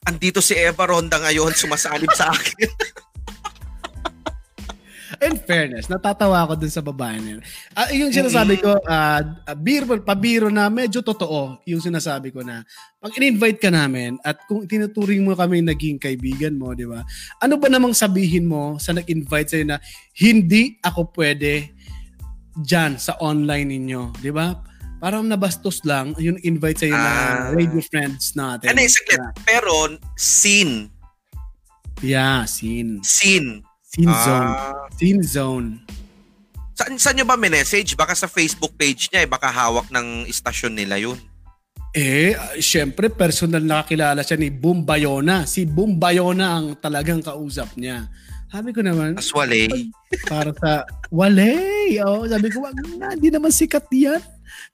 andito 0.07 0.43
si 0.43 0.59
Eva 0.59 0.87
Ronda 0.87 1.19
ngayon 1.23 1.55
sumasalib 1.55 2.11
sa 2.15 2.31
akin. 2.31 2.71
in 5.23 5.38
fairness, 5.38 5.87
natatawa 5.87 6.43
ako 6.43 6.59
dun 6.59 6.73
sa 6.73 6.83
babae 6.83 7.17
niya. 7.23 7.38
Uh, 7.79 7.91
yung 7.95 8.11
sinasabi 8.11 8.59
ko, 8.59 8.75
uh, 8.75 9.21
biro, 9.55 9.87
pabiro 10.03 10.51
na 10.51 10.67
medyo 10.67 10.99
totoo 10.99 11.62
yung 11.62 11.79
sinasabi 11.79 12.35
ko 12.35 12.43
na 12.43 12.67
pag 12.99 13.15
in-invite 13.15 13.62
ka 13.62 13.71
namin 13.71 14.19
at 14.27 14.43
kung 14.51 14.67
tinuturing 14.67 15.23
mo 15.23 15.38
kami 15.38 15.62
naging 15.62 16.03
kaibigan 16.03 16.59
mo, 16.59 16.75
di 16.75 16.85
ba? 16.91 17.07
Ano 17.38 17.55
ba 17.62 17.71
namang 17.71 17.95
sabihin 17.95 18.51
mo 18.51 18.83
sa 18.83 18.91
nag-invite 18.91 19.49
sa'yo 19.55 19.65
na 19.71 19.79
hindi 20.19 20.83
ako 20.83 21.15
pwede 21.15 21.71
dyan 22.59 22.99
sa 22.99 23.15
online 23.23 23.79
ninyo, 23.79 24.19
di 24.19 24.35
ba? 24.35 24.72
Parang 25.03 25.27
nabastos 25.27 25.83
lang 25.83 26.15
yung 26.23 26.38
invite 26.47 26.87
sa'yo 26.87 26.95
ah. 26.95 27.03
na 27.03 27.12
radio 27.59 27.83
friends 27.83 28.38
natin. 28.38 28.71
Ano, 28.71 28.87
saglit. 28.87 29.19
Pero, 29.43 29.99
scene. 30.15 30.95
Yeah, 31.99 32.47
scene. 32.47 33.03
Scene. 33.03 33.67
Scene 33.83 34.15
ah. 34.15 34.23
zone. 34.23 34.55
Scene 34.95 35.23
zone. 35.27 35.69
Saan, 36.79 37.03
saan 37.03 37.19
nyo 37.19 37.27
ba 37.27 37.35
message? 37.35 37.99
Baka 37.99 38.15
sa 38.15 38.31
Facebook 38.31 38.79
page 38.79 39.11
niya, 39.11 39.27
eh, 39.27 39.29
baka 39.29 39.51
hawak 39.51 39.91
ng 39.91 40.31
istasyon 40.31 40.79
nila 40.79 41.03
yun. 41.03 41.19
Eh, 41.93 42.38
uh, 42.38 42.57
syempre, 42.62 43.11
personal 43.11 43.61
nakakilala 43.61 44.23
siya 44.23 44.38
ni 44.38 44.55
Boom 44.55 44.87
Bayona. 44.87 45.51
Si 45.51 45.67
Boom 45.67 45.99
Bayona 45.99 46.62
ang 46.62 46.79
talagang 46.79 47.21
kausap 47.21 47.75
niya. 47.75 48.07
Sabi 48.49 48.73
ko 48.73 48.81
naman, 48.87 49.19
As 49.19 49.35
wale. 49.35 49.67
Para 50.31 50.55
sa 50.57 50.87
wale. 51.12 51.53
Oh, 52.07 52.25
sabi 52.25 52.49
ko, 52.55 52.65
wag 52.65 52.79
na, 52.97 53.12
hindi 53.12 53.29
naman 53.29 53.53
sikat 53.53 53.91
yan. 53.93 54.23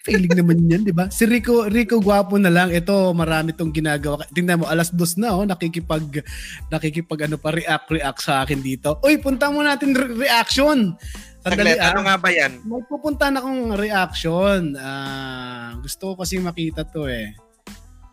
Feeling 0.03 0.35
naman 0.35 0.59
yan, 0.64 0.83
di 0.87 0.95
ba? 0.95 1.11
Si 1.11 1.27
Rico, 1.27 1.67
Rico 1.67 1.99
Guapo 1.99 2.38
na 2.38 2.49
lang. 2.49 2.71
Ito, 2.71 3.12
marami 3.12 3.53
tong 3.53 3.75
ginagawa. 3.75 4.25
Tingnan 4.31 4.62
mo, 4.62 4.67
alas 4.71 4.95
dos 4.95 5.19
na, 5.19 5.35
oh, 5.35 5.45
nakikipag, 5.45 6.23
nakikipag 6.71 7.27
ano 7.27 7.37
pa, 7.37 7.51
react, 7.53 7.88
react 7.91 8.21
sa 8.23 8.47
akin 8.47 8.62
dito. 8.62 8.97
Uy, 9.03 9.19
punta 9.19 9.51
mo 9.51 9.61
natin 9.61 9.93
re- 9.93 10.14
reaction. 10.29 10.97
Sandali, 11.43 11.79
ano 11.79 12.01
nga 12.05 12.17
ba 12.19 12.29
yan? 12.29 12.61
May 12.67 12.83
pupunta 12.85 13.31
na 13.31 13.41
akong 13.41 13.79
reaction. 13.79 14.75
Uh, 14.75 15.79
gusto 15.81 16.12
ko 16.12 16.25
kasi 16.25 16.43
makita 16.43 16.85
to 16.85 17.07
eh. 17.09 17.33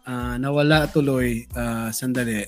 Uh, 0.06 0.38
nawala 0.38 0.86
tuloy. 0.88 1.50
Uh, 1.52 1.90
sandali 1.90 2.46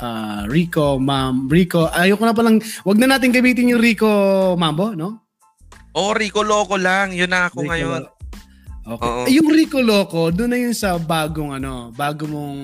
uh, 0.00 0.42
Rico, 0.48 0.96
Ma'am, 0.96 1.46
Rico. 1.46 1.86
Ayoko 1.92 2.24
na 2.24 2.34
palang, 2.34 2.58
wag 2.60 2.98
na 2.98 3.16
natin 3.16 3.30
gamitin 3.30 3.76
yung 3.76 3.82
Rico 3.82 4.08
Mambo, 4.56 4.96
no? 4.96 5.28
Oh, 5.94 6.14
Rico 6.14 6.40
Loco 6.46 6.78
lang. 6.78 7.12
Yun 7.12 7.30
na 7.30 7.50
ako 7.50 7.66
Rico 7.66 7.70
ngayon. 7.70 8.02
Okay. 8.90 9.06
Oo. 9.06 9.22
Eh, 9.30 9.32
yung 9.38 9.48
Rico 9.54 9.78
Loco, 9.78 10.34
doon 10.34 10.50
na 10.50 10.58
yun 10.58 10.74
sa 10.74 10.98
bagong 10.98 11.54
ano, 11.54 11.94
bago 11.94 12.26
mong... 12.26 12.60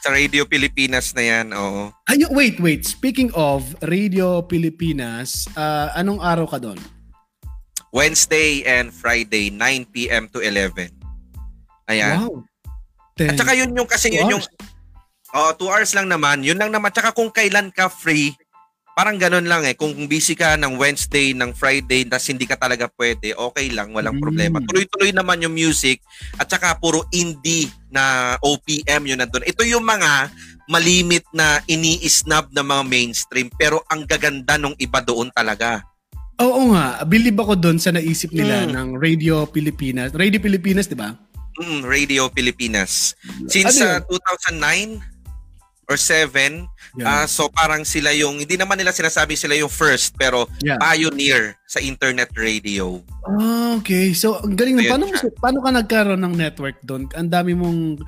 Sa 0.00 0.08
Radio 0.08 0.48
Pilipinas 0.48 1.12
na 1.12 1.20
yan, 1.20 1.52
oo. 1.52 1.92
Ay, 2.08 2.24
wait, 2.32 2.56
wait. 2.64 2.88
Speaking 2.88 3.28
of 3.36 3.76
Radio 3.84 4.40
Pilipinas, 4.40 5.44
uh, 5.52 5.92
anong 5.92 6.24
araw 6.24 6.48
ka 6.48 6.56
doon? 6.56 6.80
Wednesday 7.92 8.64
and 8.64 8.88
Friday, 8.88 9.52
9 9.52 9.92
p.m. 9.92 10.32
to 10.32 10.40
11. 10.40 10.88
Ayan. 11.92 12.16
Wow. 12.24 12.34
Ten. 13.18 13.36
At 13.36 13.42
saka 13.42 13.52
yun 13.52 13.74
yung 13.76 13.88
kasi 13.90 14.14
yun 14.14 14.38
yung 14.38 14.44
Oh, 15.30 15.54
two 15.54 15.70
hours 15.70 15.94
lang 15.94 16.10
naman. 16.10 16.42
Yun 16.42 16.58
lang 16.58 16.74
naman. 16.74 16.90
Tsaka 16.90 17.14
kung 17.14 17.30
kailan 17.30 17.70
ka 17.70 17.86
free, 17.86 18.34
parang 18.94 19.16
ganun 19.16 19.46
lang 19.46 19.64
eh. 19.64 19.74
Kung 19.78 19.94
busy 20.06 20.34
ka 20.34 20.58
ng 20.58 20.76
Wednesday, 20.76 21.32
ng 21.32 21.54
Friday, 21.54 22.04
tas 22.06 22.26
hindi 22.28 22.44
ka 22.44 22.58
talaga 22.58 22.90
pwede, 22.98 23.32
okay 23.34 23.70
lang, 23.72 23.94
walang 23.94 24.18
mm. 24.18 24.22
problema. 24.22 24.58
Tuloy-tuloy 24.64 25.10
naman 25.14 25.42
yung 25.42 25.54
music 25.54 26.02
at 26.36 26.50
saka 26.50 26.76
puro 26.76 27.06
indie 27.14 27.70
na 27.90 28.36
OPM 28.42 29.10
yun 29.10 29.18
nandun. 29.18 29.46
Ito 29.46 29.66
yung 29.66 29.86
mga 29.86 30.30
malimit 30.70 31.26
na 31.34 31.58
ini-snub 31.66 32.54
ng 32.54 32.66
mga 32.66 32.82
mainstream 32.86 33.50
pero 33.50 33.82
ang 33.90 34.06
gaganda 34.06 34.54
nung 34.54 34.78
iba 34.78 35.02
doon 35.02 35.32
talaga. 35.34 35.82
Oo 36.40 36.72
nga, 36.72 37.04
believe 37.04 37.36
ako 37.36 37.52
doon 37.52 37.76
sa 37.76 37.92
naisip 37.92 38.32
nila 38.32 38.64
mm. 38.64 38.72
ng 38.72 38.88
Radio 38.96 39.44
Pilipinas. 39.44 40.14
Radio 40.16 40.40
Pilipinas, 40.40 40.88
di 40.88 40.96
ba? 40.96 41.12
Mm, 41.60 41.84
Radio 41.84 42.32
Pilipinas. 42.32 43.12
Since 43.44 43.84
ano 43.84 44.00
uh, 44.08 44.56
2009, 44.56 45.19
or 45.90 45.98
7. 45.98 46.70
Yeah. 46.94 47.02
Uh, 47.02 47.26
so 47.26 47.50
parang 47.50 47.82
sila 47.82 48.14
yung, 48.14 48.38
hindi 48.38 48.54
naman 48.54 48.78
nila 48.78 48.94
sinasabi 48.94 49.34
sila 49.34 49.58
yung 49.58 49.68
first, 49.68 50.14
pero 50.14 50.46
yeah. 50.62 50.78
pioneer 50.78 51.58
sa 51.66 51.82
internet 51.82 52.30
radio. 52.38 53.02
Ah, 53.26 53.74
okay. 53.82 54.14
So 54.14 54.38
ang 54.38 54.54
galing 54.54 54.78
na. 54.78 54.86
Paano, 54.86 55.10
paano 55.42 55.58
ka 55.58 55.70
nagkaroon 55.74 56.22
ng 56.22 56.34
network 56.38 56.78
doon? 56.86 57.10
Ang 57.18 57.28
dami 57.28 57.58
mong, 57.58 58.06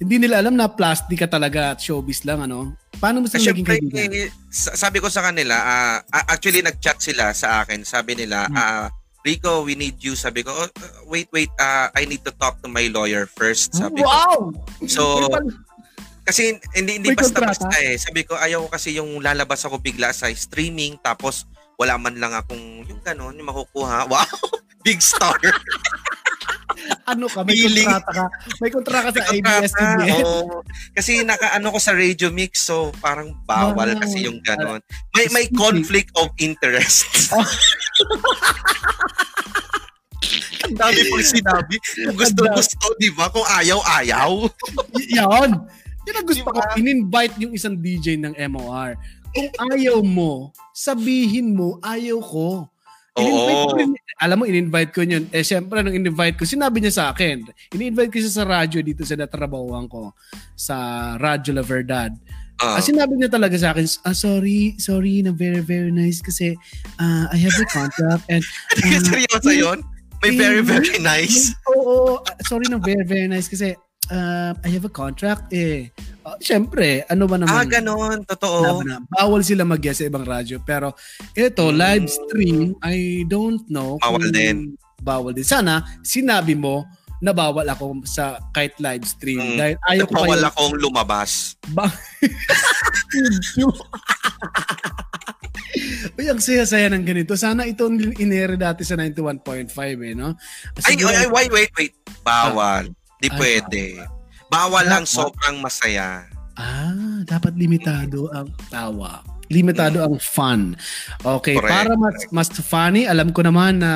hindi 0.00 0.16
nila 0.16 0.40
alam 0.40 0.56
na 0.56 0.72
plastic 0.72 1.20
ka 1.20 1.28
talaga 1.28 1.76
at 1.76 1.84
showbiz 1.84 2.24
lang, 2.24 2.48
ano? 2.48 2.72
Paano 2.96 3.20
mo 3.20 3.26
sila 3.28 3.52
naging 3.52 3.68
kaibigan? 3.68 4.08
Eh, 4.08 4.32
sabi 4.50 5.04
ko 5.04 5.12
sa 5.12 5.26
kanila, 5.26 5.54
uh, 5.58 5.98
actually 6.32 6.64
nag-chat 6.64 7.02
sila 7.02 7.36
sa 7.36 7.62
akin. 7.62 7.84
Sabi 7.84 8.16
nila, 8.16 8.48
hmm. 8.48 8.56
uh, 8.56 8.86
Rico, 9.26 9.66
we 9.66 9.74
need 9.74 9.98
you. 9.98 10.14
Sabi 10.14 10.46
ko, 10.46 10.54
oh, 10.54 10.70
wait, 11.10 11.28
wait, 11.34 11.50
uh, 11.58 11.90
I 11.92 12.06
need 12.06 12.22
to 12.24 12.32
talk 12.38 12.62
to 12.62 12.68
my 12.70 12.86
lawyer 12.88 13.26
first. 13.26 13.74
Sabi 13.74 14.00
wow! 14.00 14.54
Ko. 14.54 14.86
So, 14.86 15.02
kasi 16.28 16.60
hindi 16.76 17.00
hindi 17.00 17.16
basta 17.16 17.40
basta 17.40 17.72
eh. 17.80 17.96
Sabi 17.96 18.28
ko 18.28 18.36
ayaw 18.36 18.68
ko 18.68 18.76
kasi 18.76 19.00
yung 19.00 19.24
lalabas 19.24 19.64
ako 19.64 19.80
bigla 19.80 20.12
sa 20.12 20.28
streaming 20.28 21.00
tapos 21.00 21.48
wala 21.80 21.96
man 21.96 22.20
lang 22.20 22.36
akong 22.36 22.84
yung 22.84 23.00
ganon, 23.00 23.32
yung 23.32 23.48
makukuha. 23.48 24.04
Wow! 24.12 24.28
Big 24.84 25.00
star. 25.00 25.40
ano 27.10 27.26
ka? 27.26 27.42
May 27.42 27.56
Feeling, 27.56 27.88
kontrata 27.88 28.12
ka? 28.12 28.26
May 28.60 28.70
kontrata 28.70 29.10
ka 29.10 29.10
sa 29.16 29.24
ABS-CBN? 29.32 30.22
Oh, 30.22 30.62
kasi 30.94 31.24
naka-ano 31.24 31.72
ko 31.74 31.78
sa 31.80 31.96
Radio 31.96 32.28
Mix 32.30 32.68
so 32.68 32.92
parang 33.02 33.34
bawal 33.48 33.96
wow. 33.96 34.00
kasi 34.00 34.28
yung 34.28 34.38
ganon. 34.44 34.84
May 35.16 35.26
may 35.32 35.46
conflict 35.50 36.12
of 36.20 36.28
interest. 36.38 37.08
Ang 40.68 40.76
dami 40.76 41.00
pong 41.08 41.24
sinabi. 41.24 41.74
Kung 41.80 42.18
gusto, 42.18 42.42
gusto, 42.44 42.84
di 43.00 43.08
ba? 43.16 43.32
Kung 43.32 43.46
ayaw, 43.46 43.80
ayaw. 44.02 44.44
Yan. 45.16 45.64
Yan 46.08 46.24
ang 46.24 46.26
gusto 46.26 46.40
diba? 46.40 46.56
ko, 46.56 46.60
in-invite 46.80 47.34
yung 47.36 47.52
isang 47.52 47.76
DJ 47.76 48.16
ng 48.16 48.32
MOR. 48.48 48.96
Kung 49.28 49.48
ayaw 49.76 50.00
mo, 50.00 50.56
sabihin 50.72 51.52
mo, 51.52 51.76
ayaw 51.84 52.16
ko. 52.24 52.48
In-invite 53.18 53.60
ko 53.68 53.74
rin, 53.76 53.90
alam 54.16 54.36
mo, 54.40 54.44
in-invite 54.48 54.90
ko 54.96 55.04
yun. 55.04 55.28
Eh, 55.28 55.44
syempre, 55.44 55.84
nung 55.84 55.92
in-invite 55.92 56.40
ko, 56.40 56.48
sinabi 56.48 56.80
niya 56.80 56.94
sa 56.96 57.04
akin. 57.12 57.44
In-invite 57.76 58.08
ko 58.08 58.18
siya 58.24 58.32
sa 58.32 58.44
radyo 58.48 58.80
dito 58.80 59.04
sa 59.04 59.20
natrabahuan 59.20 59.84
ko. 59.84 60.16
Sa 60.56 60.74
Radyo 61.20 61.52
La 61.52 61.64
Verdad. 61.66 62.16
Uh, 62.58 62.74
ah, 62.74 62.82
sinabi 62.82 63.14
niya 63.14 63.30
talaga 63.30 63.54
sa 63.54 63.70
akin, 63.70 63.86
ah, 64.02 64.16
sorry, 64.16 64.74
sorry 64.82 65.22
na 65.22 65.30
very, 65.30 65.62
very 65.62 65.94
nice 65.94 66.18
kasi 66.18 66.58
uh, 66.98 67.30
I 67.30 67.38
have 67.38 67.54
a 67.54 67.66
contract 67.70 68.26
and... 68.26 68.42
Uh, 68.74 68.98
Seryoso 69.06 69.54
yun? 69.54 69.78
May 70.18 70.34
very, 70.34 70.66
very 70.66 70.98
nice? 70.98 71.54
Oo, 71.70 71.78
oh, 71.78 72.12
oh, 72.18 72.20
sorry 72.50 72.66
na 72.66 72.82
very, 72.82 73.06
very 73.06 73.30
nice 73.30 73.46
kasi 73.46 73.78
uh, 74.10 74.52
I 74.56 74.68
have 74.72 74.84
a 74.84 74.92
contract 74.92 75.52
eh. 75.52 75.92
Uh, 76.24 76.36
Siyempre, 76.40 77.04
ano 77.08 77.24
ba 77.28 77.36
naman? 77.40 77.54
Ah, 77.54 77.64
ganun. 77.64 78.24
Totoo. 78.24 78.84
Na, 78.84 79.00
bawal 79.08 79.44
sila 79.44 79.64
mag 79.64 79.80
sa 79.80 80.04
ibang 80.04 80.24
radyo. 80.24 80.60
Pero 80.64 80.92
ito, 81.36 81.64
hmm. 81.68 81.76
live 81.76 82.06
stream, 82.08 82.74
I 82.84 83.24
don't 83.28 83.64
know. 83.68 83.96
Bawal 84.00 84.28
din. 84.32 84.76
Bawal 85.00 85.32
din. 85.36 85.46
Sana, 85.46 85.84
sinabi 86.02 86.58
mo 86.58 86.84
na 87.18 87.34
bawal 87.34 87.66
ako 87.66 88.06
sa 88.06 88.38
kahit 88.54 88.78
live 88.78 89.04
stream. 89.06 89.40
Hmm. 89.42 89.58
Dahil 89.58 89.76
ayaw 89.90 90.06
ko 90.06 90.14
bawal 90.22 90.38
kayo... 90.38 90.48
akong 90.50 90.74
lumabas. 90.78 91.58
Ba- 91.74 91.90
Uy, 96.18 96.26
ang 96.26 96.42
saya-saya 96.42 96.90
ng 96.90 97.04
ganito. 97.04 97.34
Sana 97.38 97.66
ito 97.66 97.86
inere 98.18 98.58
dati 98.58 98.82
sa 98.82 98.98
91.5 98.98 99.70
eh, 100.02 100.14
no? 100.14 100.34
Siguro, 100.82 101.14
ay, 101.14 101.26
ay, 101.26 101.28
wait, 101.30 101.50
wait, 101.52 101.70
wait. 101.78 101.92
Bawal. 102.22 102.90
Di 103.18 103.28
pwede. 103.34 103.98
Bawal 104.48 104.86
lang 104.88 105.04
sobrang 105.04 105.58
masaya. 105.60 106.24
Ah, 106.58 107.22
dapat 107.22 107.54
limitado 107.54 108.30
ang 108.34 108.50
tawa. 108.66 109.22
Limitado 109.48 110.04
ang 110.04 110.20
fun. 110.20 110.76
Okay, 111.24 111.56
Correct. 111.56 111.72
para 111.72 111.92
mas 111.96 112.18
mas 112.28 112.48
funny, 112.52 113.08
alam 113.08 113.32
ko 113.32 113.40
naman 113.40 113.80
na 113.80 113.92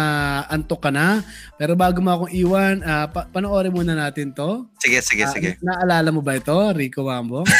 antok 0.49 0.89
ka 0.89 0.91
na. 0.95 1.21
Pero 1.61 1.77
bago 1.77 2.01
mo 2.01 2.09
akong 2.09 2.33
iwan, 2.33 2.81
uh, 2.81 3.05
pa- 3.11 3.29
panoorin 3.29 3.69
muna 3.69 3.93
natin 3.93 4.33
to. 4.33 4.65
Sige, 4.81 5.05
sige, 5.05 5.29
uh, 5.29 5.33
sige. 5.35 5.51
Naalala 5.61 6.09
mo 6.09 6.25
ba 6.25 6.41
ito, 6.41 6.57
Rico 6.73 7.05
Mambo? 7.05 7.45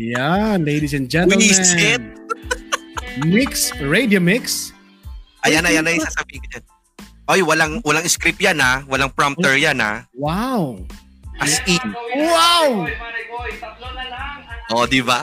Yan, 0.00 0.64
ladies 0.64 0.96
and 0.96 1.06
gentlemen. 1.12 1.44
Mix, 3.28 3.70
Radio 3.84 4.18
Mix. 4.18 4.72
Ayan, 5.44 5.62
ayan, 5.66 5.84
ayan, 5.84 6.00
sasabihin 6.02 6.40
ko 6.40 6.48
dyan. 6.56 6.64
Oy, 7.30 7.46
walang 7.46 7.78
walang 7.86 8.02
script 8.10 8.42
yan 8.42 8.58
ha. 8.58 8.82
Walang 8.90 9.14
prompter 9.14 9.54
yan 9.54 9.78
ha. 9.78 10.02
Wow. 10.18 10.82
As 11.38 11.62
in. 11.70 11.78
Wow! 12.18 12.90
Oh, 14.74 14.82
di 14.82 14.98
ba? 14.98 15.22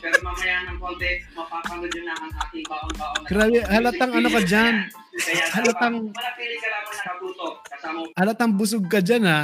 Pero 0.00 0.16
mamaya 0.24 0.64
ng 0.64 0.80
konti, 0.80 1.20
mapapanood 1.36 1.92
na 2.00 2.12
ang 2.16 2.32
ating 2.40 2.64
baon-baon. 2.64 3.20
Grabe, 3.28 3.58
halatang 3.68 4.12
ano 4.16 4.28
ka 4.32 4.40
dyan. 4.44 4.74
Halatang... 5.52 5.96
Manatili 6.08 6.56
ka 6.56 6.68
lang 6.72 6.84
nakatutok. 6.88 7.54
Kasama 7.68 8.00
Halatang 8.16 8.52
busog 8.56 8.84
ka 8.88 9.00
dyan 9.04 9.24
ha. 9.28 9.40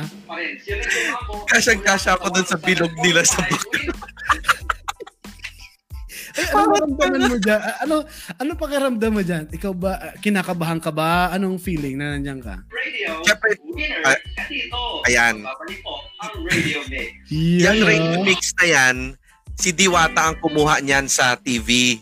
Kasyang-kasya 1.49 2.17
ako 2.17 2.27
dun 2.33 2.47
sa 2.49 2.57
bilog 2.57 2.93
nila 3.05 3.21
sa 3.25 3.45
bakit. 3.45 3.98
Ay, 6.39 6.47
ano 6.47 6.71
pakiramdaman 6.71 7.21
mo 7.21 7.37
dyan? 7.37 7.61
Ano, 7.83 7.95
ano 8.33 8.51
pakiramdam 8.55 9.11
mo 9.11 9.23
dyan? 9.23 9.45
Ikaw 9.51 9.73
ba, 9.75 9.93
kinakabahan 10.19 10.79
ka 10.79 10.95
ba? 10.95 11.35
Anong 11.35 11.59
feeling 11.59 11.99
na 11.99 12.15
nandiyan 12.15 12.39
ka? 12.39 12.63
Radio, 12.71 13.19
Siyempre, 13.27 13.49
winner, 13.61 14.01
uh, 14.07 15.09
ayan. 15.11 15.43
ang 15.43 16.35
Radio 16.47 16.79
Mix. 16.87 17.11
Yeah. 17.29 17.75
Yung 17.75 17.83
Radio 17.83 18.19
Mix 18.23 18.41
na 18.55 18.67
yan, 18.67 18.97
si 19.59 19.75
Diwata 19.75 20.31
ang 20.31 20.39
kumuha 20.39 20.79
niyan 20.79 21.11
sa 21.11 21.35
TV. 21.35 21.99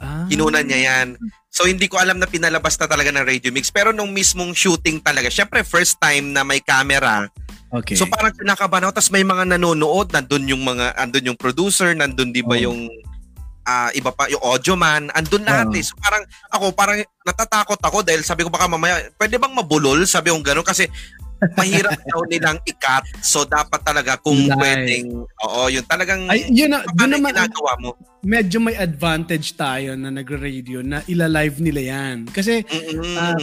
Ah. 0.00 0.24
Kinunan 0.24 0.64
niya 0.64 0.80
yan. 0.80 1.08
So 1.48 1.70
hindi 1.70 1.86
ko 1.86 2.02
alam 2.02 2.18
na 2.18 2.26
pinalabas 2.26 2.74
na 2.76 2.90
talaga 2.90 3.14
ng 3.14 3.22
Radio 3.22 3.54
Mix. 3.54 3.70
Pero 3.70 3.94
nung 3.94 4.10
mismong 4.10 4.50
shooting 4.52 4.98
talaga, 4.98 5.30
syempre 5.30 5.62
first 5.62 6.00
time 6.00 6.32
na 6.32 6.42
may 6.42 6.58
camera. 6.58 7.30
Okay. 7.70 7.94
So 7.94 8.06
parang 8.06 8.34
kinakabahan 8.34 8.86
ako. 8.86 8.98
Tapos 8.98 9.10
may 9.10 9.22
mga 9.22 9.54
nanonood. 9.54 10.10
Nandun 10.10 10.50
yung 10.50 10.62
mga, 10.62 10.94
andun 10.94 11.30
yung 11.30 11.38
producer. 11.38 11.90
Nandun 11.90 12.30
di 12.30 12.42
ba 12.42 12.58
Oh. 12.58 12.70
yung 12.70 12.90
ah, 13.64 13.90
iba 13.92 14.12
pa, 14.12 14.28
yung 14.28 14.40
audio 14.40 14.76
man. 14.76 15.08
Andun 15.12 15.44
lahat 15.44 15.68
Oo. 15.68 15.76
eh. 15.76 15.84
So 15.84 15.96
parang 15.96 16.22
ako, 16.52 16.64
parang 16.72 16.96
natatakot 17.24 17.80
ako 17.80 18.04
dahil 18.04 18.20
sabi 18.20 18.44
ko 18.44 18.52
baka 18.52 18.68
mamaya, 18.68 19.00
pwede 19.16 19.36
bang 19.36 19.52
mabulol? 19.52 20.04
Sabi 20.04 20.28
ko 20.30 20.40
gano'n 20.40 20.64
kasi 20.64 20.86
mahirap 21.56 22.00
daw 22.08 22.24
nilang 22.24 22.56
ikat. 22.64 23.04
So 23.20 23.44
dapat 23.44 23.84
talaga 23.84 24.16
kung 24.16 24.48
Live. 24.48 24.56
pwedeng, 24.56 25.06
oo, 25.20 25.60
yun 25.68 25.84
talagang, 25.84 26.24
Ay, 26.24 26.48
yun 26.48 26.72
na, 26.72 26.80
yung 26.86 27.20
naman, 27.20 27.36
ginagawa 27.36 27.72
mo? 27.76 27.90
medyo 28.24 28.56
may 28.56 28.72
advantage 28.72 29.52
tayo 29.52 29.92
na 29.92 30.08
nagre-radio 30.08 30.80
na 30.80 31.04
ila-live 31.04 31.60
nila 31.60 31.80
yan. 31.84 32.16
Kasi, 32.32 32.64
Mm-mm. 32.64 33.16
Ah, 33.20 33.36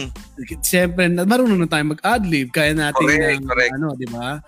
siyempre, 0.58 1.06
na- 1.06 1.22
marunong 1.22 1.62
na 1.62 1.70
tayo 1.70 1.86
mag-adlib. 1.86 2.50
Kaya 2.50 2.74
natin 2.74 3.06
Correct, 3.06 3.38
ng, 3.38 3.46
correct. 3.46 3.72
ano, 3.78 3.86
di 3.94 4.08
ba? 4.10 4.42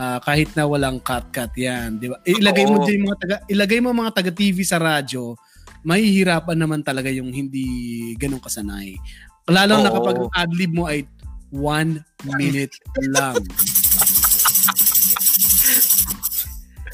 Ah, 0.00 0.16
kahit 0.24 0.56
na 0.56 0.64
walang 0.64 0.96
cut-cut 0.96 1.52
yan, 1.60 2.00
di 2.00 2.08
ba? 2.08 2.16
Ilagay 2.24 2.64
mo 2.64 2.88
yung 2.88 3.04
mga 3.04 3.18
taga, 3.20 3.36
ilagay 3.52 3.78
mo 3.84 3.92
mga 3.92 4.16
taga-TV 4.16 4.64
sa 4.64 4.80
radyo, 4.80 5.36
mahihirapan 5.84 6.56
naman 6.56 6.80
talaga 6.80 7.12
yung 7.12 7.28
hindi 7.28 7.68
ganun 8.16 8.40
kasanay. 8.40 8.96
Lalo 9.44 9.84
na 9.84 9.92
Oo. 9.92 10.00
kapag 10.00 10.16
ang 10.24 10.32
adlib 10.32 10.72
mo 10.72 10.88
ay 10.88 11.04
one 11.52 12.00
minute 12.32 12.72
lang. 13.12 13.36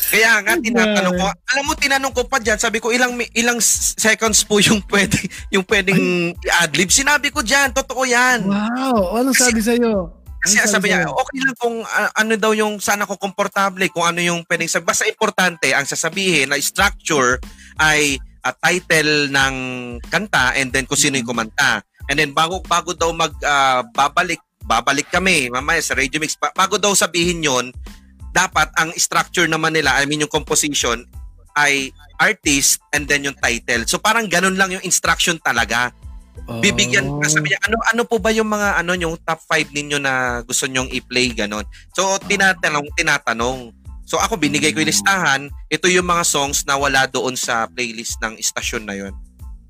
Kaya 0.07 0.43
nga 0.43 0.59
tinatanong 0.59 1.15
ko, 1.15 1.27
alam 1.31 1.63
mo 1.63 1.73
tinanong 1.79 2.11
ko 2.11 2.27
pa 2.27 2.43
diyan, 2.43 2.59
sabi 2.59 2.83
ko 2.83 2.91
ilang 2.91 3.15
ilang 3.39 3.63
seconds 3.63 4.43
po 4.43 4.59
yung 4.59 4.83
pwede 4.91 5.15
yung 5.55 5.63
pwedeng 5.63 6.35
i-adlib. 6.43 6.91
Sinabi 6.91 7.31
ko 7.31 7.39
diyan, 7.39 7.71
totoo 7.71 8.03
'yan. 8.03 8.51
Wow! 8.51 9.23
Anong 9.23 9.39
sabi 9.39 9.63
sa'yo? 9.63 10.26
Kasi 10.47 10.63
Anong 10.63 10.75
sabi 10.79 10.87
niya, 10.95 11.11
okay 11.11 11.39
lang 11.43 11.57
kung 11.59 11.77
ah, 11.83 12.11
ano 12.15 12.39
daw 12.39 12.55
yung 12.55 12.79
sana 12.79 13.03
ko 13.03 13.19
komportable, 13.19 13.91
kung 13.91 14.07
ano 14.07 14.23
yung 14.23 14.47
pwedeng 14.47 14.71
sabi. 14.71 14.87
Basta 14.87 15.11
importante 15.11 15.75
ang 15.75 15.83
sasabihin 15.83 16.55
na 16.55 16.63
structure 16.63 17.43
ay 17.83 18.15
ah, 18.47 18.55
title 18.63 19.27
ng 19.35 19.55
kanta 20.07 20.55
and 20.55 20.71
then 20.71 20.87
kung 20.87 20.95
sino 20.95 21.19
yung 21.19 21.27
kumanta. 21.27 21.83
And 22.07 22.23
then 22.23 22.31
bago 22.31 22.63
bago 22.63 22.95
daw 22.95 23.11
mag 23.11 23.35
ah, 23.43 23.83
babalik 23.91 24.39
babalik 24.63 25.11
kami 25.11 25.51
mamaya 25.51 25.83
sa 25.83 25.99
Radio 25.99 26.23
Mix 26.23 26.39
ba- 26.39 26.55
bago 26.55 26.79
daw 26.79 26.95
sabihin 26.95 27.43
yon 27.43 27.71
dapat 28.35 28.71
ang 28.79 28.91
structure 28.99 29.47
naman 29.47 29.75
nila 29.75 29.95
I 29.99 30.07
mean 30.07 30.23
yung 30.23 30.31
composition 30.31 31.07
ay 31.59 31.91
artist 32.21 32.79
and 32.95 33.09
then 33.09 33.27
yung 33.27 33.37
title. 33.43 33.83
So 33.89 33.99
parang 33.99 34.31
ganun 34.31 34.55
lang 34.55 34.71
yung 34.77 34.85
instruction 34.87 35.41
talaga 35.43 35.91
bibigyan 36.61 37.09
Oh. 37.09 37.23
sabi 37.25 37.51
niya 37.51 37.61
ano 37.65 37.77
ano 37.83 38.03
po 38.05 38.21
ba 38.21 38.31
yung 38.31 38.47
mga 38.47 38.79
ano 38.79 38.93
yung 38.95 39.17
top 39.19 39.41
5 39.45 39.73
ninyo 39.73 39.99
na 39.99 40.13
gusto 40.43 40.67
nyong 40.67 40.93
i-play 40.93 41.33
ganon. 41.33 41.65
So 41.93 42.17
tinatanong 42.23 42.87
tinatanong. 42.95 43.73
So 44.07 44.23
ako 44.23 44.39
binigay 44.39 44.71
ko 44.71 44.79
yung 44.79 44.89
listahan, 44.89 45.41
ito 45.67 45.91
yung 45.91 46.07
mga 46.07 46.23
songs 46.23 46.63
na 46.63 46.79
wala 46.79 47.07
doon 47.07 47.35
sa 47.35 47.67
playlist 47.67 48.23
ng 48.23 48.39
istasyon 48.39 48.87
na 48.87 48.95
yon. 48.95 49.15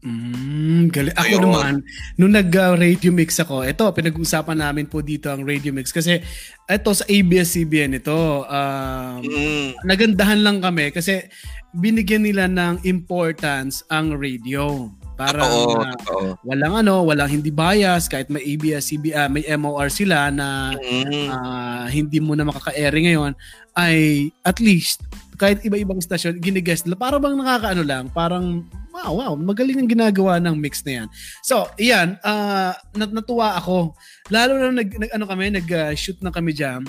Mm, 0.07 0.87
gali. 0.95 1.11
Ako 1.11 1.27
Ayun. 1.27 1.43
naman, 1.43 1.73
nung 2.15 2.31
nag-radio 2.31 3.11
mix 3.11 3.43
ako, 3.43 3.67
ito, 3.67 3.83
pinag-usapan 3.91 4.63
namin 4.63 4.87
po 4.87 5.03
dito 5.03 5.27
ang 5.27 5.43
radio 5.43 5.75
mix. 5.75 5.91
Kasi 5.91 6.23
ito 6.63 6.91
sa 6.95 7.03
ABS-CBN 7.03 7.99
ito, 7.99 8.15
um, 8.47 9.19
Mm. 9.19 9.75
nagandahan 9.83 10.47
lang 10.47 10.63
kami 10.63 10.95
kasi 10.95 11.27
binigyan 11.75 12.23
nila 12.23 12.47
ng 12.47 12.87
importance 12.87 13.83
ang 13.91 14.15
radio. 14.15 14.95
Para 15.17 15.41
Oo, 15.43 15.81
na 15.81 15.97
totoo. 15.97 16.37
walang 16.45 16.75
ano, 16.77 17.01
walang 17.03 17.33
hindi 17.33 17.49
bias 17.49 18.05
kahit 18.05 18.29
may 18.29 18.45
ABS-CBN, 18.47 19.33
may 19.33 19.45
MOR 19.57 19.89
sila 19.89 20.29
na 20.29 20.77
Mm. 20.77 21.27
ah, 21.27 21.89
hindi 21.89 22.21
mo 22.21 22.37
na 22.37 22.45
makaka-airy 22.45 23.01
ngayon 23.09 23.33
ay 23.75 23.97
at 24.43 24.61
least 24.61 25.01
kahit 25.37 25.61
iba-ibang 25.63 25.97
stasyon 25.99 26.37
ginigest 26.37 26.85
nila 26.85 26.97
para 26.97 27.17
bang 27.17 27.33
nakakaano 27.35 27.81
lang 27.81 28.05
parang 28.09 28.65
wow, 28.89 29.13
wow 29.13 29.33
magaling 29.37 29.77
ang 29.77 29.85
ginagawa 29.87 30.41
ng 30.41 30.57
mix 30.57 30.81
na 30.81 31.05
yan 31.05 31.09
so 31.41 31.69
iyan 31.77 32.17
ah, 32.21 32.73
nat- 32.93 33.13
natuwa 33.13 33.53
ako 33.53 33.93
lalo 34.29 34.53
na 34.57 34.73
nag, 34.75 34.89
nag 34.91 35.11
ano 35.13 35.25
kami 35.25 35.53
nag 35.53 35.69
ah, 35.71 35.93
shoot 35.93 36.17
na 36.21 36.33
kami 36.33 36.53
diyan 36.53 36.85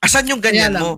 Asan 0.00 0.26
yung 0.26 0.42
ganyan 0.42 0.74
Kaya 0.74 0.76
lang, 0.76 0.84
mo? 0.88 0.92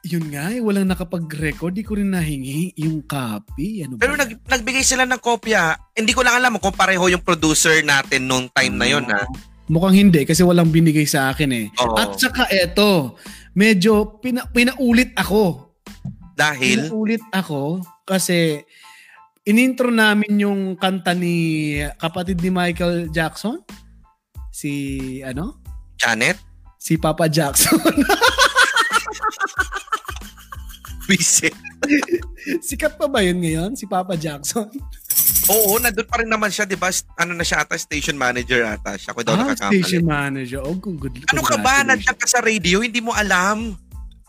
Yun 0.00 0.32
nga 0.32 0.48
eh, 0.48 0.64
walang 0.64 0.88
nakapag-record 0.88 1.76
di 1.76 1.84
ko 1.84 1.96
rin 1.96 2.16
nahingi 2.16 2.72
yung 2.80 3.04
copy 3.04 3.84
ano 3.84 4.00
ba 4.00 4.08
Pero 4.08 4.16
nag, 4.16 4.32
nagbigay 4.48 4.80
sila 4.80 5.04
ng 5.04 5.20
kopya. 5.20 5.76
Hindi 5.92 6.16
ko 6.16 6.24
lang 6.24 6.40
alam 6.40 6.56
kung 6.56 6.72
pareho 6.72 7.04
yung 7.12 7.20
producer 7.20 7.84
natin 7.84 8.24
nung 8.24 8.48
time 8.48 8.74
na 8.80 8.88
yon 8.88 9.04
ha. 9.12 9.28
Mukhang 9.68 10.08
hindi 10.08 10.24
kasi 10.24 10.40
walang 10.40 10.72
binigay 10.72 11.04
sa 11.04 11.30
akin 11.30 11.50
eh. 11.52 11.66
Oo. 11.84 11.94
At 12.00 12.16
saka 12.16 12.48
eto, 12.48 13.20
medyo 13.52 14.18
pina, 14.24 14.48
pinaulit 14.48 15.12
ako. 15.14 15.68
Dahil 16.32 16.88
Pinaulit 16.88 17.20
ako 17.36 17.84
kasi 18.08 18.64
inintro 19.44 19.92
namin 19.92 20.40
yung 20.40 20.60
kanta 20.80 21.12
ni 21.12 21.76
kapatid 22.00 22.40
ni 22.40 22.48
Michael 22.48 23.12
Jackson. 23.12 23.60
Si 24.48 25.20
ano? 25.20 25.60
Janet 26.00 26.40
Si 26.80 26.96
Papa 26.96 27.28
Jackson. 27.28 27.76
busy. 31.10 31.50
Sikat 32.70 32.94
pa 32.94 33.10
ba 33.10 33.18
yun 33.26 33.42
ngayon? 33.42 33.74
Si 33.74 33.90
Papa 33.90 34.14
Jackson? 34.14 34.70
Oo, 35.50 35.82
nandun 35.82 36.06
pa 36.06 36.22
rin 36.22 36.30
naman 36.30 36.46
siya, 36.46 36.62
'di 36.62 36.78
ba? 36.78 36.94
Ano 37.18 37.34
na 37.34 37.42
siya 37.42 37.66
ata 37.66 37.74
station 37.74 38.14
manager 38.14 38.62
ata. 38.62 38.94
Siya 38.94 39.10
ko 39.10 39.26
daw 39.26 39.34
ah, 39.34 39.50
nakakamali. 39.50 39.82
station 39.82 40.06
manager. 40.06 40.62
Oh, 40.62 40.78
good, 40.78 41.02
good, 41.02 41.14
Ano 41.34 41.42
ka 41.42 41.58
ba? 41.58 41.82
Nandiyan 41.82 42.14
ka 42.14 42.26
sa 42.30 42.38
radio, 42.38 42.86
hindi 42.86 43.02
mo 43.02 43.10
alam. 43.10 43.74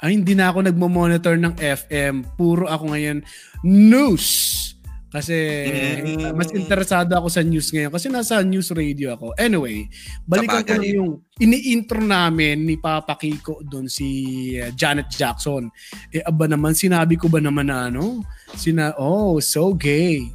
Ay, 0.01 0.17
hindi 0.17 0.33
na 0.33 0.49
ako 0.49 0.65
nagmo-monitor 0.65 1.37
ng 1.37 1.61
FM. 1.61 2.25
Puro 2.33 2.65
ako 2.65 2.97
ngayon 2.97 3.21
news. 3.61 4.25
Kasi 5.11 5.35
Mm. 5.35 6.31
mas 6.39 6.47
interesado 6.55 7.11
ako 7.19 7.27
sa 7.27 7.43
news 7.43 7.67
ngayon 7.67 7.91
kasi 7.91 8.07
nasa 8.07 8.39
news 8.47 8.71
radio 8.71 9.11
ako. 9.19 9.35
Anyway, 9.35 9.91
balikan 10.23 10.63
ko 10.63 10.79
lang 10.79 10.87
yung 10.87 11.11
ini-intro 11.35 11.99
namin 11.99 12.63
ni 12.63 12.79
Papa 12.79 13.19
Kiko 13.19 13.59
doon 13.67 13.91
si 13.91 14.07
uh, 14.55 14.71
Janet 14.71 15.11
Jackson. 15.11 15.67
Eh 16.15 16.23
aba 16.23 16.47
naman, 16.47 16.71
sinabi 16.71 17.19
ko 17.19 17.27
ba 17.27 17.43
naman 17.43 17.67
na 17.67 17.91
ano? 17.91 18.23
Sina, 18.55 18.95
oh, 18.95 19.35
so 19.43 19.75
gay. 19.75 20.31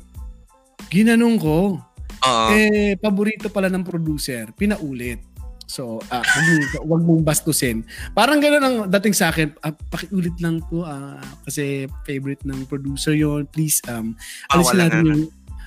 Ginanong 0.92 1.40
ko. 1.40 1.80
Oo. 2.26 2.48
Eh, 2.52 3.00
paborito 3.00 3.48
pala 3.48 3.72
ng 3.72 3.80
producer. 3.80 4.52
Pinaulit. 4.52 5.35
So, 5.66 5.98
ah, 6.08 6.22
wag, 6.22 6.46
mong- 6.46 6.82
wag 6.86 7.02
mong 7.02 7.22
bastusin. 7.22 7.82
Parang 8.14 8.38
gano'n 8.38 8.62
ang 8.62 8.76
dating 8.88 9.12
sa 9.12 9.28
akin. 9.28 9.50
Ah, 9.60 9.74
pakiulit 9.74 10.38
lang 10.38 10.62
po 10.62 10.86
ah, 10.86 11.18
kasi 11.42 11.84
favorite 12.02 12.46
ng 12.46 12.64
producer 12.64 13.12
yon 13.12 13.50
Please, 13.50 13.82
um, 13.86 14.14
alisin 14.48 14.78
natin 14.78 15.02
na. 15.02 15.10
yung 15.12 15.24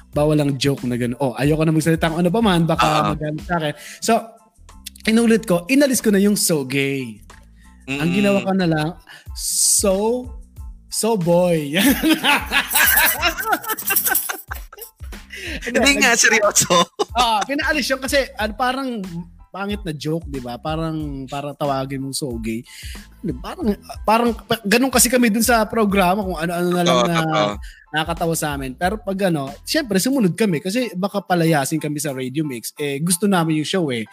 bawal 0.10 0.40
ang 0.40 0.56
joke 0.56 0.88
na 0.88 0.96
gano'n. 0.96 1.20
Oh, 1.20 1.36
ayoko 1.36 1.62
na 1.62 1.76
magsalita 1.76 2.08
kung 2.08 2.24
ano 2.24 2.32
pa 2.32 2.40
man. 2.40 2.64
Baka 2.64 2.86
Oo. 2.88 3.06
magalit 3.14 3.44
sa 3.44 3.56
akin. 3.60 3.74
So, 4.00 4.14
inulit 5.04 5.44
ko. 5.44 5.68
Inalis 5.68 6.00
ko 6.00 6.10
na 6.10 6.18
yung 6.18 6.40
so 6.40 6.64
gay. 6.64 7.20
Ang 7.86 8.10
Mm. 8.10 8.16
ginawa 8.16 8.40
ko 8.42 8.52
na 8.54 8.68
lang, 8.68 8.90
so, 9.36 10.26
so 10.88 11.18
boy. 11.18 11.76
Hindi 15.66 15.92
nga, 15.98 16.14
seryoso. 16.16 16.86
Ah, 17.16 17.42
pinaalis 17.44 17.90
yun 17.90 18.00
kasi 18.00 18.30
ano, 18.38 18.54
parang 18.54 19.02
pangit 19.50 19.82
na 19.84 19.94
joke, 19.94 20.26
'di 20.30 20.42
ba? 20.42 20.56
Parang 20.62 21.26
parang 21.26 21.54
tawagin 21.58 22.02
mo 22.02 22.14
so 22.14 22.30
gay. 22.38 22.62
Parang 23.42 23.76
parang 24.08 24.30
pa- 24.34 24.64
ganun 24.64 24.94
kasi 24.94 25.10
kami 25.12 25.28
dun 25.34 25.44
sa 25.44 25.66
programa 25.68 26.24
kung 26.24 26.38
ano-ano 26.38 26.70
na 26.72 26.84
lang 26.86 26.98
na 27.10 27.20
nakakatawa 27.92 28.34
sa 28.38 28.56
amin. 28.56 28.78
Pero 28.78 29.02
pag 29.02 29.18
ano, 29.28 29.50
syempre 29.66 29.98
sumunod 29.98 30.38
kami 30.38 30.62
kasi 30.62 30.94
baka 30.94 31.20
palayasin 31.20 31.82
kami 31.82 31.98
sa 31.98 32.14
Radio 32.14 32.46
Mix. 32.46 32.72
Eh 32.78 33.02
gusto 33.02 33.26
namin 33.26 33.60
yung 33.62 33.70
show 33.70 33.86
eh. 33.90 34.06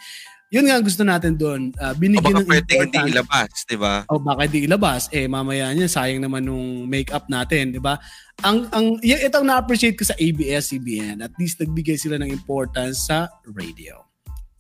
Yun 0.47 0.71
nga 0.71 0.79
ang 0.79 0.87
gusto 0.87 1.03
natin 1.03 1.35
doon. 1.35 1.75
Ah, 1.75 1.91
O 1.91 1.99
binigyan 1.99 2.39
baka 2.39 2.43
ng 2.47 2.47
pwede 2.47 2.73
hindi 2.79 2.99
ilabas, 3.11 3.51
di 3.67 3.75
ba? 3.75 4.07
O 4.07 4.23
baka 4.23 4.47
di 4.47 4.59
ilabas, 4.63 5.11
eh 5.11 5.27
mamaya 5.27 5.75
niya 5.75 5.91
sayang 5.91 6.23
naman 6.23 6.47
nung 6.47 6.87
makeup 6.87 7.27
natin, 7.27 7.75
'di 7.75 7.83
ba? 7.83 7.99
Ang 8.47 8.71
ang 8.71 8.95
ito 9.03 9.35
ang 9.35 9.47
na-appreciate 9.47 9.99
ko 9.99 10.07
sa 10.07 10.15
ABS-CBN. 10.15 11.19
At 11.19 11.35
least 11.35 11.59
nagbigay 11.59 11.99
sila 11.99 12.15
ng 12.23 12.31
importance 12.31 13.11
sa 13.11 13.27
radio. 13.43 14.06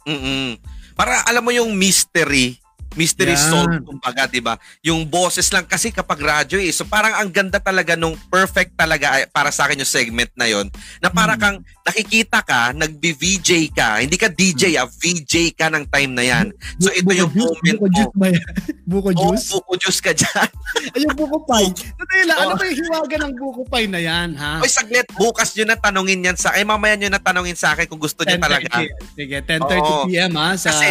Mm 0.06 0.62
Para 0.96 1.26
alam 1.28 1.44
mo 1.44 1.52
yung 1.52 1.76
mystery 1.76 2.56
Mystery 2.94 3.34
yeah. 3.34 3.48
solved, 3.50 3.82
kumbaga, 3.82 4.30
di 4.30 4.38
ba? 4.38 4.54
Yung 4.86 5.04
boses 5.04 5.50
lang 5.50 5.66
kasi 5.66 5.90
kapag 5.90 6.22
radyo 6.22 6.62
eh. 6.62 6.70
So 6.70 6.86
parang 6.86 7.18
ang 7.18 7.28
ganda 7.28 7.58
talaga 7.58 7.98
nung 7.98 8.14
perfect 8.30 8.78
talaga 8.78 9.26
para 9.34 9.50
sa 9.50 9.66
akin 9.66 9.82
yung 9.82 9.88
segment 9.88 10.30
na 10.38 10.46
yon 10.46 10.70
na 11.02 11.10
para 11.10 11.34
hmm. 11.34 11.42
kang 11.42 11.58
nakikita 11.84 12.40
ka, 12.40 12.72
nagbi-VJ 12.72 13.74
ka, 13.74 14.00
hindi 14.00 14.16
ka 14.16 14.32
DJ 14.32 14.76
hmm. 14.76 14.80
ah, 14.82 14.88
VJ 14.88 15.34
ka 15.56 15.66
ng 15.68 15.84
time 15.90 16.12
na 16.14 16.24
yan. 16.24 16.46
So 16.80 16.88
ito 16.94 17.10
yung 17.12 17.32
juice, 17.32 17.58
moment 17.60 17.76
buko 17.76 17.88
Juice 17.92 18.14
ba 18.16 18.26
yan? 18.32 18.52
buko 18.90 19.10
juice? 19.12 19.46
Oh, 19.52 19.60
buko 19.62 19.74
juice 19.78 20.00
ka 20.00 20.12
dyan. 20.14 20.50
Ay, 20.94 21.00
yung 21.04 21.16
buko 21.16 21.38
pie. 21.44 21.70
Natayla, 21.72 22.32
oh. 22.32 22.42
ano 22.42 22.52
ba 22.56 22.64
yung 22.66 22.78
hiwaga 22.80 23.16
ng 23.22 23.32
buko 23.36 23.62
pie 23.68 23.88
na 23.90 24.00
yan, 24.00 24.28
ha? 24.38 24.62
Oy, 24.62 24.70
saglit, 24.70 25.06
bukas 25.14 25.52
nyo 25.54 25.64
na 25.68 25.76
tanungin 25.78 26.26
yan 26.26 26.36
sa, 26.38 26.54
ay 26.54 26.64
mamaya 26.64 26.94
nyo 26.96 27.10
na 27.10 27.20
tanungin 27.22 27.58
sa 27.58 27.74
akin 27.74 27.86
kung 27.86 28.00
gusto 28.00 28.24
nyo 28.24 28.38
talaga. 28.38 28.82
Sige, 29.14 29.36
10.30 29.42 30.10
p.m. 30.10 30.32
ha, 30.38 30.54
sa... 30.56 30.70
Kasi, 30.72 30.88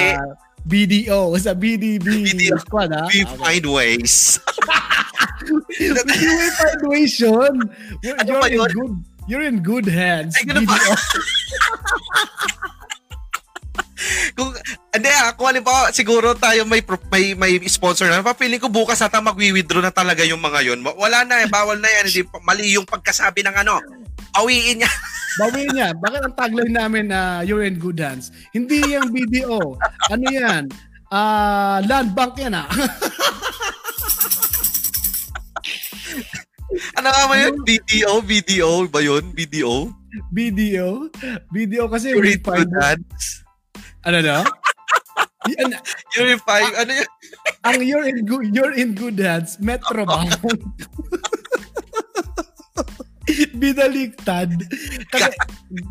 BDO, 0.65 1.37
sa 1.37 1.53
BDB 1.53 2.25
BDO, 2.25 2.57
squad, 2.65 2.89
ha? 2.89 3.05
We 3.13 3.21
okay. 3.21 3.37
find 3.37 3.65
ways. 3.69 4.41
we 5.77 6.49
find 6.57 6.81
ways 6.89 7.13
yun. 7.21 7.69
You're, 8.01 8.17
ano 8.17 8.29
you're, 8.29 8.49
in 8.49 8.53
yun? 8.57 8.69
good, 8.73 8.93
you're 9.29 9.45
in 9.45 9.57
good 9.61 9.85
hands. 9.85 10.33
Ay, 10.33 10.49
BDO. 10.49 10.93
kung 14.35 14.51
hindi 14.93 15.09
ah, 15.09 15.33
kung 15.33 15.55
siguro 15.95 16.35
tayo 16.37 16.67
may 16.67 16.83
may 17.09 17.33
may 17.33 17.53
sponsor 17.65 18.09
na, 18.11 18.21
feeling 18.35 18.61
ko 18.61 18.69
bukas 18.69 19.01
ata 19.01 19.23
magwi-withdraw 19.23 19.81
na 19.81 19.93
talaga 19.93 20.21
yung 20.27 20.41
mga 20.41 20.61
yon. 20.65 20.79
Wala 20.83 21.23
na 21.25 21.41
eh, 21.43 21.49
bawal 21.49 21.79
na 21.79 21.89
yan, 21.89 22.05
hindi 22.09 22.21
mali 22.43 22.75
yung 22.75 22.87
pagkasabi 22.87 23.41
ng 23.45 23.55
ano. 23.65 23.81
Awiin 24.39 24.83
niya. 24.83 24.91
Bawiin 25.35 25.71
niya. 25.75 25.91
Bakit 25.99 26.21
ang 26.23 26.35
tagline 26.35 26.71
namin 26.75 27.11
na 27.11 27.39
uh, 27.39 27.47
you're 27.47 27.63
in 27.67 27.75
good 27.75 27.99
hands? 27.99 28.31
Hindi 28.55 28.79
yung 28.95 29.11
BDO. 29.11 29.75
Ano 30.11 30.25
yan? 30.31 30.71
Uh, 31.11 31.83
land 31.85 32.15
bank 32.15 32.39
yan 32.39 32.55
ah. 32.55 32.67
ano 36.97 37.07
nga 37.07 37.23
ba 37.27 37.35
yun? 37.35 37.55
BDO? 37.63 38.13
BDO 38.23 38.87
ba 38.91 38.99
yun? 39.03 39.23
BDO? 39.35 39.91
BDO? 40.31 41.11
BDO 41.51 41.85
kasi 41.91 42.15
you're 42.15 42.25
in 42.25 42.39
good 42.39 42.71
hands. 42.79 43.43
Ano 44.07 44.19
na? 44.23 44.43
you're 46.15 46.31
in 46.31 46.39
five, 46.41 46.73
ano 46.79 46.91
yun? 46.95 47.09
ang 47.65 47.81
you're 47.81 48.05
in 48.05 48.25
good, 48.25 48.45
you're 48.53 48.73
in 48.73 48.93
good 48.93 49.17
hands, 49.17 49.57
Metro 49.59 50.05
Bank. 50.05 50.31
Binaliktad. 53.61 54.53
Kasi 55.09 55.33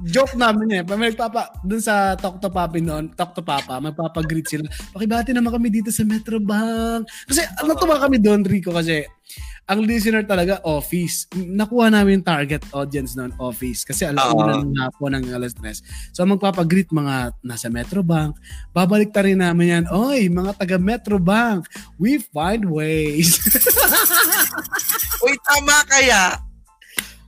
joke 0.07 0.39
namin 0.39 0.81
eh. 0.81 0.83
May 0.87 1.11
nagpapa, 1.11 1.51
dun 1.67 1.83
sa 1.83 2.15
Talk 2.15 2.39
to 2.39 2.51
Papi 2.51 2.79
noon, 2.79 3.11
Talk 3.15 3.35
to 3.35 3.43
Papa, 3.43 3.83
magpapagreet 3.83 4.47
sila. 4.47 4.67
Pakibati 4.95 5.35
naman 5.35 5.51
kami 5.51 5.69
dito 5.71 5.91
sa 5.91 6.07
Metro 6.07 6.39
Bank. 6.39 7.11
Kasi 7.27 7.43
uh, 7.43 7.67
natuwa 7.67 7.99
kami 7.99 8.23
doon, 8.23 8.47
Rico, 8.47 8.71
kasi 8.71 9.03
ang 9.65 9.81
listener 9.81 10.29
talaga, 10.29 10.61
office. 10.63 11.25
Nakuha 11.35 11.89
namin 11.89 12.21
yung 12.21 12.27
target 12.27 12.63
audience 12.77 13.17
noon, 13.17 13.33
office. 13.41 13.83
Kasi 13.83 14.05
alam 14.05 14.21
uh-huh. 14.21 14.45
na 14.45 14.61
ng 14.61 14.77
hapon 14.77 15.11
ng 15.17 15.25
alas 15.33 15.57
3. 15.57 16.15
So 16.15 16.29
magpapagreet 16.29 16.93
mga 16.93 17.33
nasa 17.41 17.73
Metro 17.73 18.05
Bank. 18.05 18.37
Babalik 18.77 19.11
ta 19.11 19.25
rin 19.25 19.41
namin 19.41 19.83
yan, 19.83 19.85
Oy, 19.89 20.29
mga 20.29 20.61
taga 20.61 20.77
Metro 20.77 21.17
Bank, 21.17 21.67
we 21.97 22.21
find 22.21 22.69
ways. 22.69 23.41
Uy, 25.25 25.33
tama 25.41 25.81
kaya 25.89 26.44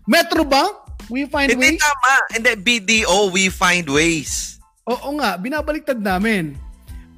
Metro 0.07 0.47
Bank, 0.47 0.87
we 1.11 1.27
find 1.27 1.51
Hindi 1.51 1.59
ways. 1.59 1.71
Hindi 1.75 1.83
tama. 1.83 2.15
Hindi, 2.31 2.53
BDO, 2.63 3.19
we 3.35 3.51
find 3.51 3.87
ways. 3.91 4.63
Oo 4.87 5.19
nga, 5.19 5.35
binabaliktad 5.35 5.99
namin. 5.99 6.55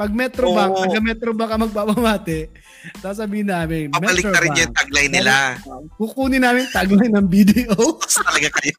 Pag 0.01 0.11
Metro 0.16 0.49
Oo. 0.49 0.57
Bank, 0.57 0.72
taga 0.89 1.01
Metro 1.05 1.30
Bank 1.36 1.51
ang 1.53 1.62
magpapamate, 1.68 2.49
sasabihin 3.03 3.53
namin, 3.53 3.93
Pabalik 3.93 4.24
Metro 4.24 4.32
na 4.32 4.41
rin 4.41 4.51
Bank. 4.57 4.61
yung 4.64 4.72
tagline 4.72 5.12
nila. 5.12 5.34
Kukunin 6.01 6.41
namin 6.41 6.64
tagline 6.72 7.12
ng 7.12 7.26
BDO. 7.28 7.82
Talaga 8.24 8.49
kayo. 8.57 8.76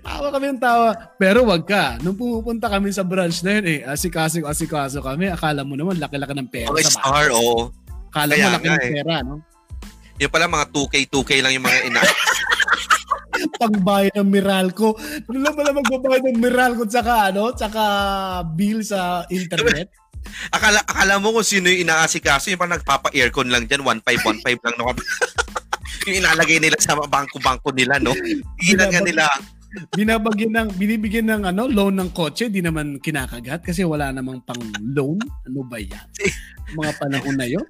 tawa 0.00 0.28
kami 0.32 0.46
ng 0.56 0.62
tawa. 0.62 0.88
Pero 1.20 1.44
wag 1.44 1.66
ka. 1.68 2.00
Nung 2.00 2.16
pumupunta 2.16 2.70
kami 2.70 2.94
sa 2.96 3.04
branch 3.04 3.44
na 3.44 3.60
yun, 3.60 3.66
eh, 3.66 3.80
asikaso, 3.84 4.40
asikaso 4.46 5.04
kami. 5.04 5.28
Akala 5.28 5.66
mo 5.66 5.76
naman, 5.76 6.00
laki-laki 6.00 6.32
ng 6.32 6.48
pera. 6.48 6.70
Okay, 6.72 6.86
star, 6.86 7.28
oo. 7.34 7.44
Oh. 7.44 7.62
Akala 8.08 8.38
Kaya 8.38 8.46
mo 8.46 8.54
laki 8.56 8.68
ng 8.70 8.80
eh. 8.80 8.92
pera, 8.94 9.14
no? 9.20 9.34
Yung 10.20 10.32
pala 10.32 10.46
mga 10.46 10.66
2K, 10.70 10.94
2K 11.08 11.30
lang 11.42 11.52
yung 11.56 11.66
mga 11.66 11.80
ina. 11.92 12.00
pangbayad 13.56 14.14
ng 14.18 14.30
Meralco. 14.30 14.96
Ano 15.28 15.38
lang 15.40 15.54
pala 15.56 15.76
magbabayad 15.76 16.24
ng 16.28 16.40
Meralco 16.40 16.82
tsaka 16.84 17.32
ano, 17.32 17.54
tsaka 17.54 17.82
bill 18.56 18.84
sa 18.84 19.24
internet? 19.30 19.88
akala, 20.52 20.84
akala 20.84 21.16
mo 21.16 21.32
kung 21.32 21.46
sino 21.46 21.72
yung 21.72 21.88
inaasikaso, 21.88 22.52
yung 22.52 22.60
parang 22.60 22.76
nagpapa-aircon 22.76 23.48
lang 23.48 23.64
dyan, 23.64 23.82
1.5, 23.82 24.44
1.5 24.44 24.66
lang. 24.68 24.76
No? 24.76 24.92
yung 26.08 26.16
inalagay 26.20 26.58
nila 26.60 26.76
sa 26.80 26.96
bangko-bangko 26.96 27.72
nila, 27.72 27.96
no? 28.00 28.12
Ilan 28.68 28.88
nga 28.92 29.02
nila 29.02 29.24
binabagyan 29.94 30.50
ng 30.50 30.68
binibigyan 30.74 31.30
ng 31.30 31.42
ano 31.46 31.70
loan 31.70 31.94
ng 32.02 32.10
kotse 32.10 32.50
di 32.50 32.58
naman 32.58 32.98
kinakagat 32.98 33.62
kasi 33.62 33.86
wala 33.86 34.10
namang 34.10 34.42
pang 34.42 34.58
loan 34.82 35.14
ano 35.46 35.62
ba 35.62 35.78
yan 35.78 36.02
mga 36.74 36.92
panahon 36.98 37.38
na 37.38 37.46
yon 37.46 37.62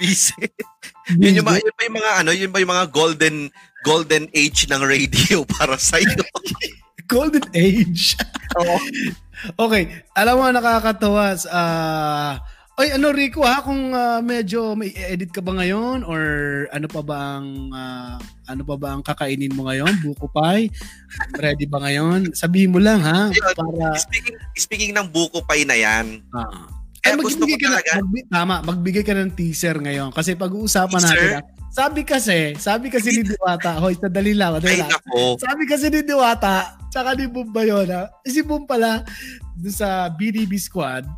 Visit. 0.00 0.56
yun 1.20 1.42
yung, 1.42 1.46
yun 1.52 1.68
yung 1.68 1.96
mga 2.00 2.12
ano, 2.24 2.30
yun 2.32 2.48
ba 2.48 2.62
yung 2.62 2.72
mga 2.72 2.88
golden 2.88 3.52
golden 3.82 4.30
age 4.32 4.66
ng 4.70 4.82
radio 4.82 5.46
para 5.58 5.76
sa 5.76 5.98
iyo? 5.98 6.22
golden 7.12 7.44
age. 7.52 8.16
Oo. 8.56 8.78
okay, 9.68 10.02
alam 10.16 10.38
mo 10.38 10.48
nakakatawa 10.48 11.36
uh, 11.50 12.40
Oy, 12.80 12.88
ano 12.88 13.12
Rico 13.12 13.44
ha, 13.44 13.60
kung 13.60 13.92
uh, 13.92 14.24
medyo 14.24 14.72
may 14.72 14.96
edit 14.96 15.28
ka 15.28 15.44
ba 15.44 15.52
ngayon 15.52 16.08
or 16.08 16.22
ano 16.72 16.88
pa 16.88 17.04
ba 17.04 17.36
ang 17.36 17.68
uh, 17.68 18.16
ano 18.48 18.62
pa 18.64 18.80
ba 18.80 18.96
ang 18.96 19.04
kakainin 19.04 19.52
mo 19.52 19.68
ngayon? 19.68 20.00
Buko 20.00 20.32
pie? 20.32 20.72
Ready 21.36 21.68
ba 21.68 21.84
ngayon? 21.84 22.32
Sabihin 22.32 22.72
mo 22.72 22.80
lang 22.80 23.04
ha 23.04 23.28
para 23.28 23.92
speaking 24.00 24.36
speaking 24.56 24.92
ng 24.96 25.04
buko 25.12 25.44
pie 25.44 25.68
na 25.68 25.76
'yan. 25.76 26.24
Uh, 26.32 26.64
kaya 27.02 27.18
gusto 27.18 27.44
ko 27.44 27.56
talaga. 27.58 27.98
Na, 27.98 28.02
magbi, 28.06 28.20
tama, 28.30 28.54
magbigay 28.62 29.04
ka 29.04 29.14
ng 29.18 29.34
teaser 29.34 29.74
ngayon. 29.74 30.14
Kasi 30.14 30.38
pag-uusapan 30.38 31.02
teaser? 31.02 31.18
natin, 31.18 31.61
sabi 31.72 32.04
kasi, 32.04 32.52
sabi 32.60 32.92
kasi 32.92 33.16
ni 33.16 33.22
Diwata, 33.24 33.80
hoy, 33.80 33.96
dali 33.96 34.36
lang, 34.36 34.60
dali 34.60 34.76
lang. 34.76 34.92
Sabi 35.40 35.64
kasi 35.64 35.88
ni 35.88 36.04
Diwata, 36.04 36.76
tsaka 36.92 37.16
ni 37.16 37.24
Boom 37.24 37.48
Bayona, 37.48 38.12
si 38.28 38.44
Boom 38.44 38.68
pala, 38.68 39.00
doon 39.56 39.72
sa 39.72 40.12
BDB 40.12 40.60
squad, 40.60 41.08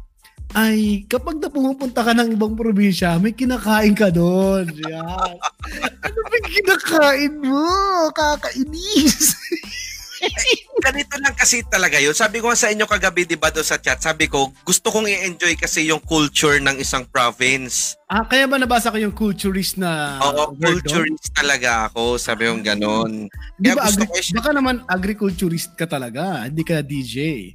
ay 0.55 1.03
kapag 1.11 1.43
na 1.43 1.51
pumupunta 1.51 2.07
ka 2.07 2.15
ng 2.15 2.39
ibang 2.39 2.55
probinsya, 2.55 3.19
may 3.19 3.35
kinakain 3.35 3.99
ka 3.99 4.15
doon. 4.15 4.71
Yan. 4.87 5.35
ano 6.07 6.19
ba 6.31 6.39
kinakain 6.47 7.35
mo? 7.43 7.67
Kakainis. 8.15 9.35
ganito 10.87 11.15
lang 11.21 11.35
kasi 11.35 11.65
talaga 11.67 11.97
yun. 11.99 12.13
Sabi 12.13 12.41
ko 12.41 12.53
sa 12.53 12.69
inyo 12.71 12.85
kagabi, 12.85 13.25
di 13.25 13.37
ba, 13.37 13.49
do 13.49 13.65
sa 13.65 13.81
chat, 13.81 14.01
sabi 14.01 14.29
ko, 14.29 14.53
gusto 14.63 14.93
kong 14.93 15.09
i-enjoy 15.09 15.57
kasi 15.57 15.89
yung 15.89 16.01
culture 16.03 16.61
ng 16.61 16.77
isang 16.81 17.05
province. 17.09 17.97
Ah, 18.09 18.25
kaya 18.25 18.45
ba 18.45 18.61
nabasa 18.61 18.93
ko 18.93 18.99
yung 19.01 19.15
culturist 19.17 19.81
na 19.81 20.21
Oo, 20.21 20.55
culturist 20.55 21.33
doon? 21.33 21.37
talaga 21.37 21.91
ako, 21.91 22.21
sabi 22.21 22.47
yung 22.47 22.63
ganon. 22.63 23.27
Di 23.57 23.73
ba, 23.73 23.89
agri- 23.89 24.07
ko, 24.07 24.15
baka 24.39 24.51
naman 24.53 24.85
agriculturist 24.87 25.73
ka 25.75 25.89
talaga, 25.89 26.47
hindi 26.47 26.63
ka 26.63 26.85
DJ. 26.85 27.17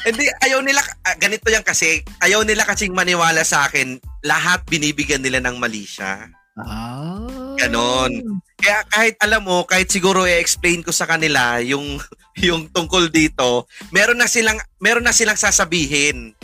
Hindi, 0.00 0.24
ayaw 0.44 0.60
nila, 0.64 0.80
ah, 1.04 1.16
ganito 1.16 1.48
yan 1.48 1.64
kasi, 1.64 2.00
ayaw 2.24 2.40
nila 2.44 2.64
kasing 2.64 2.96
maniwala 2.96 3.44
sa 3.44 3.68
akin, 3.68 4.00
lahat 4.24 4.64
binibigyan 4.68 5.20
nila 5.20 5.40
ng 5.44 5.60
mali 5.60 5.84
siya. 5.84 6.28
Ah. 6.56 7.56
Ganon. 7.56 8.40
Kaya 8.60 8.80
kahit 8.86 9.16
alam 9.20 9.42
mo, 9.42 9.64
kahit 9.64 9.88
siguro 9.88 10.28
i-explain 10.28 10.84
ko 10.84 10.92
sa 10.92 11.08
kanila 11.08 11.58
yung 11.64 11.96
yung 12.46 12.68
tungkol 12.70 13.08
dito, 13.10 13.66
meron 13.90 14.20
na 14.20 14.28
silang 14.28 14.60
meron 14.78 15.04
na 15.04 15.16
silang 15.16 15.36
sasabihin. 15.36 16.36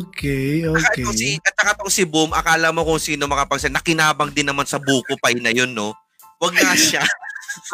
Okay, 0.00 0.64
okay. 0.64 1.04
At 1.04 1.12
si 1.12 1.36
at 1.44 1.52
saka 1.52 1.84
si 1.92 2.08
Boom, 2.08 2.32
akala 2.32 2.72
mo 2.72 2.88
kung 2.88 2.96
sino 2.96 3.28
makapagsabi, 3.28 3.76
nakinabang 3.76 4.32
din 4.32 4.48
naman 4.48 4.64
sa 4.64 4.80
buko 4.80 5.14
pay 5.20 5.36
na 5.36 5.52
yun, 5.52 5.76
no? 5.76 5.92
Wag 6.40 6.56
nga 6.56 6.72
siya. 6.88 7.04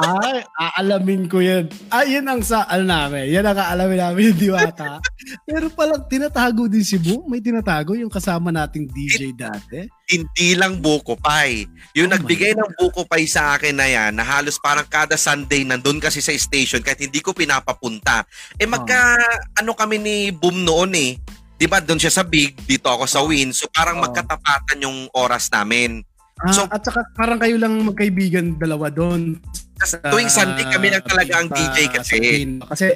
Ay, 0.01 0.41
aalamin 0.57 1.29
ko 1.29 1.45
yan. 1.45 1.69
Ay, 1.93 2.17
yan 2.17 2.27
ang 2.29 2.41
sa, 2.41 2.65
ano 2.65 2.89
namin, 2.89 3.29
yan 3.29 3.45
ang 3.45 3.61
aalamin 3.61 4.01
namin 4.01 4.23
yung 4.33 4.41
diwata. 4.41 5.01
Pero 5.45 5.69
palang 5.73 6.05
tinatago 6.09 6.69
din 6.69 6.85
si 6.85 6.97
Boom. 6.97 7.29
May 7.29 7.45
tinatago 7.45 7.93
yung 7.93 8.13
kasama 8.13 8.49
nating 8.49 8.89
DJ 8.89 9.37
dati. 9.37 9.85
Hindi 10.09 10.57
lang 10.57 10.81
buko 10.81 11.19
pie. 11.19 11.69
Yung 11.99 12.09
oh 12.09 12.15
nagbigay 12.17 12.57
ng 12.57 12.73
buko 12.79 13.05
pie 13.05 13.29
sa 13.29 13.59
akin 13.59 13.77
na 13.77 13.87
yan, 13.89 14.17
na 14.17 14.25
halos 14.25 14.57
parang 14.57 14.87
kada 14.87 15.19
Sunday 15.19 15.67
nandun 15.67 16.01
kasi 16.01 16.25
sa 16.25 16.33
station 16.33 16.81
kahit 16.81 17.03
hindi 17.03 17.21
ko 17.21 17.37
pinapapunta. 17.37 18.25
Eh 18.57 18.65
magka, 18.65 19.19
oh. 19.19 19.61
ano 19.61 19.73
kami 19.77 20.01
ni 20.01 20.17
Boom 20.33 20.65
noon 20.65 20.93
eh. 20.97 21.13
'di 21.57 21.67
ba 21.67 21.81
doon 21.81 21.97
siya 21.97 22.13
sa 22.13 22.25
Big, 22.25 22.53
dito 22.69 22.89
ako 22.93 23.05
sa 23.09 23.25
Win. 23.25 23.51
So 23.53 23.69
parang 23.73 24.01
oh. 24.01 24.05
magkatapatan 24.05 24.85
yung 24.85 25.09
oras 25.17 25.49
namin. 25.49 26.05
Ah, 26.37 26.53
so, 26.53 26.69
at 26.69 26.85
saka 26.85 27.01
parang 27.17 27.41
kayo 27.41 27.57
lang 27.57 27.81
magkaibigan 27.81 28.61
dalawa 28.61 28.93
doon. 28.93 29.41
Sa 29.85 30.01
tuwing 30.09 30.33
Sunday 30.33 30.65
kami 30.65 30.89
lang 30.89 31.05
talaga 31.05 31.33
ang 31.43 31.49
DJ 31.53 31.77
kasi. 31.93 32.17
Kasi 32.65 32.87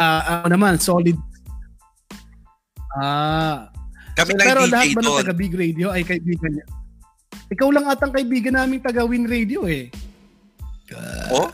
uh, 0.00 0.20
ako 0.40 0.46
naman 0.48 0.80
solid 0.80 1.18
Ah. 2.94 3.74
Kami 4.14 4.38
lang 4.38 4.46
Pero 4.46 4.60
DJ 4.66 4.70
lahat 4.70 4.88
ba 4.94 5.00
ng 5.02 5.18
taga 5.26 5.34
Big 5.34 5.54
Radio 5.54 5.90
ay 5.90 6.06
kaibigan 6.06 6.50
niya? 6.54 6.66
Ikaw 7.50 7.68
lang 7.74 7.84
atang 7.90 8.14
kaibigan 8.14 8.54
namin 8.54 8.78
taga 8.78 9.02
Win 9.02 9.26
Radio 9.26 9.66
eh. 9.66 9.90
Oh? 11.34 11.50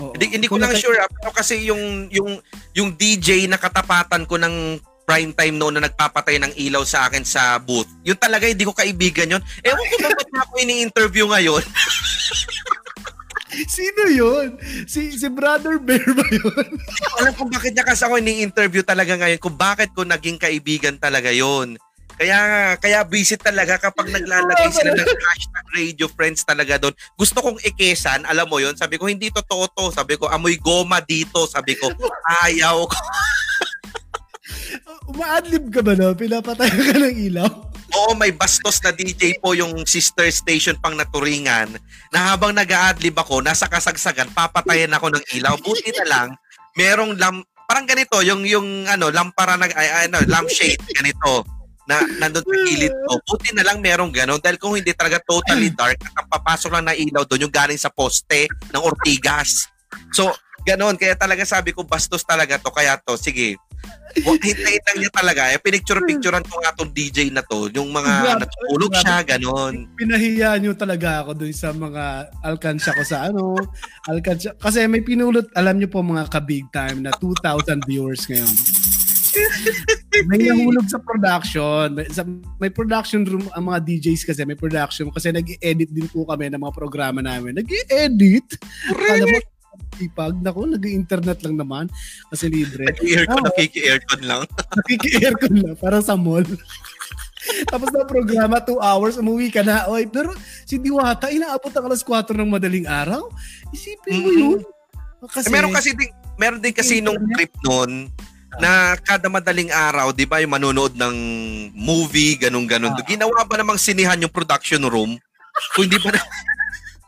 Oo. 0.00 0.12
Hindi, 0.16 0.40
hindi 0.40 0.48
ko 0.48 0.56
lang 0.56 0.72
sure 0.72 0.96
ah, 0.96 1.10
pero 1.12 1.36
kasi 1.36 1.68
yung 1.68 2.08
yung 2.08 2.40
yung 2.72 2.96
DJ 2.96 3.44
na 3.44 3.60
katapatan 3.60 4.24
ko 4.24 4.40
ng 4.40 4.80
prime 5.04 5.36
time 5.36 5.60
noon 5.60 5.76
na 5.76 5.84
nagpapatay 5.84 6.40
ng 6.40 6.52
ilaw 6.56 6.80
sa 6.88 7.04
akin 7.04 7.20
sa 7.20 7.60
booth. 7.60 7.90
Yun 8.00 8.16
talaga 8.16 8.48
hindi 8.48 8.64
ko 8.64 8.72
kaibigan 8.72 9.36
yun. 9.36 9.42
Ewan 9.60 9.84
ko 9.92 9.96
ba 10.00 10.16
ba't 10.16 10.30
ako 10.48 10.52
ini-interview 10.64 11.28
ngayon? 11.28 11.60
Sino 13.76 14.02
yun? 14.08 14.56
Si 14.88 15.12
si 15.16 15.28
Brother 15.28 15.76
Bear 15.76 16.04
ba 16.16 16.26
yun? 16.32 16.66
Alam 17.20 17.32
kung 17.36 17.50
bakit 17.52 17.76
niya 17.76 17.84
kasi 17.84 18.04
ako 18.04 18.18
ini-interview 18.18 18.80
talaga 18.80 19.16
ngayon, 19.16 19.40
kung 19.40 19.56
bakit 19.56 19.92
ko 19.92 20.04
naging 20.04 20.40
kaibigan 20.40 20.96
talaga 20.96 21.28
yon. 21.28 21.76
Kaya 22.12 22.38
kaya 22.78 23.02
busy 23.08 23.40
talaga 23.40 23.80
kapag 23.80 24.12
naglalagay 24.12 24.68
sila 24.70 24.94
ng 24.94 25.20
hashtag 25.26 25.66
radio 25.74 26.06
friends 26.06 26.44
talaga 26.44 26.78
doon. 26.78 26.94
Gusto 27.16 27.40
kong 27.40 27.58
ikesan, 27.64 28.28
alam 28.28 28.46
mo 28.46 28.60
yon 28.60 28.76
Sabi 28.76 29.00
ko, 29.00 29.08
hindi 29.08 29.32
totoo 29.32 29.66
to. 29.72 29.90
Sabi 29.90 30.20
ko, 30.20 30.28
amoy 30.28 30.60
goma 30.60 31.00
dito. 31.02 31.48
Sabi 31.48 31.74
ko, 31.74 31.90
ayaw 32.44 32.84
ko. 32.86 32.98
Umaadlib 35.12 35.72
ka 35.72 35.80
ba 35.82 35.98
no? 35.98 36.14
Pinapatay 36.14 36.70
ka 36.70 36.94
ng 37.00 37.16
ilaw? 37.32 37.71
Oo, 37.92 38.16
may 38.16 38.32
bastos 38.32 38.80
na 38.80 38.90
DJ 38.90 39.36
po 39.36 39.52
yung 39.52 39.84
sister 39.84 40.28
station 40.32 40.76
pang 40.80 40.96
naturingan 40.96 41.76
na 42.08 42.32
habang 42.32 42.56
nag-a-adlib 42.56 43.12
ako, 43.20 43.44
nasa 43.44 43.68
kasagsagan, 43.68 44.32
papatayan 44.32 44.96
ako 44.96 45.12
ng 45.12 45.24
ilaw. 45.36 45.54
Buti 45.60 45.92
na 46.00 46.06
lang, 46.08 46.28
merong 46.72 47.20
lam, 47.20 47.44
parang 47.68 47.84
ganito, 47.84 48.24
yung, 48.24 48.48
yung 48.48 48.88
ano, 48.88 49.12
lampara 49.12 49.60
na, 49.60 49.68
ay, 49.68 50.08
ano, 50.08 50.24
lampshade, 50.24 50.80
ganito, 50.96 51.44
na 51.86 52.00
nandun 52.18 52.46
sa 52.46 52.56
gilid 52.64 52.94
ko. 52.94 53.12
Buti 53.26 53.50
na 53.52 53.66
lang 53.66 53.82
merong 53.82 54.14
gano'n 54.14 54.38
dahil 54.38 54.58
kung 54.58 54.78
hindi 54.78 54.94
talaga 54.94 55.18
totally 55.26 55.70
dark 55.74 55.98
at 55.98 56.14
ang 56.14 56.28
papasok 56.30 56.70
lang 56.78 56.86
na 56.86 56.94
ilaw 56.94 57.26
doon 57.26 57.48
yung 57.48 57.54
galing 57.54 57.78
sa 57.78 57.90
poste 57.90 58.46
ng 58.70 58.82
Ortigas. 58.82 59.66
So, 60.14 60.30
gano'n. 60.62 60.94
Kaya 60.94 61.18
talaga 61.18 61.42
sabi 61.42 61.74
ko, 61.74 61.82
bastos 61.82 62.22
talaga 62.22 62.56
to. 62.62 62.70
Kaya 62.70 62.96
to, 63.02 63.18
sige, 63.18 63.58
Lang 64.20 64.98
niya 65.00 65.12
talaga. 65.12 65.42
Eh, 65.52 65.58
pinicture-picturean 65.58 66.44
ko 66.44 66.60
nga 66.60 66.72
tong 66.76 66.92
DJ 66.92 67.32
na 67.32 67.40
to. 67.44 67.72
Yung 67.72 67.88
mga 67.90 68.38
natutulog 68.44 68.92
siya, 68.92 69.24
ganon. 69.24 69.88
Pinahiya 69.96 70.60
nyo 70.60 70.76
talaga 70.76 71.24
ako 71.24 71.30
dun 71.38 71.54
sa 71.54 71.72
mga 71.72 72.28
alkansya 72.44 72.92
ko 72.92 73.02
sa 73.02 73.32
ano. 73.32 73.56
Alkansya. 74.08 74.58
Kasi 74.60 74.84
may 74.86 75.00
pinulot, 75.00 75.48
alam 75.56 75.80
nyo 75.80 75.88
po 75.88 76.04
mga 76.04 76.28
ka-big 76.28 76.68
time 76.74 77.00
na 77.00 77.10
2,000 77.16 77.88
viewers 77.88 78.28
ngayon. 78.28 78.56
may 80.28 80.38
nahulog 80.44 80.86
sa 80.88 81.00
production. 81.00 81.96
May, 81.96 82.06
sa, 82.12 82.22
may 82.60 82.68
production 82.68 83.24
room 83.24 83.48
ang 83.56 83.72
mga 83.72 83.80
DJs 83.80 84.28
kasi 84.28 84.44
may 84.44 84.58
production 84.58 85.08
kasi 85.08 85.32
nag-edit 85.32 85.88
din 85.88 86.08
po 86.08 86.28
kami 86.28 86.52
ng 86.52 86.60
mga 86.60 86.74
programa 86.76 87.24
namin. 87.24 87.56
Nag-edit? 87.56 88.60
Alam 88.92 89.26
mo, 89.32 89.38
ipag, 90.02 90.34
naku, 90.42 90.66
nag-internet 90.66 91.38
lang 91.46 91.56
naman 91.58 91.84
kasi 92.28 92.50
libre. 92.50 92.90
Naki-aircon, 92.90 93.38
Oo. 93.38 93.46
nakiki-aircon 93.46 94.22
lang. 94.26 94.40
Nakiki-aircon 94.78 95.52
na, 95.62 95.70
parang 95.78 96.02
sa 96.02 96.18
mall. 96.18 96.42
Tapos 97.72 97.90
na 97.90 98.06
programa, 98.06 98.62
2 98.62 98.78
hours, 98.78 99.18
umuwi 99.18 99.50
ka 99.50 99.66
na. 99.66 99.90
Oy, 99.90 100.06
pero 100.06 100.30
si 100.62 100.78
Diwata, 100.78 101.26
inaabot 101.26 101.74
ang 101.74 101.90
alas 101.90 102.02
4 102.06 102.38
ng 102.38 102.50
madaling 102.50 102.86
araw. 102.86 103.26
Isipin 103.74 104.22
mo 104.22 104.30
yun. 104.30 104.60
Kasi, 105.26 105.50
Eh, 105.50 105.52
meron 105.54 105.74
kasi 105.74 105.90
din, 105.94 106.10
meron 106.38 106.62
din 106.62 106.74
kasi 106.74 107.02
nung 107.02 107.18
trip 107.34 107.50
noon 107.66 108.10
na 108.60 108.94
kada 109.00 109.32
madaling 109.32 109.72
araw, 109.72 110.12
di 110.12 110.28
ba, 110.28 110.38
yung 110.38 110.52
manonood 110.52 110.92
ng 110.92 111.16
movie, 111.72 112.36
ganun-ganun. 112.36 112.92
Ah. 112.92 113.02
Ginawa 113.06 113.42
ba 113.48 113.56
namang 113.56 113.80
sinihan 113.80 114.20
yung 114.20 114.32
production 114.34 114.84
room? 114.86 115.16
Kung 115.72 115.88
hindi 115.88 115.96
ba 115.98 116.12
na, 116.12 116.20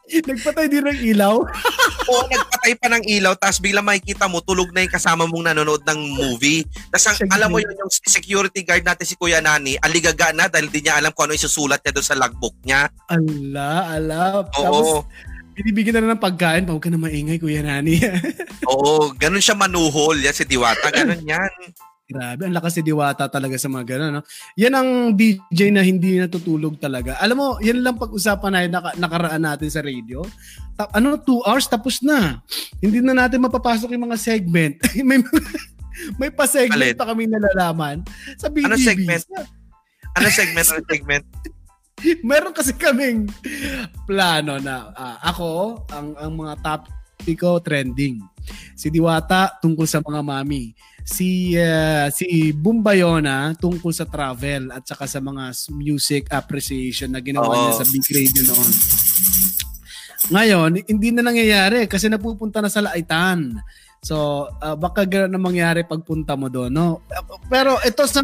nagpatay 0.09 0.67
din 0.69 0.85
ng 0.85 1.01
ilaw. 1.15 1.41
o 2.11 2.13
nagpatay 2.29 2.73
pa 2.77 2.87
ng 2.93 3.05
ilaw, 3.09 3.33
tapos 3.37 3.59
bigla 3.61 3.81
makikita 3.81 4.29
mo, 4.29 4.45
tulog 4.45 4.71
na 4.73 4.85
yung 4.85 4.93
kasama 4.93 5.25
mong 5.25 5.53
nanonood 5.53 5.83
ng 5.85 6.01
movie. 6.15 6.65
Tapos 6.93 7.07
ang, 7.09 7.17
alam 7.33 7.49
mo 7.49 7.59
yun, 7.61 7.73
yung 7.77 7.91
security 7.91 8.61
guard 8.63 8.85
natin 8.85 9.09
si 9.09 9.17
Kuya 9.17 9.41
Nani, 9.41 9.81
aligaga 9.81 10.31
na 10.37 10.49
dahil 10.49 10.69
di 10.69 10.85
niya 10.85 11.01
alam 11.01 11.13
kung 11.17 11.29
ano 11.29 11.37
isusulat 11.37 11.81
niya 11.81 11.93
doon 11.97 12.07
sa 12.07 12.19
logbook 12.19 12.57
niya. 12.63 12.93
Ala, 13.09 13.97
ala. 13.97 14.45
Oo. 14.45 14.53
Tapos, 14.53 14.89
binibigyan 15.55 15.97
na 15.97 16.01
lang 16.05 16.13
ng 16.19 16.25
pagkain. 16.25 16.67
Huwag 16.67 16.83
ka 16.83 16.91
na 16.91 17.01
maingay, 17.01 17.39
Kuya 17.39 17.63
Nani. 17.65 18.03
Oo, 18.73 19.15
ganun 19.17 19.43
siya 19.43 19.57
manuhol. 19.57 20.21
Yan 20.21 20.35
si 20.35 20.45
Diwata, 20.45 20.91
ganun 20.91 21.23
yan. 21.25 21.53
Grabe, 22.05 22.45
ang 22.45 22.53
lakas 22.53 22.77
si 22.77 22.83
Diwata 22.85 23.33
talaga 23.33 23.57
sa 23.57 23.73
mga 23.73 23.97
gano'n. 23.97 24.21
No? 24.21 24.23
Yan 24.61 24.77
ang 24.77 24.91
DJ 25.17 25.73
na 25.73 25.81
hindi 25.81 26.21
natutulog 26.21 26.77
talaga. 26.77 27.17
Alam 27.17 27.37
mo, 27.41 27.49
yan 27.65 27.81
lang 27.81 27.97
pag-usapan 27.97 28.53
na 28.53 28.69
naka, 28.69 28.91
nakaraan 29.01 29.41
natin 29.41 29.73
sa 29.73 29.81
radio. 29.81 30.21
Ta- 30.77 30.93
ano, 30.93 31.17
two 31.17 31.41
hours, 31.49 31.65
tapos 31.65 32.05
na. 32.05 32.45
Hindi 32.85 33.01
na 33.01 33.17
natin 33.17 33.41
mapapasok 33.41 33.89
yung 33.97 34.05
mga 34.13 34.21
segment. 34.21 34.77
may, 35.09 35.25
may 36.21 36.29
pa-segment 36.29 36.93
Alin? 36.93 37.01
pa 37.01 37.09
kami 37.09 37.25
nalalaman 37.25 38.05
sa 38.37 38.53
BGB. 38.53 38.69
Ano 38.69 38.77
segment? 38.77 39.25
Ano 40.13 40.29
segment? 40.29 40.69
Ano 40.69 40.85
segment? 40.85 41.25
Meron 42.29 42.53
kasi 42.53 42.77
kaming 42.77 43.33
plano 44.05 44.61
na 44.61 44.93
ah, 44.93 45.17
ako, 45.25 45.81
ang, 45.89 46.13
ang 46.21 46.33
mga 46.37 46.55
topic 46.61 47.41
ko, 47.41 47.65
trending. 47.65 48.21
Si 48.74 48.90
Diwata 48.90 49.57
tungkol 49.61 49.86
sa 49.88 50.01
mga 50.01 50.20
mami. 50.20 50.74
Si 51.05 51.53
ah, 51.61 52.09
si 52.09 52.53
Bumbayona 52.57 53.53
tungkol 53.57 53.92
sa 53.92 54.09
travel 54.09 54.72
at 54.72 54.84
saka 54.88 55.05
sa 55.05 55.20
mga 55.20 55.53
music 55.76 56.32
appreciation 56.32 57.12
na 57.12 57.20
ginawa 57.20 57.53
Oo. 57.53 57.57
niya 57.61 57.72
sa 57.80 57.86
Big 57.88 58.07
Radio 58.09 58.42
noon. 58.49 58.72
Ngayon, 60.24 60.70
hindi 60.88 61.09
na 61.12 61.20
nangyayari 61.20 61.84
kasi 61.84 62.09
napupunta 62.09 62.64
na 62.64 62.72
sa 62.72 62.80
Laitan. 62.80 63.61
So, 64.05 64.49
ah, 64.61 64.76
baka 64.76 65.05
gano'n 65.05 65.32
na 65.32 65.40
mangyari 65.40 65.84
pagpunta 65.84 66.36
mo 66.36 66.49
doon, 66.53 66.72
no? 66.72 67.01
Pero 67.49 67.76
ito 67.84 68.05
sa 68.05 68.20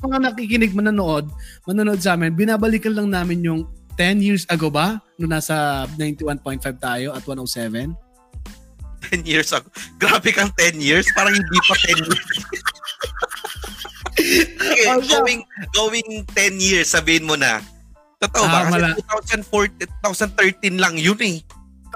mga 0.00 0.16
nakikinig 0.30 0.74
manonood, 0.74 1.30
manonood 1.68 2.00
sa 2.02 2.18
amin, 2.18 2.34
binabalikan 2.34 2.94
lang 2.94 3.10
namin 3.10 3.46
yung 3.46 3.60
10 3.94 4.24
years 4.24 4.44
ago 4.48 4.72
ba? 4.72 4.98
Nung 5.20 5.30
nasa 5.30 5.84
91.5 5.98 6.80
tayo 6.80 7.12
at 7.12 7.22
107. 7.22 8.09
10 9.08 9.24
years 9.24 9.50
ago. 9.50 9.66
Grabe 9.96 10.28
kang 10.30 10.52
10 10.52 10.76
years. 10.78 11.08
Parang 11.12 11.32
hindi 11.32 11.58
pa 11.64 11.74
10 11.74 12.04
years. 12.04 12.28
okay, 14.20 14.84
Oh, 14.86 15.00
going, 15.00 15.40
going 15.72 16.10
10 16.28 16.60
years, 16.60 16.92
sabihin 16.92 17.24
mo 17.24 17.34
na. 17.34 17.64
Totoo 18.20 18.44
Ah, 18.44 18.68
ba? 18.68 18.92
Kasi 18.92 19.40
2014, 19.48 19.88
2013 20.04 20.76
lang 20.76 20.94
yun 21.00 21.16
eh. 21.24 21.40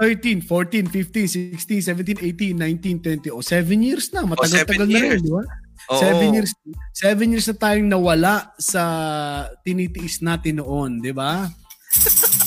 13, 0.01 0.43
14, 0.43 0.91
15, 0.91 1.55
16, 1.55 1.87
17, 1.87 2.19
18, 2.19 2.57
19, 2.57 2.99
20. 2.99 3.31
O, 3.31 3.39
7 3.39 3.63
years 3.79 4.11
na. 4.11 4.27
Matagal-tagal 4.27 4.83
seven 4.83 4.91
na 4.91 4.99
rin, 5.07 5.21
di 5.21 5.31
ba? 5.31 5.43
Oo. 5.87 6.01
7 6.01 6.35
years. 6.35 6.51
7 6.91 7.31
years 7.31 7.47
na 7.47 7.55
tayong 7.55 7.87
nawala 7.87 8.33
sa 8.59 8.81
tinitiis 9.63 10.19
natin 10.19 10.59
noon, 10.59 10.99
di 10.99 11.15
ba? 11.15 11.47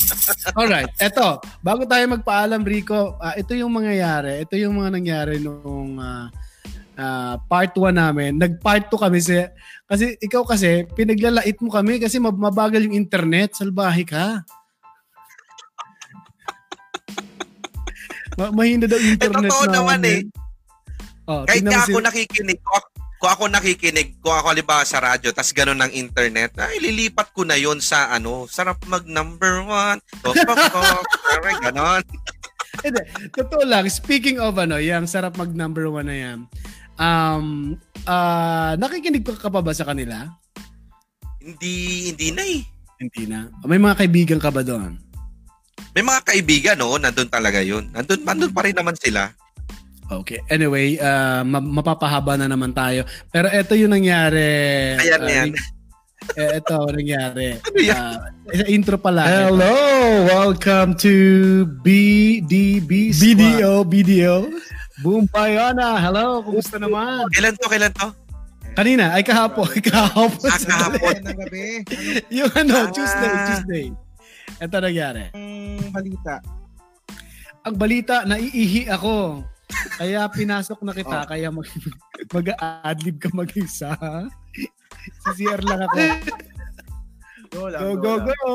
Alright, 0.59 0.93
eto. 1.01 1.41
Bago 1.61 1.85
tayo 1.85 2.05
magpaalam, 2.09 2.63
Rico, 2.65 3.17
ah, 3.19 3.35
ito 3.37 3.53
yung 3.55 3.73
mangyayari. 3.73 4.45
Ito 4.45 4.55
yung 4.57 4.79
mga 4.79 4.91
nangyari 4.95 5.37
nung 5.41 5.99
ah, 6.01 6.29
ah, 6.99 7.37
part 7.47 7.73
1 7.73 7.95
namin. 7.95 8.37
Nag-part 8.37 8.91
2 8.91 8.97
kami 8.99 9.19
si, 9.21 9.37
kasi 9.89 10.17
ikaw 10.21 10.45
kasi, 10.45 10.85
pinaglalait 10.93 11.57
mo 11.61 11.73
kami 11.73 12.01
kasi 12.03 12.21
mab- 12.21 12.41
mabagal 12.41 12.85
yung 12.85 12.97
internet. 12.97 13.57
Salbahe 13.57 14.05
ka. 14.05 14.43
Ma- 18.39 18.55
mahina 18.55 18.87
daw 18.87 18.99
internet 18.99 19.51
totoo 19.51 19.67
naman 19.67 19.99
namin. 19.99 20.25
Oh, 21.29 21.45
Kahit 21.45 21.61
nga 21.61 21.85
ako 21.85 22.01
nakikinig, 22.01 22.57
kung 23.19 23.31
ako, 23.35 23.51
nakikinig, 23.51 24.23
kung 24.23 24.31
ako 24.31 24.55
halimbawa 24.55 24.87
sa 24.87 25.03
radyo, 25.03 25.35
tas 25.35 25.51
ganun 25.51 25.83
ng 25.83 25.93
internet, 25.93 26.55
ay 26.55 26.79
lilipat 26.79 27.35
ko 27.35 27.43
na 27.43 27.59
yon 27.59 27.83
sa 27.83 28.15
ano, 28.15 28.47
sarap 28.47 28.79
mag 28.87 29.03
number 29.11 29.67
one. 29.67 29.99
Tok, 30.23 30.39
tok. 30.39 31.03
Parang 31.27 31.59
ganon. 31.63 32.03
Hindi, 32.85 33.03
totoo 33.35 33.67
lang. 33.67 33.91
Speaking 33.91 34.39
of 34.39 34.55
ano, 34.55 34.79
yung 34.79 35.11
sarap 35.11 35.35
mag 35.35 35.51
number 35.51 35.91
one 35.91 36.07
na 36.07 36.15
yan. 36.15 36.39
Um, 36.99 37.75
ah 38.07 38.75
nakikinig 38.79 39.27
ka 39.27 39.51
pa 39.51 39.63
ba 39.63 39.75
sa 39.75 39.87
kanila? 39.87 40.31
Hindi, 41.43 42.11
hindi 42.11 42.29
na 42.35 42.43
eh. 42.45 42.63
Hindi 42.99 43.23
na. 43.31 43.47
May 43.65 43.79
mga 43.79 44.05
kaibigan 44.05 44.41
ka 44.43 44.51
ba 44.51 44.67
doon? 44.67 44.99
May 45.95 46.03
mga 46.03 46.21
kaibigan, 46.27 46.77
no? 46.77 46.99
Nandun 46.99 47.31
talaga 47.31 47.63
yun. 47.63 47.89
Nandun, 47.95 48.27
nandun 48.27 48.53
pa 48.53 48.67
rin 48.67 48.77
naman 48.77 48.99
sila. 48.99 49.33
Okay. 50.09 50.41
Anyway, 50.49 50.97
ah, 51.05 51.45
ma- 51.45 51.61
mapapahaba 51.61 52.41
na 52.41 52.49
naman 52.49 52.73
tayo. 52.73 53.05
Pero 53.29 53.53
ito 53.53 53.77
yung 53.77 53.93
nangyari. 53.93 54.97
Ayan, 54.97 55.21
ah, 55.21 55.29
ayan. 55.29 55.49
eh, 56.41 56.51
ito 56.61 56.73
ang 56.73 56.97
nangyari. 56.97 57.61
Ano 57.61 57.79
yan? 57.79 57.97
Ah, 57.97 58.17
sa 58.49 58.65
intro 58.73 58.97
pala. 58.97 59.29
Hello, 59.29 59.77
welcome 60.25 60.97
to 60.97 61.13
BDB 61.85 63.13
Squad. 63.13 63.37
BDO, 63.37 63.73
BDO. 63.85 64.37
Boom 64.99 65.31
Bayana, 65.31 65.95
hello, 66.03 66.43
kumusta 66.43 66.75
naman? 66.75 67.29
Kailan 67.31 67.55
to, 67.55 67.71
kailan 67.71 67.93
to? 67.95 68.09
Kanina, 68.75 69.15
ay 69.15 69.23
kahapon. 69.23 69.69
Kahapon. 69.79 70.51
Ah, 70.51 70.59
kahapon. 70.59 71.17
ng 71.23 71.39
gabi. 71.39 71.67
yung 72.43 72.51
ano, 72.57 72.89
Ah. 72.89 72.91
Tuesday, 72.91 73.33
Tuesday. 73.47 73.87
Ito 74.59 74.77
nangyari. 74.81 75.31
Anong 75.37 75.93
balita? 75.93 76.35
Ang 77.63 77.77
balita, 77.77 78.15
naiihi 78.25 78.89
ako. 78.89 79.45
Kaya 79.99 80.25
pinasok 80.29 80.79
na 80.83 80.93
kita, 80.93 81.29
kaya 81.29 81.49
mag, 81.53 81.67
mag-adlib 82.37 83.17
ka 83.21 83.29
mag-isa. 83.33 83.93
Sa 85.25 85.31
CR 85.33 85.61
lang 85.65 85.85
ako. 85.85 85.99
Go 87.49 87.65
lang, 87.65 87.81
Go, 87.81 87.97
go, 87.97 87.97
go, 87.97 88.13
lang. 88.13 88.29
go. 88.29 88.55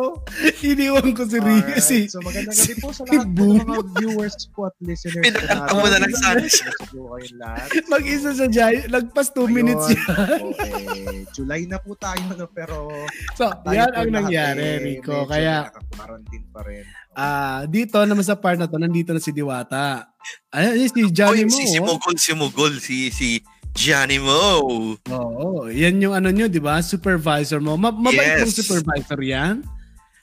Iniwan 0.61 1.17
ko 1.17 1.25
si 1.25 1.41
Ricky 1.41 1.65
Alright, 1.65 1.77
kasi 1.81 1.97
So 2.05 2.21
magandang 2.21 2.53
gabi 2.53 2.73
po 2.77 2.93
sa 2.93 3.01
lahat 3.09 3.25
ng 3.25 3.65
mga 3.65 3.83
viewers 3.97 4.37
po 4.53 4.69
at 4.69 4.75
listeners. 4.85 5.25
Pinakanta 5.25 5.73
mo 5.73 5.87
na 5.89 5.97
ng 5.97 6.13
sun. 6.13 6.37
Kumusta 6.37 6.69
po 6.93 6.99
kayong 7.09 7.37
lahat? 7.41 7.67
mag-isa 7.89 8.31
sa 8.37 8.45
Jai. 8.45 8.85
Lagpas 8.85 9.27
2 9.33 9.49
minutes 9.49 9.85
yan. 9.89 10.39
Okay. 10.45 11.25
July 11.33 11.65
na 11.65 11.81
po 11.81 11.97
tayo 11.97 12.21
no, 12.37 12.45
pero 12.45 12.93
So, 13.33 13.49
tayo 13.65 13.73
yan 13.73 13.91
ang 13.97 14.09
nangyari, 14.13 14.61
eh, 14.61 14.77
Rico. 14.77 15.25
Kaya, 15.25 15.73
nakaka-quarantine 15.73 16.45
pa 16.53 16.61
rin. 16.61 16.85
Ah 17.13 17.65
dito 17.65 17.97
naman 17.99 18.21
sa 18.21 18.33
part 18.33 18.57
na 18.57 18.65
to, 18.65 18.75
nandito 18.75 19.11
na 19.11 19.19
si 19.19 19.29
Diwata. 19.29 20.09
Ayun, 20.49 20.87
si 20.87 21.01
Johnny 21.09 21.43
Mo. 21.43 21.51
si, 21.51 21.63
si. 21.67 21.79
Mugol, 21.79 22.15
si 22.15 22.31
Mugol, 22.33 22.73
si, 22.77 22.95
si 23.09 23.27
Gianni 23.73 24.17
Mo. 24.17 24.61
Oo, 25.09 25.65
yan 25.67 25.97
yung 25.97 26.13
ano 26.13 26.29
nyo, 26.29 26.45
di 26.45 26.61
ba? 26.61 26.77
Supervisor 26.79 27.57
mo. 27.57 27.73
Ma- 27.73 27.89
mabait 27.91 28.37
Yes. 28.37 28.45
mong 28.45 28.55
supervisor 28.55 29.19
yan. 29.19 29.65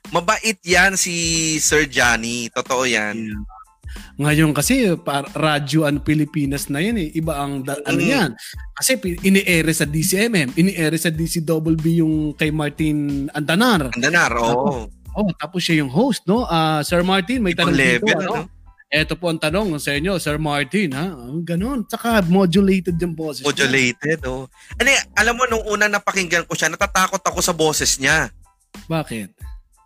Mabait 0.08 0.56
yan 0.62 0.94
si 0.94 1.14
Sir 1.58 1.84
Johnny. 1.84 2.46
Totoo 2.48 2.86
yan. 2.86 3.34
Ngayon 4.16 4.54
kasi, 4.54 4.94
par- 4.96 5.26
radyo 5.32 5.82
ang 5.82 5.98
Pilipinas 5.98 6.68
na 6.68 6.78
yan 6.78 6.94
eh. 6.96 7.10
Iba 7.10 7.42
ang, 7.42 7.66
da- 7.66 7.80
ano 7.82 7.98
Mm. 7.98 8.06
yan. 8.08 8.30
Kasi 8.72 8.94
ini-ere 9.20 9.72
sa 9.72 9.82
DCMM, 9.82 10.54
ini-ere 10.54 10.94
sa 10.94 11.10
DCWB 11.10 11.98
yung 11.98 12.14
kay 12.32 12.48
Martin 12.50 13.26
Antanar. 13.30 13.90
Andanar, 13.90 14.30
oo. 14.36 14.46
Oh, 14.46 14.80
tapos 15.36 15.60
siya 15.60 15.80
yung 15.80 15.90
host, 15.90 16.22
no? 16.24 16.44
Ah, 16.44 16.80
Sir 16.80 17.02
Martin, 17.02 17.40
may 17.40 17.52
tanong 17.52 17.74
dito. 17.74 17.82
level, 18.04 18.18
ano? 18.20 18.34
ano? 18.34 18.58
Ito 18.90 19.14
po 19.14 19.30
ang 19.30 19.38
tanong 19.38 19.78
sa 19.78 19.94
inyo, 19.94 20.18
Sir 20.18 20.34
Martin, 20.34 20.90
ha? 20.90 21.14
Ang 21.14 21.46
Ganon. 21.46 21.86
Tsaka 21.86 22.26
modulated 22.26 22.98
yung 22.98 23.14
boses. 23.14 23.38
niya. 23.40 23.46
Modulated, 23.46 24.18
oh. 24.26 24.50
Ano, 24.74 24.88
alam 25.14 25.34
mo, 25.38 25.46
nung 25.46 25.62
una 25.64 25.86
napakinggan 25.86 26.42
ko 26.42 26.58
siya, 26.58 26.66
natatakot 26.68 27.22
ako 27.22 27.38
sa 27.38 27.54
boses 27.54 28.02
niya. 28.02 28.34
Bakit? 28.90 29.30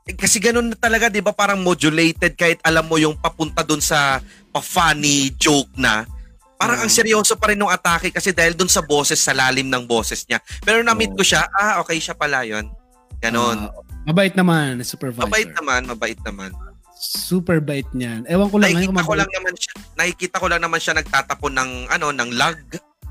Eh, 0.04 0.16
kasi 0.16 0.40
ganun 0.40 0.72
na 0.72 0.76
talaga, 0.76 1.12
di 1.12 1.20
ba? 1.20 1.36
Parang 1.36 1.60
modulated 1.60 2.32
kahit 2.32 2.64
alam 2.64 2.84
mo 2.84 2.96
yung 2.96 3.12
papunta 3.16 3.60
dun 3.60 3.80
sa 3.80 4.24
pa-funny 4.48 5.36
joke 5.36 5.68
na. 5.76 6.08
Parang 6.56 6.80
ang 6.80 6.88
Mm. 6.88 6.96
seryoso 6.96 7.36
pa 7.36 7.52
rin 7.52 7.60
nung 7.60 7.68
atake 7.68 8.08
kasi 8.08 8.32
dahil 8.32 8.56
dun 8.56 8.72
sa 8.72 8.80
boses, 8.80 9.20
sa 9.20 9.36
lalim 9.36 9.68
ng 9.68 9.84
boses 9.84 10.24
niya. 10.24 10.40
Pero 10.64 10.80
na-meet 10.80 11.12
Oo. 11.12 11.20
ko 11.20 11.24
siya, 11.24 11.44
ah, 11.52 11.84
okay 11.84 12.00
siya 12.00 12.16
pala 12.16 12.40
yun. 12.40 12.72
Ganon. 13.20 13.68
Ah, 13.68 13.83
mabait 14.04 14.34
naman, 14.36 14.80
supervisor. 14.84 15.26
mabait 15.28 15.50
naman, 15.52 15.80
mabait 15.88 16.20
naman. 16.24 16.50
Super 16.94 17.58
bait 17.60 17.84
niyan. 17.92 18.24
Ewan 18.30 18.48
ko 18.48 18.56
lang. 18.56 18.72
nakikita 18.72 19.04
ko 19.04 19.14
lang 19.18 19.30
naman 19.34 19.54
siya, 19.58 19.72
nakikita 19.98 20.36
ko 20.40 20.46
lang 20.48 20.60
naman 20.62 20.80
siya 20.80 20.94
nagtatapon 20.96 21.52
ng 21.52 21.70
ano, 21.90 22.06
ng 22.14 22.30
lag, 22.38 22.56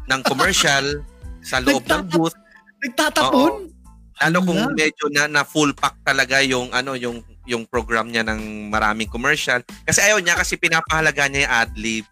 ng 0.09 0.21
commercial 0.25 0.85
sa 1.49 1.59
loob 1.59 1.83
ng 1.85 2.03
booth. 2.09 2.33
Nagtatapon? 2.81 3.69
Lalo 4.23 4.37
kung 4.45 4.61
medyo 4.77 5.05
na, 5.11 5.27
na 5.27 5.41
full 5.43 5.75
pack 5.75 5.99
talaga 6.05 6.39
yung 6.45 6.71
ano, 6.71 6.95
yung 6.95 7.19
yung 7.43 7.67
program 7.67 8.07
niya 8.07 8.23
ng 8.23 8.71
maraming 8.71 9.11
commercial. 9.11 9.59
Kasi 9.83 9.99
ayaw 9.99 10.23
niya 10.23 10.39
kasi 10.39 10.55
pinapahalaga 10.55 11.27
niya 11.27 11.43
yung 11.43 11.53
ad-lib. 11.53 12.05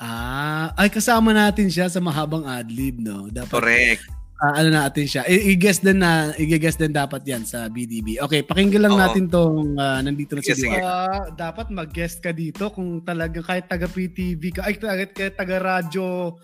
Ah, 0.00 0.72
ay 0.74 0.90
kasama 0.90 1.30
natin 1.30 1.70
siya 1.70 1.86
sa 1.86 2.00
mahabang 2.02 2.44
adlib, 2.48 2.98
no? 2.98 3.28
Dapat 3.30 3.52
Correct. 3.52 4.04
Ah, 4.38 4.54
ano 4.54 4.70
natin 4.70 5.04
siya. 5.04 5.22
I- 5.24 5.54
i-guess 5.54 5.78
din 5.78 5.98
na 5.98 6.34
i-guess 6.34 6.74
din 6.74 6.90
dapat 6.90 7.22
'yan 7.22 7.42
sa 7.42 7.66
BDB. 7.66 8.18
Okay, 8.18 8.42
pakinggan 8.42 8.82
lang 8.82 8.94
Oo. 8.94 9.02
natin 9.02 9.24
tong 9.26 9.76
ah, 9.76 10.00
nandito 10.00 10.34
na 10.34 10.42
si 10.42 10.52
Sige, 10.52 10.66
sige. 10.66 10.78
Diwa. 10.78 10.86
Ah, 10.86 11.22
dapat 11.30 11.70
mag-guest 11.70 12.18
ka 12.18 12.30
dito 12.30 12.70
kung 12.70 13.00
talaga 13.00 13.38
kahit 13.40 13.66
taga 13.66 13.86
PTV 13.86 14.42
ka, 14.52 14.60
ay 14.64 14.74
kahit, 14.74 15.10
kahit 15.12 15.34
taga 15.34 15.58
radyo 15.58 16.34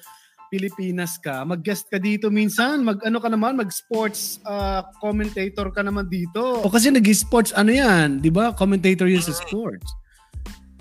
Pilipinas 0.50 1.14
ka, 1.14 1.46
mag-guest 1.46 1.86
ka 1.86 2.02
dito 2.02 2.26
minsan, 2.26 2.82
mag-ano 2.82 3.22
ka 3.22 3.30
naman, 3.30 3.54
mag-sports 3.54 4.42
ah, 4.42 4.82
commentator 4.98 5.70
ka 5.70 5.78
naman 5.80 6.10
dito. 6.10 6.62
O 6.62 6.70
kasi 6.70 6.90
nag-sports 6.90 7.54
ano 7.54 7.70
'yan, 7.70 8.18
'di 8.18 8.30
ba? 8.30 8.50
Commentator 8.50 9.06
yun 9.06 9.22
sa 9.22 9.30
sports. 9.30 9.86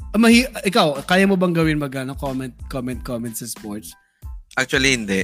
Ah, 0.10 0.18
mahi- 0.18 0.50
ikaw, 0.66 1.06
kaya 1.06 1.30
mo 1.30 1.38
bang 1.38 1.54
gawin 1.54 1.78
mag 1.78 1.94
ano, 1.94 2.18
comment 2.18 2.50
comment 2.66 2.98
comment 3.06 3.30
sa 3.30 3.46
sports? 3.46 3.94
Actually, 4.58 4.98
hindi. 4.98 5.22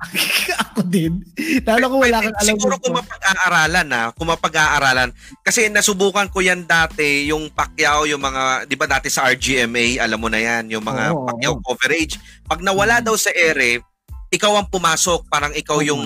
Ako 0.64 0.80
din. 0.88 1.20
Lalo 1.62 1.84
ko 1.92 1.96
wala 2.00 2.24
kang 2.24 2.36
alam. 2.40 2.56
Siguro 2.56 2.74
kung 2.80 2.96
mapag-aaralan 2.96 3.86
na, 3.86 4.02
kung 4.16 4.28
mapag-aaralan. 4.32 5.10
Kasi 5.44 5.68
nasubukan 5.68 6.28
ko 6.32 6.40
yan 6.40 6.64
dati, 6.64 7.28
yung 7.28 7.52
Pacquiao, 7.52 8.08
yung 8.08 8.20
mga, 8.22 8.64
di 8.64 8.76
ba 8.80 8.88
dati 8.88 9.12
sa 9.12 9.28
RGMA, 9.28 10.00
alam 10.00 10.18
mo 10.18 10.32
na 10.32 10.40
yan, 10.40 10.72
yung 10.72 10.84
mga 10.84 11.12
Oo, 11.12 11.28
Pacquiao 11.28 11.54
coverage. 11.60 12.16
Pag 12.48 12.64
nawala 12.64 13.00
Mm. 13.00 13.04
daw 13.12 13.16
sa 13.16 13.30
ere, 13.32 13.84
ikaw 14.30 14.56
ang 14.56 14.68
pumasok, 14.70 15.26
parang 15.28 15.52
ikaw 15.52 15.78
Oh 15.78 15.84
yung, 15.84 16.02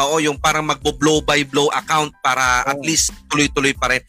oo, 0.00 0.16
yung 0.18 0.38
parang 0.40 0.66
magbo-blow 0.66 1.22
by 1.22 1.46
blow 1.46 1.70
account 1.70 2.10
para 2.18 2.66
at 2.66 2.76
Oo. 2.76 2.84
least 2.84 3.14
tuloy-tuloy 3.30 3.76
pa 3.76 3.94
rin. 3.94 4.02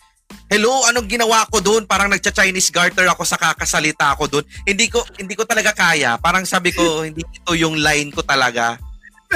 Hello, 0.45 0.85
anong 0.85 1.09
ginawa 1.09 1.45
ko 1.49 1.57
doon? 1.57 1.85
Parang 1.85 2.09
nagcha-Chinese 2.09 2.69
garter 2.69 3.05
ako 3.09 3.25
sa 3.25 3.37
kakasalita 3.37 4.13
ko 4.17 4.29
doon. 4.29 4.45
Hindi 4.65 4.89
ko 4.89 5.01
hindi 5.17 5.33
ko 5.33 5.41
talaga 5.45 5.73
kaya. 5.73 6.17
Parang 6.21 6.45
sabi 6.45 6.69
ko, 6.69 6.81
hindi 7.07 7.21
ito 7.21 7.51
yung 7.57 7.77
line 7.77 8.09
ko 8.13 8.21
talaga. 8.21 8.77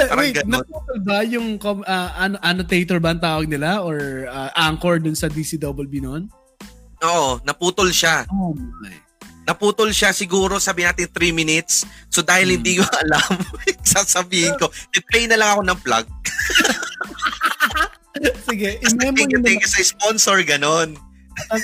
Parang 0.06 0.24
Wait, 0.24 0.36
naputol 0.42 0.98
ba 1.00 1.16
yung 1.22 1.48
an- 2.16 2.40
annotator 2.40 2.96
ba 2.96 3.10
ang 3.10 3.20
tawag 3.20 3.46
nila 3.46 3.80
or 3.80 3.98
ah, 4.26 4.48
anchor 4.54 4.96
dun 4.96 5.12
sa 5.12 5.26
DCWB 5.26 6.00
noon? 6.00 6.30
Oo, 7.00 7.40
naputol 7.42 7.90
siya. 7.90 8.24
Oh 8.28 8.52
my. 8.52 8.92
naputol 9.42 9.90
siya 9.90 10.12
siguro 10.12 10.56
sabi 10.56 10.84
natin 10.84 11.08
3 11.08 11.32
minutes. 11.32 11.82
So 12.06 12.20
dahil 12.20 12.46
Hmm. 12.46 12.56
hindi 12.56 12.72
ko 12.76 12.84
alam, 13.02 13.30
sasabihin 13.84 14.54
ko, 14.56 14.68
i-play 14.92 15.26
na 15.26 15.34
lang 15.34 15.50
ako 15.52 15.62
ng 15.64 15.78
plug. 15.80 16.06
Sige, 18.44 18.76
i-memo 18.80 19.16
nyo 19.24 19.38
na, 19.38 19.50
sa 19.64 19.80
sponsor, 19.80 20.44
ganon. 20.44 20.92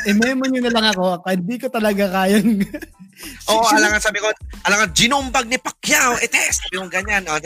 i-memo 0.05 0.47
nyo 0.47 0.65
na 0.65 0.73
lang 0.73 0.87
ako. 0.89 1.21
Hindi 1.27 1.57
ko 1.59 1.69
talaga 1.69 2.09
kayang... 2.09 2.65
Oo, 3.47 3.61
Sino- 3.63 3.77
alangan 3.77 4.01
sabi 4.01 4.19
ko, 4.19 4.29
alangan 4.65 4.89
ginumbag 4.93 5.47
ni 5.47 5.57
Pacquiao, 5.57 6.17
eh 6.17 6.29
test, 6.29 6.65
yung 6.71 6.89
ganyan. 6.89 7.25
O, 7.27 7.37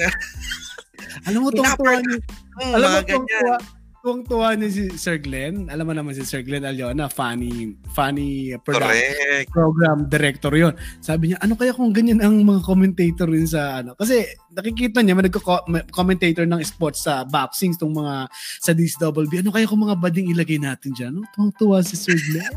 Alam 1.27 1.41
mo, 1.43 1.49
tuwang-tuwa 1.51 1.93
niyo. 1.99 2.17
hmm, 2.61 2.73
Alam 2.75 2.89
mo, 2.89 2.99
tuwang-tuwa, 3.05 3.57
tuwang-tuwa 4.01 4.49
niyo 4.57 4.69
si 4.73 4.85
Sir 4.97 5.21
Glenn. 5.21 5.69
Alam 5.69 5.85
mo 5.85 5.93
naman 5.93 6.17
si 6.17 6.25
Sir 6.25 6.41
Glenn 6.41 6.65
Aliona, 6.65 7.13
funny, 7.13 7.77
funny 7.93 8.57
production 8.65 8.97
Correct. 8.97 9.49
program 9.53 9.99
director 10.09 10.53
yon. 10.57 10.73
Sabi 10.99 11.31
niya, 11.31 11.39
ano 11.45 11.53
kaya 11.53 11.77
kung 11.77 11.93
ganyan 11.93 12.25
ang 12.25 12.41
mga 12.41 12.65
commentator 12.65 13.29
rin 13.29 13.45
sa 13.45 13.85
ano? 13.85 13.93
Kasi 13.93 14.25
nakikita 14.57 15.05
niya, 15.05 15.13
may 15.13 15.29
nagko-commentator 15.29 16.49
ng 16.49 16.65
sports 16.65 17.05
sa 17.05 17.29
boxing, 17.29 17.77
tong 17.77 17.93
mga 17.93 18.25
sa 18.57 18.73
DSWB. 18.73 19.45
Ano 19.45 19.53
kaya 19.53 19.69
kung 19.69 19.85
mga 19.85 20.01
bading 20.01 20.33
ilagay 20.33 20.57
natin 20.57 20.97
dyan? 20.97 21.13
No? 21.21 21.29
Tuwang-tuwa 21.37 21.85
si 21.85 21.93
Sir 21.95 22.17
Glenn. 22.17 22.57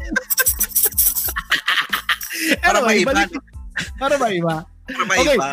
Para 2.64 2.80
Anyway, 2.80 3.04
maiba, 3.04 3.12
balik-? 3.14 3.44
Para 4.00 4.16
ba 4.16 4.28
iba? 4.32 4.56
Para 4.88 5.04
maiba. 5.08 5.50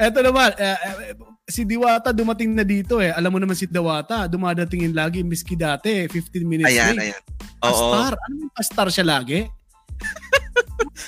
Eto 0.00 0.18
naman, 0.24 0.50
eh, 0.56 0.76
eh, 0.80 1.12
si 1.50 1.66
Diwata 1.66 2.14
dumating 2.14 2.54
na 2.54 2.62
dito 2.62 3.02
eh. 3.02 3.10
Alam 3.10 3.36
mo 3.36 3.38
naman 3.42 3.58
si 3.58 3.66
Diwata, 3.66 4.24
dumadatingin 4.24 4.94
lagi, 4.94 5.20
miski 5.20 5.58
dati, 5.58 6.06
15 6.06 6.46
minutes 6.46 6.70
Ayan, 6.70 6.94
late. 6.96 7.12
ayan. 7.12 7.22
Oo. 7.60 7.68
Pastar. 7.68 8.12
Ano 8.16 8.34
yung 8.38 8.52
pastar 8.54 8.86
siya 8.88 9.06
lagi? 9.06 9.40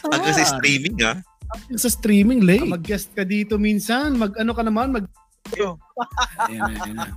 Hanggang 0.05 0.37
sa 0.37 0.47
streaming, 0.59 0.97
ha? 1.01 1.15
sa 1.77 1.89
streaming 1.89 2.43
late. 2.43 2.65
Mag-guest 2.67 3.13
ka 3.13 3.23
dito 3.23 3.57
minsan, 3.57 4.19
mag-ano 4.19 4.53
ka 4.53 4.63
naman, 4.65 4.93
mag... 4.93 5.05
Ayan, 5.53 5.77
ayan, 6.49 6.63
ayan. 6.93 7.11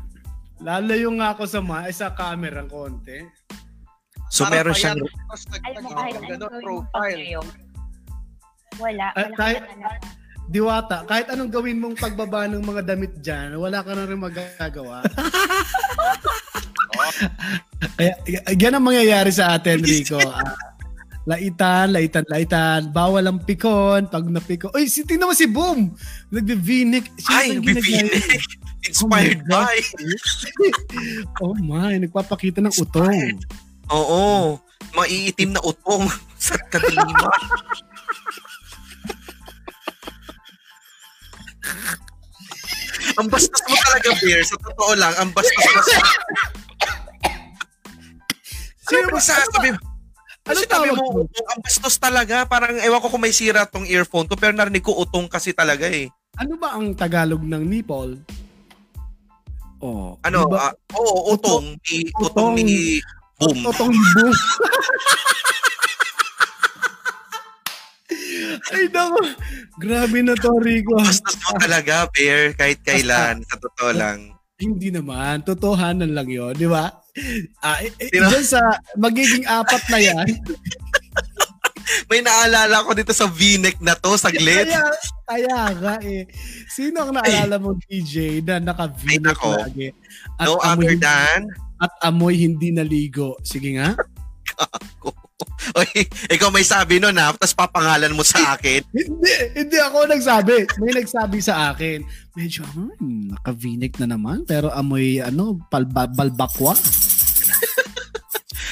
Lalayo 0.63 1.11
nga 1.19 1.36
ako 1.36 1.43
sa, 1.45 1.59
ma- 1.59 1.91
sa 1.91 2.15
camera 2.15 2.63
ng 2.63 2.71
konti. 2.71 3.19
So 4.32 4.47
Para 4.47 4.63
meron 4.63 4.76
siyang, 4.76 4.99
Alam 4.99 5.82
mo 5.84 5.89
kahit 5.93 6.15
ano 6.19 6.45
profile. 6.63 7.23
Wala. 8.80 9.07
Ah, 9.15 9.28
Wala 9.28 9.36
kahit- 9.36 9.63
ka 9.63 9.76
na. 9.80 9.89
Diwata, 10.46 11.06
kahit 11.10 11.34
anong 11.34 11.50
gawin 11.50 11.82
mong 11.82 11.98
pagbaba 11.98 12.46
ng 12.46 12.62
mga 12.62 12.82
damit 12.86 13.18
dyan, 13.20 13.58
wala 13.58 13.82
ka 13.82 13.98
na 13.98 14.06
rin 14.06 14.22
magagawa. 14.22 15.02
Kaya, 17.98 18.14
yan 18.54 18.76
ang 18.76 18.86
mangyayari 18.86 19.32
sa 19.34 19.58
atin, 19.58 19.82
Rico. 19.82 20.22
Ah, 20.22 20.56
laitan, 21.26 21.91
laitan, 21.91 22.26
laitan. 22.30 22.93
Bawal 22.93 23.26
ang 23.26 23.41
pikon. 23.41 24.08
Pag 24.10 24.30
napikon. 24.30 24.72
Uy, 24.78 24.86
si, 24.86 25.02
tingnan 25.04 25.30
mo 25.32 25.36
si 25.36 25.50
Boom. 25.50 25.91
Nagbe-v-neck. 26.30 27.06
Ay, 27.30 27.58
bibinig. 27.60 28.22
Inspired 28.86 29.41
Oh 29.50 29.50
my 29.50 29.66
by. 29.66 29.78
Oh 31.43 31.56
my, 31.58 31.93
nagpapakita 31.98 32.62
ng 32.62 32.76
utong. 32.78 33.41
Oo. 33.89 34.62
Maiitim 34.93 35.58
na 35.58 35.62
utong 35.66 36.06
sa 36.38 36.56
kadiliman. 36.70 37.41
Ang 43.16 43.28
bastos 43.28 43.61
mo 43.63 43.76
talaga, 43.76 44.09
Bear. 44.20 44.41
Sa 44.43 44.55
totoo 44.57 44.91
lang, 44.95 45.13
ang 45.16 45.30
bastos 45.32 45.66
mo 45.66 45.82
sa... 45.82 45.99
Sino 48.86 49.07
ba 49.09 49.20
sa 49.20 49.41
sabi 49.49 49.74
mo? 49.74 49.80
Ano 50.45 50.61
Ano 50.61 50.70
tawag 50.70 50.93
mo, 50.93 51.26
utong, 51.26 51.47
ang 51.49 51.59
bastos 51.59 51.95
talaga. 51.97 52.45
Parang, 52.45 52.78
ewan 52.78 53.01
ko 53.01 53.09
kung 53.09 53.24
may 53.24 53.34
sira 53.34 53.66
tong 53.66 53.89
earphone 53.89 54.30
ko, 54.30 54.38
pero 54.38 54.53
narinig 54.53 54.86
ko 54.86 54.93
utong 54.93 55.26
kasi 55.26 55.57
talaga 55.57 55.89
eh. 55.89 56.05
Ano 56.38 56.53
ba 56.59 56.78
ang 56.78 56.93
Tagalog 56.93 57.41
ng 57.41 57.63
nipple? 57.66 58.22
Oh, 59.82 60.22
Ano, 60.22 60.45
di 60.45 60.53
ba? 60.53 60.70
ah, 60.70 60.74
oo, 60.93 61.34
utong. 61.34 61.74
Ni, 61.82 61.97
utong 62.13 62.53
Utong. 62.53 62.61
ni 62.61 63.01
Boom. 63.36 63.68
Totong 63.68 63.91
boom. 63.91 64.32
Ay, 68.72 68.86
nako. 68.89 69.20
Grabe 69.78 70.18
na 70.22 70.34
to, 70.34 70.51
Rico. 70.58 70.95
Bastos 70.95 71.36
mo 71.38 71.56
talaga, 71.58 72.08
Bear, 72.12 72.53
kahit 72.53 72.80
kailan. 72.82 73.43
Sa 73.43 73.58
totoo 73.58 73.91
lang. 73.91 74.32
Hindi 74.56 74.88
naman. 74.89 75.43
Totohanan 75.43 76.12
lang 76.12 76.28
yon 76.28 76.56
di 76.56 76.64
ba? 76.64 76.88
Ah, 77.60 77.80
eh, 77.80 77.91
eh, 77.97 78.08
Di 78.08 78.20
ba? 78.20 78.28
dyan 78.30 78.45
sa 78.45 78.60
magiging 78.95 79.43
apat 79.43 79.84
na 79.89 79.99
yan. 79.99 80.28
May 82.10 82.20
naalala 82.20 82.82
ko 82.82 82.91
dito 82.91 83.12
sa 83.12 83.30
V-neck 83.30 83.78
na 83.78 83.93
to, 83.93 84.18
saglit. 84.18 84.66
kaya, 84.66 84.84
kaya 85.24 85.60
nga 85.76 85.95
eh. 86.01 86.26
Sino 86.66 87.03
ang 87.03 87.14
naalala 87.14 87.56
mo, 87.56 87.78
DJ, 87.78 88.41
na 88.41 88.58
naka-v 88.58 89.06
Ay, 89.06 89.20
nako. 89.22 89.53
lagi? 89.53 89.88
At, 90.36 90.45
No 90.47 90.58
amoy, 90.60 90.91
other 90.91 90.97
than... 90.97 91.39
at 91.78 91.93
amoy 92.01 92.34
hindi 92.34 92.72
naligo. 92.72 93.38
Sige 93.43 93.76
nga. 93.76 93.93
Oy, 95.80 96.08
ikaw 96.32 96.48
may 96.48 96.64
sabi 96.64 96.96
nun 96.96 97.20
ha, 97.20 97.36
tapos 97.36 97.52
papangalan 97.52 98.16
mo 98.16 98.24
sa 98.24 98.56
akin. 98.56 98.80
hindi, 98.96 99.34
hindi 99.52 99.78
ako 99.84 100.08
nagsabi. 100.08 100.56
May 100.80 100.94
nagsabi 100.96 101.38
sa 101.44 101.76
akin. 101.76 102.08
Medyo, 102.36 102.64
hmm, 102.64 103.36
naka-v-neck 103.36 104.00
na 104.00 104.16
naman. 104.16 104.48
Pero 104.48 104.72
amoy, 104.72 105.20
ano, 105.20 105.60
palba, 105.68 106.08
balbakwa. 106.08 106.76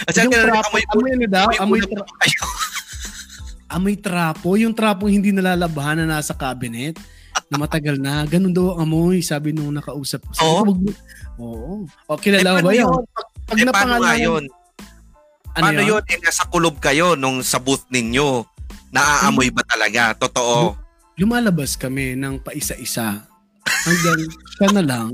At 0.04 0.20
Yung 0.20 0.36
trapo, 0.36 0.68
amoy 0.68 0.84
amoy 0.92 1.10
ano 1.16 1.28
daw? 1.32 1.48
Amoy, 1.64 1.80
tra- 1.84 2.04
kayo. 2.04 2.44
amoy 3.76 3.96
trapo. 3.96 4.50
Yung 4.60 4.76
trapong 4.76 5.12
hindi 5.12 5.32
nalalabahan 5.32 6.04
na 6.04 6.20
nasa 6.20 6.36
cabinet 6.36 7.00
na 7.48 7.56
matagal 7.56 8.00
na. 8.00 8.24
Ganun 8.28 8.52
daw 8.52 8.76
ang 8.76 8.88
amoy, 8.88 9.20
sabi 9.24 9.52
nung 9.56 9.72
nakausap 9.72 10.24
ko. 10.28 10.44
Oo? 10.44 10.64
Oo. 11.40 11.74
O, 12.08 12.20
kilala 12.20 12.60
Eh, 12.60 12.64
ba 12.64 12.72
yun? 12.72 12.88
Pag, 12.88 13.28
pag 13.48 13.58
Eh, 13.60 13.66
paano 13.72 13.94
nga 14.00 14.16
yun? 14.16 14.44
Ano 15.54 15.70
Paano 15.70 15.82
yun? 15.86 16.02
Eh, 16.10 16.18
nasa 16.22 16.50
kulob 16.50 16.82
kayo 16.82 17.14
nung 17.14 17.46
sa 17.46 17.62
booth 17.62 17.86
ninyo. 17.94 18.42
Naaamoy 18.94 19.50
ba 19.54 19.62
talaga? 19.66 20.14
Totoo. 20.18 20.78
lumalabas 21.14 21.78
kami 21.78 22.18
ng 22.18 22.42
paisa-isa 22.42 23.30
hanggang 23.64 24.20
siya 24.54 24.70
na 24.72 24.84
lang 24.84 25.08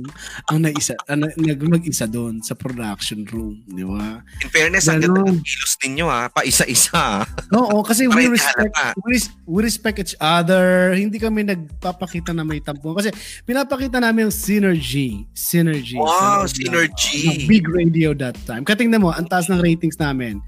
ang 0.46 0.58
naisa, 0.60 0.98
ang 1.06 1.22
na- 1.22 1.36
nag 1.36 1.62
mag-isa 1.62 2.04
doon 2.04 2.38
sa 2.40 2.54
production 2.54 3.22
room, 3.26 3.62
di 3.64 3.82
ba? 3.82 4.22
In 4.40 4.50
fairness, 4.50 4.86
ang 4.86 5.00
ganda 5.00 5.22
ng 5.24 5.40
kilos 5.40 5.74
ninyo 5.80 6.06
ha. 6.06 6.28
Pa 6.28 6.42
isa-isa. 6.42 7.24
Oo, 7.52 7.82
kasi 7.82 8.06
we 8.06 8.26
respect, 8.28 8.74
we, 9.00 9.10
res- 9.12 9.34
we 9.44 9.60
respect 9.60 9.98
each 10.00 10.18
other. 10.18 10.92
Hindi 10.92 11.18
kami 11.18 11.46
nagpapakita 11.46 12.32
na 12.32 12.42
may 12.42 12.60
tampo. 12.60 12.92
Kasi 12.92 13.14
pinapakita 13.44 13.98
namin 13.98 14.28
yung 14.28 14.36
synergy. 14.36 15.30
Synergy. 15.32 15.96
Wow, 15.96 16.44
Sa- 16.44 16.54
synergy. 16.56 17.26
ng 17.26 17.48
Big 17.48 17.66
radio 17.66 18.14
that 18.14 18.38
time. 18.44 18.62
Katingnan 18.62 19.00
mo, 19.00 19.10
ang 19.10 19.26
taas 19.26 19.46
ng 19.46 19.58
ratings 19.58 19.96
namin. 19.96 20.42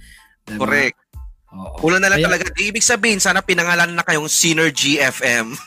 Diba? 0.43 0.62
Correct. 0.62 0.97
Oo. 1.52 1.76
Kulang 1.80 1.99
na 1.99 2.08
lang 2.08 2.18
Kaya- 2.18 2.32
talaga. 2.32 2.47
Ibig 2.56 2.80
sabihin, 2.80 3.20
sana 3.20 3.43
pinangalan 3.43 3.91
na 3.91 4.02
kayong 4.02 4.26
Synergy 4.26 4.95
FM. 4.97 5.52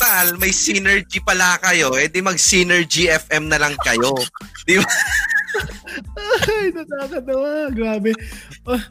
Total, 0.00 0.32
may 0.40 0.48
synergy 0.48 1.20
pala 1.20 1.60
kayo. 1.60 1.92
Eh 1.92 2.08
di 2.08 2.24
mag-Synergy 2.24 3.12
FM 3.12 3.52
na 3.52 3.60
lang 3.60 3.76
kayo. 3.84 4.16
Di 4.64 4.80
ba? 4.80 4.88
Ay, 6.40 6.72
nakakatawa. 6.72 7.68
Grabe. 7.68 8.16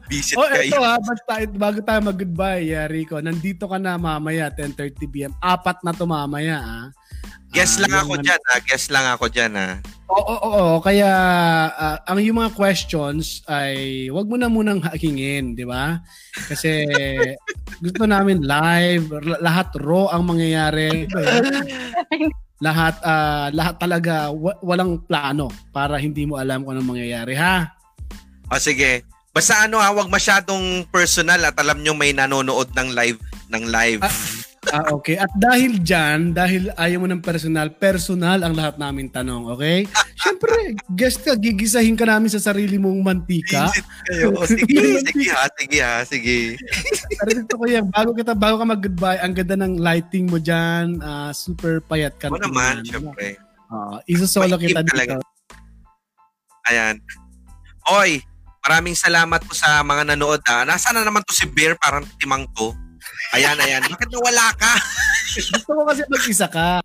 Visit 0.05 0.38
Oh, 0.38 0.45
kayo. 0.45 0.70
eto 0.70 0.78
ha, 0.86 1.01
basta 1.01 1.49
bago 1.49 1.82
tayo 1.82 2.14
mag-goodbye, 2.14 2.62
yeah, 2.62 2.86
Rico, 2.86 3.18
nandito 3.18 3.66
ka 3.66 3.82
na 3.82 3.97
mamaya, 3.97 4.53
10.30pm. 4.53 5.34
Apat 5.41 5.82
na 5.82 5.97
to 5.97 6.05
mamaya, 6.05 6.62
ah. 6.62 6.86
Guess 7.50 7.76
Ah, 7.76 7.82
lang 7.82 7.91
yung 7.91 8.02
ako 8.04 8.14
man- 8.14 8.24
dyan 8.24 8.41
ha. 8.43 8.56
Guess 8.62 8.86
lang 8.89 9.06
ako 9.08 9.26
dyan 9.28 9.54
ha. 9.54 9.70
Oo, 10.10 10.22
oo, 10.22 10.50
oo. 10.52 10.76
Kaya, 10.80 11.10
ah, 11.72 11.97
ang 12.04 12.18
yung 12.18 12.38
mga 12.38 12.54
questions 12.54 13.41
ay 13.45 13.74
wag 14.10 14.26
mo 14.26 14.36
na 14.36 14.50
munang 14.50 14.82
hingin, 14.93 15.54
di 15.54 15.66
ba? 15.66 16.02
Kasi 16.45 16.86
gusto 17.84 18.04
namin 18.04 18.41
live, 18.41 19.10
lahat 19.39 19.70
raw 19.78 20.14
ang 20.14 20.26
mangyayari. 20.26 21.06
lahat 22.60 23.00
ah, 23.02 23.47
lahat 23.50 23.76
talaga 23.78 24.30
wa- 24.30 24.60
walang 24.60 25.00
plano 25.02 25.47
para 25.72 25.95
hindi 25.95 26.26
mo 26.26 26.36
alam 26.36 26.62
kung 26.62 26.76
anong 26.76 26.91
mangyayari, 26.91 27.34
ha? 27.34 27.72
O 28.47 28.58
sige. 28.58 29.06
Basta 29.30 29.64
ano 29.64 29.78
ha, 29.78 29.89
wag 29.89 30.10
masyadong 30.10 30.89
personal 30.89 31.39
at 31.43 31.56
alam 31.56 31.80
nyo 31.80 31.93
may 31.93 32.12
nanonood 32.12 32.74
ng 32.74 32.89
live 32.91 33.22
ng 33.47 33.64
live. 33.64 34.02
Ah, 34.70 34.86
okay. 34.93 35.17
At 35.17 35.34
dahil 35.34 35.82
dyan, 35.82 36.34
dahil 36.38 36.70
ayaw 36.78 37.01
mo 37.01 37.07
ng 37.09 37.26
personal, 37.26 37.74
personal 37.74 38.45
ang 38.45 38.53
lahat 38.53 38.78
namin 38.78 39.09
tanong, 39.09 39.49
okay? 39.49 39.89
Siyempre, 40.20 40.78
guest 40.93 41.26
ka, 41.26 41.34
gigisahin 41.34 41.97
ka 41.97 42.05
namin 42.05 42.30
sa 42.30 42.38
sarili 42.38 42.78
mong 42.78 43.01
mantika. 43.01 43.74
Kayo. 44.05 44.36
O, 44.38 44.45
sige, 44.45 45.01
sige 45.09 45.28
ha, 45.34 45.43
sige 45.57 45.80
ha, 45.82 45.95
sige. 46.05 46.38
Pero 47.17 47.30
gusto 47.41 47.55
ko 47.57 47.65
yan, 47.65 47.86
bago 47.89 48.13
kita, 48.13 48.38
bago 48.38 48.61
ka 48.61 48.65
mag-goodbye, 48.70 49.20
ang 49.20 49.34
ganda 49.34 49.57
ng 49.57 49.82
lighting 49.82 50.30
mo 50.30 50.38
dyan, 50.38 51.01
ah, 51.01 51.34
super 51.34 51.82
payat 51.82 52.13
ka. 52.22 52.30
O 52.30 52.38
naman, 52.38 52.86
syempre. 52.86 53.41
Ah, 53.70 54.01
isosolo 54.05 54.57
May 54.57 54.70
kita 54.70 54.82
dito. 54.86 54.93
talaga. 54.93 55.13
Ayan. 56.70 57.01
Oy, 57.89 58.22
maraming 58.61 58.93
salamat 58.93 59.41
po 59.41 59.57
sa 59.57 59.82
mga 59.82 60.13
nanood 60.13 60.45
ha. 60.45 60.61
Nasaan 60.61 61.01
na 61.01 61.05
naman 61.05 61.26
to 61.26 61.34
si 61.34 61.49
Bear? 61.49 61.74
Parang 61.78 62.05
timang 62.22 62.45
to. 62.53 62.70
Ayan, 63.32 63.57
ayan. 63.57 63.82
Bakit 63.86 64.09
nawala 64.09 64.51
ka? 64.55 64.74
Gusto 65.36 65.72
ko 65.72 65.82
kasi 65.86 66.01
mag-isa 66.07 66.47
ka. 66.47 66.82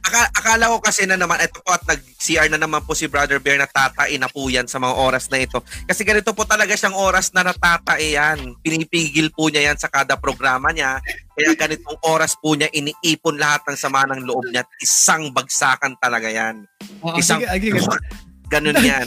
Aka- 0.00 0.32
akala 0.32 0.72
ko 0.72 0.80
kasi 0.80 1.04
na 1.04 1.14
naman, 1.14 1.36
ito 1.38 1.60
po 1.60 1.70
at 1.70 1.84
nag-CR 1.84 2.48
na 2.48 2.56
naman 2.56 2.80
po 2.82 2.96
si 2.96 3.04
Brother 3.04 3.36
Bear 3.36 3.60
na 3.60 3.68
tatai 3.68 4.16
na 4.16 4.26
po 4.26 4.48
yan 4.48 4.64
sa 4.64 4.80
mga 4.80 4.96
oras 4.96 5.28
na 5.28 5.38
ito. 5.38 5.60
Kasi 5.84 6.02
ganito 6.02 6.32
po 6.32 6.48
talaga 6.48 6.72
siyang 6.72 6.96
oras 6.96 7.30
na 7.30 7.44
natatae 7.44 8.16
yan. 8.16 8.56
Pinipigil 8.58 9.28
po 9.28 9.52
niya 9.52 9.70
yan 9.70 9.78
sa 9.78 9.86
kada 9.86 10.16
programa 10.16 10.72
niya. 10.72 10.98
Kaya 11.30 11.52
ganitong 11.54 12.00
oras 12.02 12.32
po 12.34 12.56
niya 12.56 12.72
iniipon 12.72 13.36
lahat 13.36 13.60
ng 13.68 13.76
sama 13.76 14.08
ng 14.08 14.24
loob 14.24 14.48
niya. 14.48 14.64
at 14.64 14.70
Isang 14.80 15.30
bagsakan 15.30 15.94
talaga 16.00 16.32
yan. 16.32 16.64
Oh, 17.04 17.14
Isang- 17.14 17.44
sige, 17.44 17.52
sige, 17.70 17.78
sige. 17.78 17.98
Ganun 18.52 18.80
yan. 18.80 19.06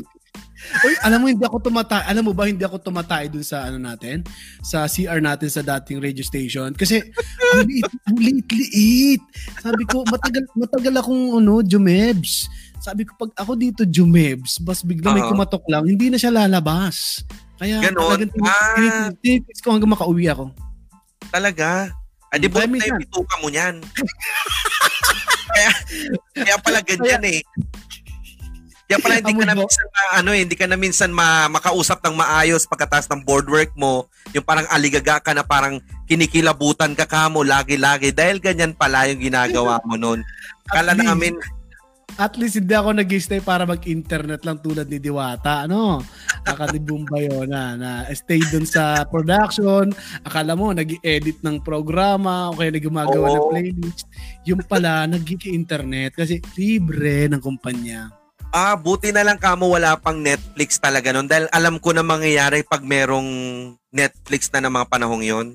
Uy, 0.81 0.93
alam 0.99 1.19
mo 1.19 1.27
hindi 1.27 1.41
ako 1.41 1.57
tumatay. 1.61 2.01
Alam 2.05 2.23
mo 2.27 2.33
ba 2.33 2.45
hindi 2.45 2.61
ako 2.61 2.79
tumatay 2.81 3.27
dun 3.27 3.41
sa 3.41 3.67
ano 3.67 3.77
natin? 3.77 4.23
Sa 4.59 4.85
CR 4.85 5.19
natin 5.19 5.47
sa 5.47 5.61
dating 5.61 5.99
radio 5.99 6.21
station 6.21 6.71
kasi 6.73 6.99
ang 7.51 7.63
liit, 7.63 7.91
ang 8.03 8.17
liit-liit. 8.17 9.21
Sabi 9.59 9.83
ko 9.85 10.03
matagal 10.03 10.43
matagal 10.53 10.93
akong 10.95 11.37
ano, 11.37 11.61
Jumebs. 11.61 12.47
Sabi 12.77 13.03
ko 13.03 13.15
pag 13.15 13.31
ako 13.37 13.55
dito 13.55 13.81
Jumebs, 13.83 14.59
bas 14.59 14.81
bigla 14.81 15.11
may 15.11 15.23
Oo. 15.23 15.31
kumatok 15.31 15.63
lang, 15.67 15.83
hindi 15.83 16.11
na 16.11 16.19
siya 16.19 16.31
lalabas. 16.31 17.23
Kaya 17.55 17.79
Ganon? 17.79 17.95
talagang 17.95 18.31
Ah. 18.43 18.75
tinit- 18.75 19.15
tinitiis 19.21 19.59
ko 19.61 19.71
hanggang 19.71 19.93
makauwi 19.93 20.27
ako. 20.27 20.51
Talaga. 21.31 21.87
Ah, 22.27 22.35
di 22.35 22.49
ba 22.49 22.65
yung 22.65 22.75
bituka 22.97 23.35
mo 23.39 23.47
niyan? 23.47 23.77
kaya, 25.53 25.69
kaya 26.33 26.55
pala 26.59 26.79
ganyan 26.81 27.23
eh. 27.23 27.39
Kaya 28.93 29.01
pala 29.01 29.15
hindi 29.17 29.33
ka 29.33 29.45
na 29.49 29.55
minsan 29.57 29.85
ma, 29.89 30.03
ano 30.13 30.29
eh, 30.29 30.41
hindi 30.45 30.55
ka 30.55 30.65
na 30.69 30.77
minsan 30.77 31.09
ma, 31.09 31.27
makausap 31.49 31.99
ng 32.05 32.13
maayos 32.13 32.69
pagkatapos 32.69 33.09
ng 33.09 33.25
board 33.25 33.49
work 33.49 33.73
mo. 33.73 34.05
Yung 34.37 34.45
parang 34.45 34.69
aligaga 34.69 35.17
ka 35.17 35.33
na 35.33 35.41
parang 35.41 35.81
kinikilabutan 36.05 36.93
ka 36.93 37.09
kamo 37.09 37.41
lagi-lagi 37.41 38.13
dahil 38.13 38.37
ganyan 38.37 38.77
pala 38.77 39.09
yung 39.09 39.17
ginagawa 39.17 39.81
mo 39.81 39.97
noon. 39.97 40.21
Kala 40.69 40.93
At 40.93 41.01
least- 41.01 41.09
namin, 41.09 41.33
At 42.13 42.37
least 42.37 42.61
hindi 42.61 42.77
ako 42.77 42.93
nag-stay 42.93 43.41
para 43.41 43.65
mag-internet 43.65 44.45
lang 44.45 44.61
tulad 44.61 44.85
ni 44.85 45.01
Diwata, 45.01 45.65
ano? 45.65 45.97
Nakatibumba 46.45 47.17
yun 47.17 47.49
na, 47.49 47.73
na 47.73 48.05
stay 48.13 48.37
dun 48.53 48.69
sa 48.69 49.01
production. 49.09 49.89
Akala 50.21 50.53
mo, 50.53 50.69
nag-edit 50.69 51.41
ng 51.41 51.65
programa 51.65 52.53
o 52.53 52.57
kaya 52.57 52.69
nagumagawa 52.69 53.33
ng 53.33 53.41
Oo. 53.41 53.49
playlist. 53.49 54.05
Yung 54.45 54.61
pala, 54.61 55.09
nag-internet 55.09 56.13
kasi 56.13 56.37
libre 56.53 57.25
ng 57.33 57.41
kumpanya. 57.41 58.13
Ah, 58.53 58.77
buti 58.77 59.09
na 59.09 59.25
lang 59.25 59.41
kamo 59.41 59.65
wala 59.67 59.97
pang 59.97 60.21
Netflix 60.21 60.77
talaga 60.77 61.09
noon 61.09 61.25
dahil 61.25 61.49
alam 61.49 61.81
ko 61.81 61.91
na 61.91 62.05
mangyayari 62.05 62.61
pag 62.61 62.85
merong 62.85 63.25
Netflix 63.89 64.53
na 64.53 64.61
ng 64.63 64.73
mga 64.77 64.87
panahong 64.93 65.25
yon. 65.25 65.47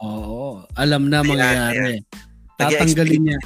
Oo, 0.00 0.64
alam 0.72 1.12
na 1.12 1.20
Ayan, 1.20 1.28
mangyayari. 1.28 1.94
Tatanggalin 2.56 3.20
niya. 3.22 3.38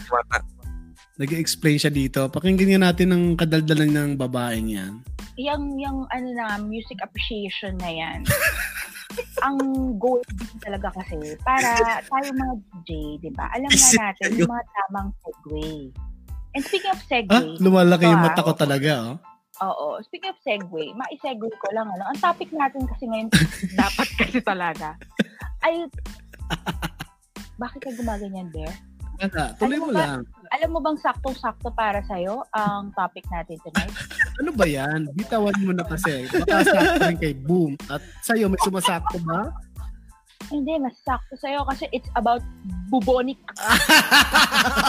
Nag-explain 1.21 1.77
siya 1.77 1.93
dito. 1.93 2.31
Pakinggan 2.33 2.79
nga 2.79 2.81
natin 2.91 3.13
ng 3.13 3.25
kadaldalan 3.37 3.93
ng 3.93 4.11
babaeng 4.17 4.71
yan. 4.73 4.93
Yung, 5.37 5.77
yung 5.77 6.09
ano 6.09 6.29
na, 6.33 6.57
music 6.63 7.03
appreciation 7.05 7.77
na 7.83 7.91
yan. 7.91 8.25
ang 9.47 9.59
goal 10.01 10.21
din 10.25 10.57
talaga 10.61 10.89
kasi 10.97 11.37
para 11.45 12.01
tayo 12.01 12.29
mga 12.33 12.55
DJ, 12.65 12.91
di 13.21 13.31
ba? 13.37 13.49
Alam 13.53 13.69
na 13.69 13.89
natin 14.09 14.29
yung 14.41 14.51
mga 14.51 14.65
tamang 14.73 15.11
segue. 15.21 15.93
And 16.53 16.63
speaking 16.63 16.93
of 16.93 17.01
segue, 17.05 17.33
Ah, 17.33 17.45
lumalaki 17.59 18.05
yung 18.05 18.21
mata 18.21 18.41
ko 18.41 18.53
talaga, 18.53 18.91
oh. 19.09 19.17
Oo. 19.63 19.87
Speaking 20.03 20.33
of 20.33 20.41
segue, 20.43 20.93
ma-segue 20.93 21.49
ko 21.51 21.69
lang, 21.73 21.89
ano, 21.89 22.05
ang 22.05 22.19
topic 22.19 22.51
natin 22.51 22.85
kasi 22.85 23.07
ngayon, 23.07 23.29
dapat 23.81 24.09
kasi 24.19 24.39
talaga, 24.41 24.99
ay, 25.63 25.87
bakit 27.57 27.81
ka 27.81 27.91
gumaganyan, 27.95 28.49
Bear? 28.51 28.73
Wala, 29.23 29.55
tuloy 29.55 29.79
Ano 29.79 29.87
mo 29.87 29.93
ba? 29.93 30.01
lang. 30.03 30.21
Alam 30.51 30.69
mo 30.69 30.79
bang 30.83 30.99
saktong-sakto 30.99 31.71
para 31.73 32.03
sa'yo 32.03 32.43
ang 32.51 32.91
topic 32.93 33.23
natin 33.29 33.57
tonight? 33.63 33.93
Ano 34.33 34.49
ba 34.49 34.65
yan? 34.65 35.13
Bitawan 35.13 35.53
mo 35.61 35.77
na 35.77 35.85
kasi. 35.85 36.25
Baka 36.27 36.65
sakto 36.65 37.05
rin 37.05 37.21
kay 37.21 37.37
Boom. 37.37 37.77
At 37.87 38.01
sa'yo, 38.25 38.49
may 38.49 38.57
sumasakto 38.59 39.21
ba? 39.23 39.53
Hindi, 40.51 40.75
mas 40.81 40.97
sakto 41.03 41.35
sa'yo 41.37 41.63
kasi 41.69 41.87
it's 41.93 42.09
about 42.17 42.43
bubonic. 42.89 43.39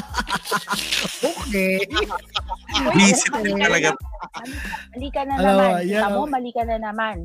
Okay. 1.23 1.79
Busy 2.93 3.25
ka 3.31 3.39
talaga. 3.39 3.89
Mali 4.93 5.07
ka 5.09 5.21
na 5.23 5.33
Alam 5.39 5.47
naman. 5.55 5.71
yan 5.87 6.01
Kita 6.03 6.07
mo, 6.11 6.21
mali 6.27 6.51
ka 6.51 6.63
na 6.67 6.77
naman. 6.79 7.17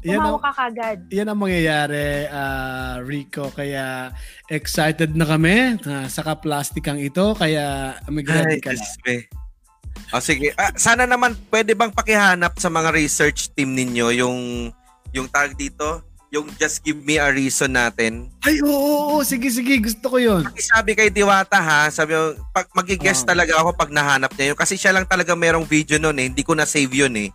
Yan 0.00 0.16
ang, 0.24 0.40
ka 0.40 0.52
kagad. 0.56 0.98
yan 1.12 1.28
ang 1.28 1.36
mangyayari, 1.36 2.24
ah, 2.32 3.04
Rico. 3.04 3.52
Kaya 3.52 4.14
excited 4.48 5.12
na 5.12 5.28
kami. 5.28 5.76
Uh, 5.84 6.08
saka 6.08 6.40
plastikang 6.40 6.96
ito. 6.96 7.36
Kaya 7.36 7.96
may 8.08 8.24
Ay, 8.24 8.60
ka 8.64 8.72
na. 8.72 8.80
Diyos 8.80 8.96
me. 9.04 9.16
O 10.10 10.22
sige, 10.22 10.56
Ah, 10.56 10.72
sana 10.74 11.04
naman 11.04 11.36
pwede 11.52 11.76
bang 11.76 11.92
pakihanap 11.92 12.56
sa 12.56 12.72
mga 12.72 12.96
research 12.96 13.52
team 13.52 13.76
ninyo 13.76 14.06
yung 14.16 14.38
yung 15.10 15.26
tag 15.28 15.58
dito, 15.58 16.06
yung 16.30 16.46
just 16.56 16.80
give 16.80 16.96
me 16.96 17.18
a 17.18 17.26
reason 17.26 17.74
natin. 17.74 18.30
Ay, 18.40 18.62
oo, 18.62 18.70
oo, 18.70 19.02
oo. 19.12 19.20
Sige, 19.20 19.50
sige. 19.50 19.74
Gusto 19.76 20.06
ko 20.06 20.16
yun. 20.16 20.46
Sabi 20.56 20.94
kay 20.94 21.10
Diwata 21.10 21.58
ha, 21.58 21.80
sabi 21.88 22.14
mo, 22.14 22.32
pag 22.50 22.70
magigest 22.72 23.26
Ah. 23.26 23.34
talaga 23.34 23.58
ako 23.58 23.74
pag 23.74 23.90
nahanap 23.90 24.30
niya 24.32 24.54
yun. 24.54 24.58
Kasi 24.58 24.74
siya 24.74 24.90
lang 24.90 25.04
talaga 25.04 25.34
merong 25.34 25.66
video 25.66 25.98
noon 25.98 26.16
eh. 26.16 26.26
Hindi 26.26 26.40
ko 26.40 26.54
na-save 26.54 26.88
yun 26.88 27.14
eh. 27.18 27.28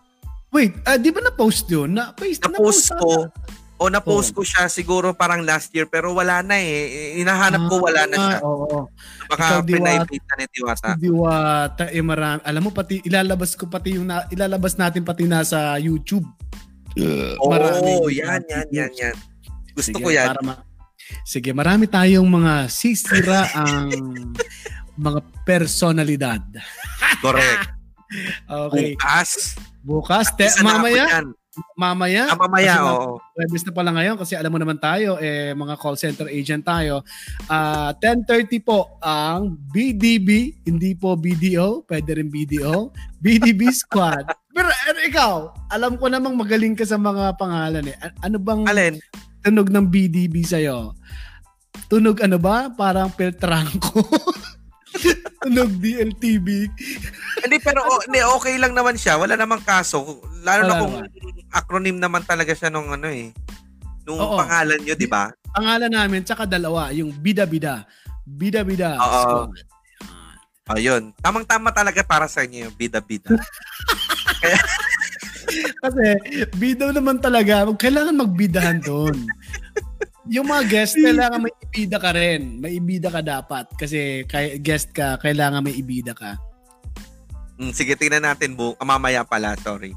Wait, 0.47 0.71
ah, 0.81 0.95
di 0.95 1.11
ba 1.11 1.19
na-post 1.19 1.67
yun? 1.67 1.91
Na-post, 1.91 2.39
Na-post 2.41 2.87
ko, 2.95 3.27
o 3.75 3.91
na-post 3.91 4.31
Oh. 4.31 4.39
ko 4.39 4.41
siya 4.41 4.71
siguro 4.71 5.11
parang 5.11 5.43
last 5.43 5.67
year 5.69 5.83
pero 5.83 6.15
wala 6.15 6.39
na 6.39 6.55
eh. 6.55 7.19
Hinahanap 7.19 7.67
ko 7.67 7.83
wala 7.83 8.07
na 8.07 8.15
siya. 8.15 8.37
Ah, 8.39 8.47
Oo. 8.47 8.87
Baka 9.27 9.43
Ikaw, 9.43 9.59
Diwata. 9.59 9.67
pinay 9.67 9.95
na 9.99 10.33
ni 10.33 10.45
Diwata. 10.47 10.89
Diwata, 10.95 11.83
eh 11.91 11.99
marami. 11.99 12.39
Alam 12.41 12.61
mo, 12.61 12.71
pati 12.71 13.03
ilalabas 13.03 13.59
ko 13.59 13.67
pati 13.67 13.99
yung, 13.99 14.07
na, 14.07 14.23
ilalabas 14.31 14.79
natin 14.79 15.03
pati 15.03 15.27
nasa 15.27 15.75
YouTube. 15.75 16.23
Oo, 16.97 17.49
Marami. 17.49 17.91
yan, 18.13 18.41
yan, 18.47 18.67
yan, 18.71 18.91
yan. 18.93 19.15
Gusto 19.71 19.91
Sige, 19.91 19.99
ko 19.99 20.09
yan. 20.09 20.31
Para 20.31 20.41
ma- 20.41 20.63
Sige, 21.21 21.49
marami 21.51 21.85
tayong 21.85 22.25
mga 22.25 22.65
sisira 22.67 23.45
ang 23.59 23.91
mga 24.95 25.19
personalidad. 25.43 26.41
Correct. 27.19 27.71
Okay. 28.45 28.93
Bukas. 28.95 29.57
Bukas, 29.81 30.29
te, 30.33 30.45
mamaya, 30.61 31.25
mamaya, 31.73 32.31
Ah, 32.31 32.37
mamaya, 32.37 32.73
oo. 32.85 33.17
Webis 33.33 33.65
na 33.65 33.73
pala 33.73 33.91
ngayon 33.91 34.15
kasi 34.15 34.37
alam 34.37 34.53
mo 34.53 34.61
naman 34.61 34.77
tayo, 34.77 35.17
eh, 35.17 35.51
mga 35.51 35.75
call 35.75 35.97
center 35.97 36.29
agent 36.29 36.63
tayo. 36.63 37.01
Ah 37.45 37.91
10.30 37.97 38.61
po 38.61 39.01
ang 39.01 39.57
BDB, 39.57 40.53
hindi 40.63 40.93
po 40.93 41.17
BDO, 41.17 41.83
pwede 41.89 42.21
rin 42.21 42.29
BDO, 42.29 42.93
BDB 43.26 43.73
Squad. 43.73 44.30
Pero 44.55 44.69
ano, 44.69 44.99
ikaw, 45.01 45.34
alam 45.73 45.97
ko 45.97 46.05
namang 46.05 46.38
magaling 46.38 46.78
ka 46.78 46.86
sa 46.86 47.01
mga 47.01 47.34
pangalan 47.41 47.89
eh. 47.89 47.97
Ano 48.21 48.38
bang 48.38 48.61
Alin? 48.69 48.95
tunog 49.41 49.69
ng 49.73 49.86
BDB 49.89 50.45
sa'yo? 50.45 50.93
Tunog 51.89 52.21
ano 52.21 52.38
ba? 52.38 52.69
Parang 52.69 53.09
Peltranco. 53.09 54.05
tunog 55.43 55.76
DLTV. 55.82 56.47
Hindi, 57.43 57.57
pero 57.61 57.84
o- 57.84 58.03
hindi, 58.05 58.21
okay 58.23 58.55
lang 58.61 58.78
naman 58.78 58.95
siya. 58.95 59.17
Wala 59.19 59.36
namang 59.36 59.65
kaso. 59.65 60.21
Lalo 60.45 60.61
na 60.65 60.78
Wala 60.78 60.82
kung 60.82 60.95
acronym 61.51 61.97
naman 61.99 62.23
talaga 62.23 62.53
siya 62.53 62.69
nung 62.69 62.89
ano 62.93 63.09
eh. 63.09 63.34
Nung 64.05 64.21
Oo. 64.21 64.38
pangalan 64.38 64.80
nyo, 64.86 64.93
di 64.93 65.09
ba? 65.09 65.34
Pangalan 65.51 65.91
namin, 65.91 66.21
tsaka 66.21 66.45
dalawa, 66.45 66.93
yung 66.93 67.09
Bida 67.09 67.49
Bida. 67.49 67.84
Bida 68.26 68.61
Bida 68.61 68.97
Oo. 68.97 69.49
Squad. 69.49 69.74
Ayun. 70.74 71.13
Tamang-tama 71.22 71.70
talaga 71.70 72.01
para 72.01 72.26
sa 72.26 72.41
inyo 72.41 72.70
yung 72.70 72.76
bida-bida. 72.78 73.30
Kasi 75.86 76.05
bida 76.57 76.89
naman 76.89 77.22
talaga, 77.22 77.70
kailangan 77.78 78.18
magbidahan 78.18 78.82
doon. 78.82 79.30
yung 80.26 80.49
mga 80.49 80.63
guest, 80.66 80.97
kailangan 80.97 81.45
may 81.45 81.53
ibida 81.70 81.97
ka 82.01 82.11
rin. 82.18 82.57
May 82.57 82.82
ibida 82.82 83.13
ka 83.13 83.22
dapat. 83.22 83.70
Kasi 83.78 84.26
kay, 84.26 84.57
guest 84.57 84.89
ka, 84.89 85.22
kailangan 85.22 85.61
may 85.61 85.78
ibida 85.78 86.18
ka. 86.18 86.34
Mm, 87.61 87.72
sige, 87.72 87.93
tingnan 87.93 88.26
natin, 88.26 88.57
bu. 88.57 88.74
Ah, 88.82 88.89
mamaya 88.89 89.22
pala, 89.22 89.53
sorry. 89.61 89.93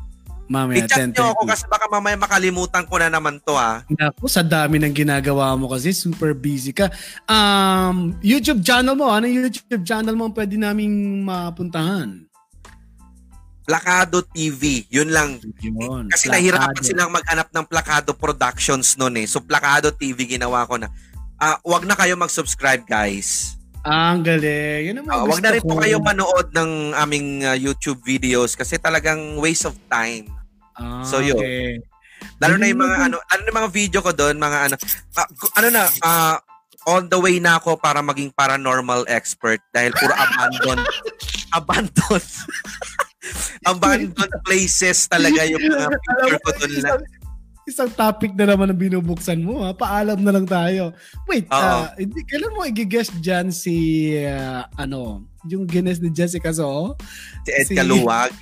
Mamaya, 0.48 0.80
I-chat 0.82 1.12
nyo 1.12 1.30
ako 1.30 1.44
10.30. 1.44 1.52
kasi 1.52 1.64
baka 1.68 1.86
mamaya 1.86 2.16
makalimutan 2.16 2.84
ko 2.84 2.96
na 2.96 3.08
naman 3.08 3.36
to 3.38 3.52
ah. 3.52 3.84
Naku, 3.86 4.26
sa 4.26 4.40
dami 4.40 4.76
ng 4.76 4.96
ginagawa 4.96 5.52
mo 5.54 5.68
kasi, 5.68 5.92
super 5.92 6.32
busy 6.32 6.72
ka. 6.72 6.88
Um, 7.24 8.16
YouTube 8.18 8.60
channel 8.60 8.96
mo, 8.96 9.08
ano 9.08 9.24
yung 9.24 9.46
YouTube 9.46 9.84
channel 9.84 10.16
mo 10.16 10.24
ang 10.24 10.34
pwede 10.34 10.56
naming 10.56 11.20
mapuntahan? 11.20 12.24
Plakado 13.62 14.24
TV. 14.24 14.88
Yun 14.88 15.12
lang. 15.12 15.36
Yun. 15.60 16.08
Kasi 16.08 16.24
Plakado. 16.24 16.32
nahirapan 16.32 16.80
silang 16.80 17.12
maghanap 17.12 17.52
ng 17.52 17.64
Plakado 17.68 18.16
Productions 18.16 18.96
noon 18.96 19.20
eh. 19.20 19.28
So 19.28 19.44
Plakado 19.44 19.92
TV 19.92 20.24
ginawa 20.26 20.64
ko 20.64 20.80
na. 20.80 20.88
Ah, 21.36 21.60
wag 21.62 21.84
na 21.84 21.92
kayo 21.92 22.16
mag-subscribe 22.16 22.88
guys. 22.88 23.60
Ah, 23.84 24.10
ang 24.10 24.24
galing. 24.24 24.88
Yun 24.88 25.04
ang 25.04 25.06
Ah, 25.06 25.22
wag 25.22 25.38
na 25.38 25.52
rin 25.52 25.60
gusto 25.60 25.68
po 25.68 25.76
ko. 25.76 25.84
kayo 25.84 26.00
manood 26.00 26.48
ng 26.50 26.70
aming 26.96 27.44
ah, 27.44 27.52
YouTube 27.52 28.00
videos 28.00 28.56
kasi 28.56 28.74
talagang 28.74 29.36
waste 29.36 29.68
of 29.68 29.76
time. 29.86 30.24
Ah, 30.78 31.02
So, 31.02 31.18
yun. 31.18 31.36
okay. 31.36 31.82
Lalo 32.38 32.54
na 32.54 32.66
yung 32.66 32.78
mga 32.78 32.96
ano, 33.04 33.16
na 33.18 33.44
yung 33.44 33.58
mga 33.58 33.70
video 33.70 34.00
ko 34.00 34.10
doon, 34.10 34.38
mga 34.38 34.58
ano, 34.66 34.74
gu- 35.34 35.54
ano 35.54 35.68
na, 35.68 35.82
ah, 36.02 36.38
on 36.86 37.06
the 37.06 37.18
way 37.18 37.36
na 37.36 37.58
ako 37.58 37.76
para 37.76 38.00
maging 38.00 38.32
paranormal 38.32 39.04
expert 39.06 39.60
dahil 39.70 39.92
puro 39.92 40.14
abandoned, 40.14 40.86
abandoned, 41.58 42.30
abandoned 43.70 44.34
places 44.42 45.04
talaga 45.06 45.44
yung 45.44 45.60
mga 45.60 45.88
picture 45.92 46.38
ko 46.40 46.50
doon 46.56 46.70
na. 46.80 46.90
isang, 47.68 47.90
topic 47.92 48.32
na 48.32 48.48
naman 48.48 48.72
ang 48.72 48.80
binubuksan 48.80 49.44
mo. 49.44 49.60
Ha? 49.60 49.76
Paalam 49.76 50.24
na 50.24 50.32
lang 50.32 50.48
tayo. 50.48 50.96
Wait, 51.28 51.44
Oo. 51.46 51.60
ah, 51.60 51.92
hindi, 51.94 52.24
kailan 52.24 52.54
mo 52.56 52.64
i-guest 52.64 53.20
dyan 53.20 53.52
si, 53.52 53.76
ah, 54.24 54.64
ano, 54.72 55.28
yung 55.44 55.68
guinness 55.68 56.00
ni 56.00 56.08
Jessica 56.08 56.48
So? 56.48 56.96
Si 57.44 57.50
Ed 57.52 57.68
Si- 57.68 57.76
Kaluwag. 57.76 58.32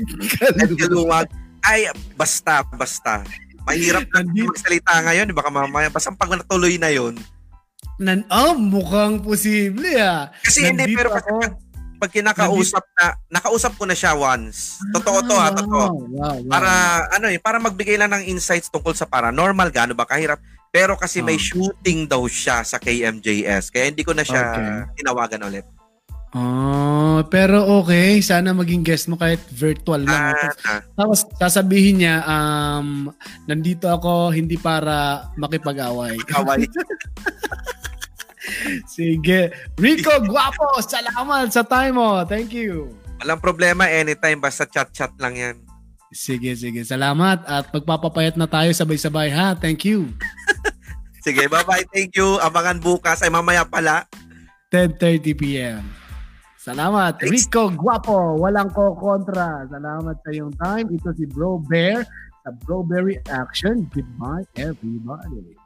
Ed 0.64 0.72
Kaluwag. 0.80 1.28
Ay, 1.62 1.86
basta, 2.14 2.62
basta. 2.68 3.22
Mahirap 3.62 4.10
na 4.10 4.26
magsalita 4.26 4.92
ngayon, 5.00 5.30
di 5.30 5.34
ba? 5.34 5.46
Mamaya, 5.46 5.86
basta 5.86 6.10
pag 6.10 6.34
natuloy 6.34 6.76
na 6.76 6.90
yon 6.90 7.14
Nan, 8.02 8.26
oh, 8.26 8.58
mukhang 8.58 9.22
posible 9.22 9.94
ah. 9.94 10.34
Kasi 10.42 10.66
hindi, 10.66 10.90
Nandito 10.90 10.98
pero 10.98 11.08
kasi 11.14 11.28
pag, 11.30 11.54
pag 12.02 12.10
kinakausap 12.10 12.84
na, 12.98 13.04
nakausap 13.30 13.72
ko 13.78 13.86
na 13.86 13.94
siya 13.94 14.18
once. 14.18 14.82
Totoo 14.90 15.22
to 15.22 15.34
ha, 15.38 15.46
Ah, 15.46 15.54
totoo. 15.54 15.86
Wow, 15.86 16.02
wow, 16.10 16.36
wow. 16.42 16.50
Para, 16.50 16.70
ano 17.14 17.26
eh, 17.30 17.38
para 17.38 17.62
magbigay 17.62 17.94
lang 17.94 18.10
ng 18.10 18.26
insights 18.26 18.66
tungkol 18.66 18.98
sa 18.98 19.06
paranormal, 19.06 19.70
gaano 19.70 19.94
ba 19.94 20.02
kahirap. 20.02 20.42
Pero 20.72 20.98
kasi 20.98 21.22
may 21.22 21.38
Ah. 21.38 21.44
shooting 21.44 22.08
daw 22.08 22.24
siya 22.26 22.64
sa 22.64 22.80
KMJS. 22.80 23.70
Kaya 23.70 23.92
hindi 23.92 24.02
ko 24.02 24.16
na 24.16 24.26
siya 24.26 24.40
Okay. 24.50 24.98
tinawagan 24.98 25.46
ulit. 25.46 25.66
Oh, 26.32 27.20
pero 27.28 27.84
okay. 27.84 28.24
Sana 28.24 28.56
maging 28.56 28.80
guest 28.80 29.04
mo 29.12 29.20
kahit 29.20 29.40
virtual 29.52 30.08
lang. 30.08 30.32
Ah. 30.64 30.80
Tapos 30.96 31.28
sasabihin 31.36 32.00
niya, 32.00 32.24
um, 32.24 33.12
nandito 33.44 33.84
ako 33.92 34.32
hindi 34.32 34.56
para 34.56 35.28
makipag-away. 35.36 36.16
Kaway. 36.24 36.64
Sige. 38.96 39.52
Rico 39.76 40.12
Guapo, 40.24 40.80
salamat 40.80 41.52
sa 41.52 41.68
time 41.68 42.00
mo. 42.00 42.24
Thank 42.24 42.56
you. 42.56 42.96
Walang 43.20 43.38
problema 43.44 43.86
anytime, 43.86 44.40
basta 44.40 44.64
chat-chat 44.64 45.12
lang 45.20 45.36
yan. 45.36 45.56
Sige, 46.12 46.52
sige. 46.56 46.84
Salamat. 46.84 47.44
At 47.48 47.72
magpapapayat 47.72 48.36
na 48.36 48.44
tayo 48.44 48.68
sabay-sabay 48.72 49.32
ha. 49.32 49.56
Thank 49.56 49.88
you. 49.88 50.12
Sige, 51.24 51.46
bye-bye. 51.46 51.86
Thank 51.94 52.18
you. 52.18 52.36
Abangan 52.42 52.82
bukas. 52.82 53.22
Ay, 53.22 53.30
mamaya 53.30 53.62
pala. 53.62 54.10
10.30 54.74 55.38
p.m. 55.38 56.01
Salamat. 56.62 57.18
Rico 57.26 57.74
Guapo, 57.74 58.38
walang 58.38 58.70
ko 58.70 58.94
kontra. 58.94 59.66
Salamat 59.66 60.14
sa 60.22 60.30
iyong 60.30 60.54
time. 60.54 60.86
Ito 60.94 61.10
si 61.18 61.26
Bro 61.26 61.66
Bear 61.66 62.06
sa 62.46 62.54
Bro 62.62 62.86
Bear 62.86 63.02
Reaction. 63.02 63.90
Goodbye 63.90 64.46
everybody. 64.54 65.58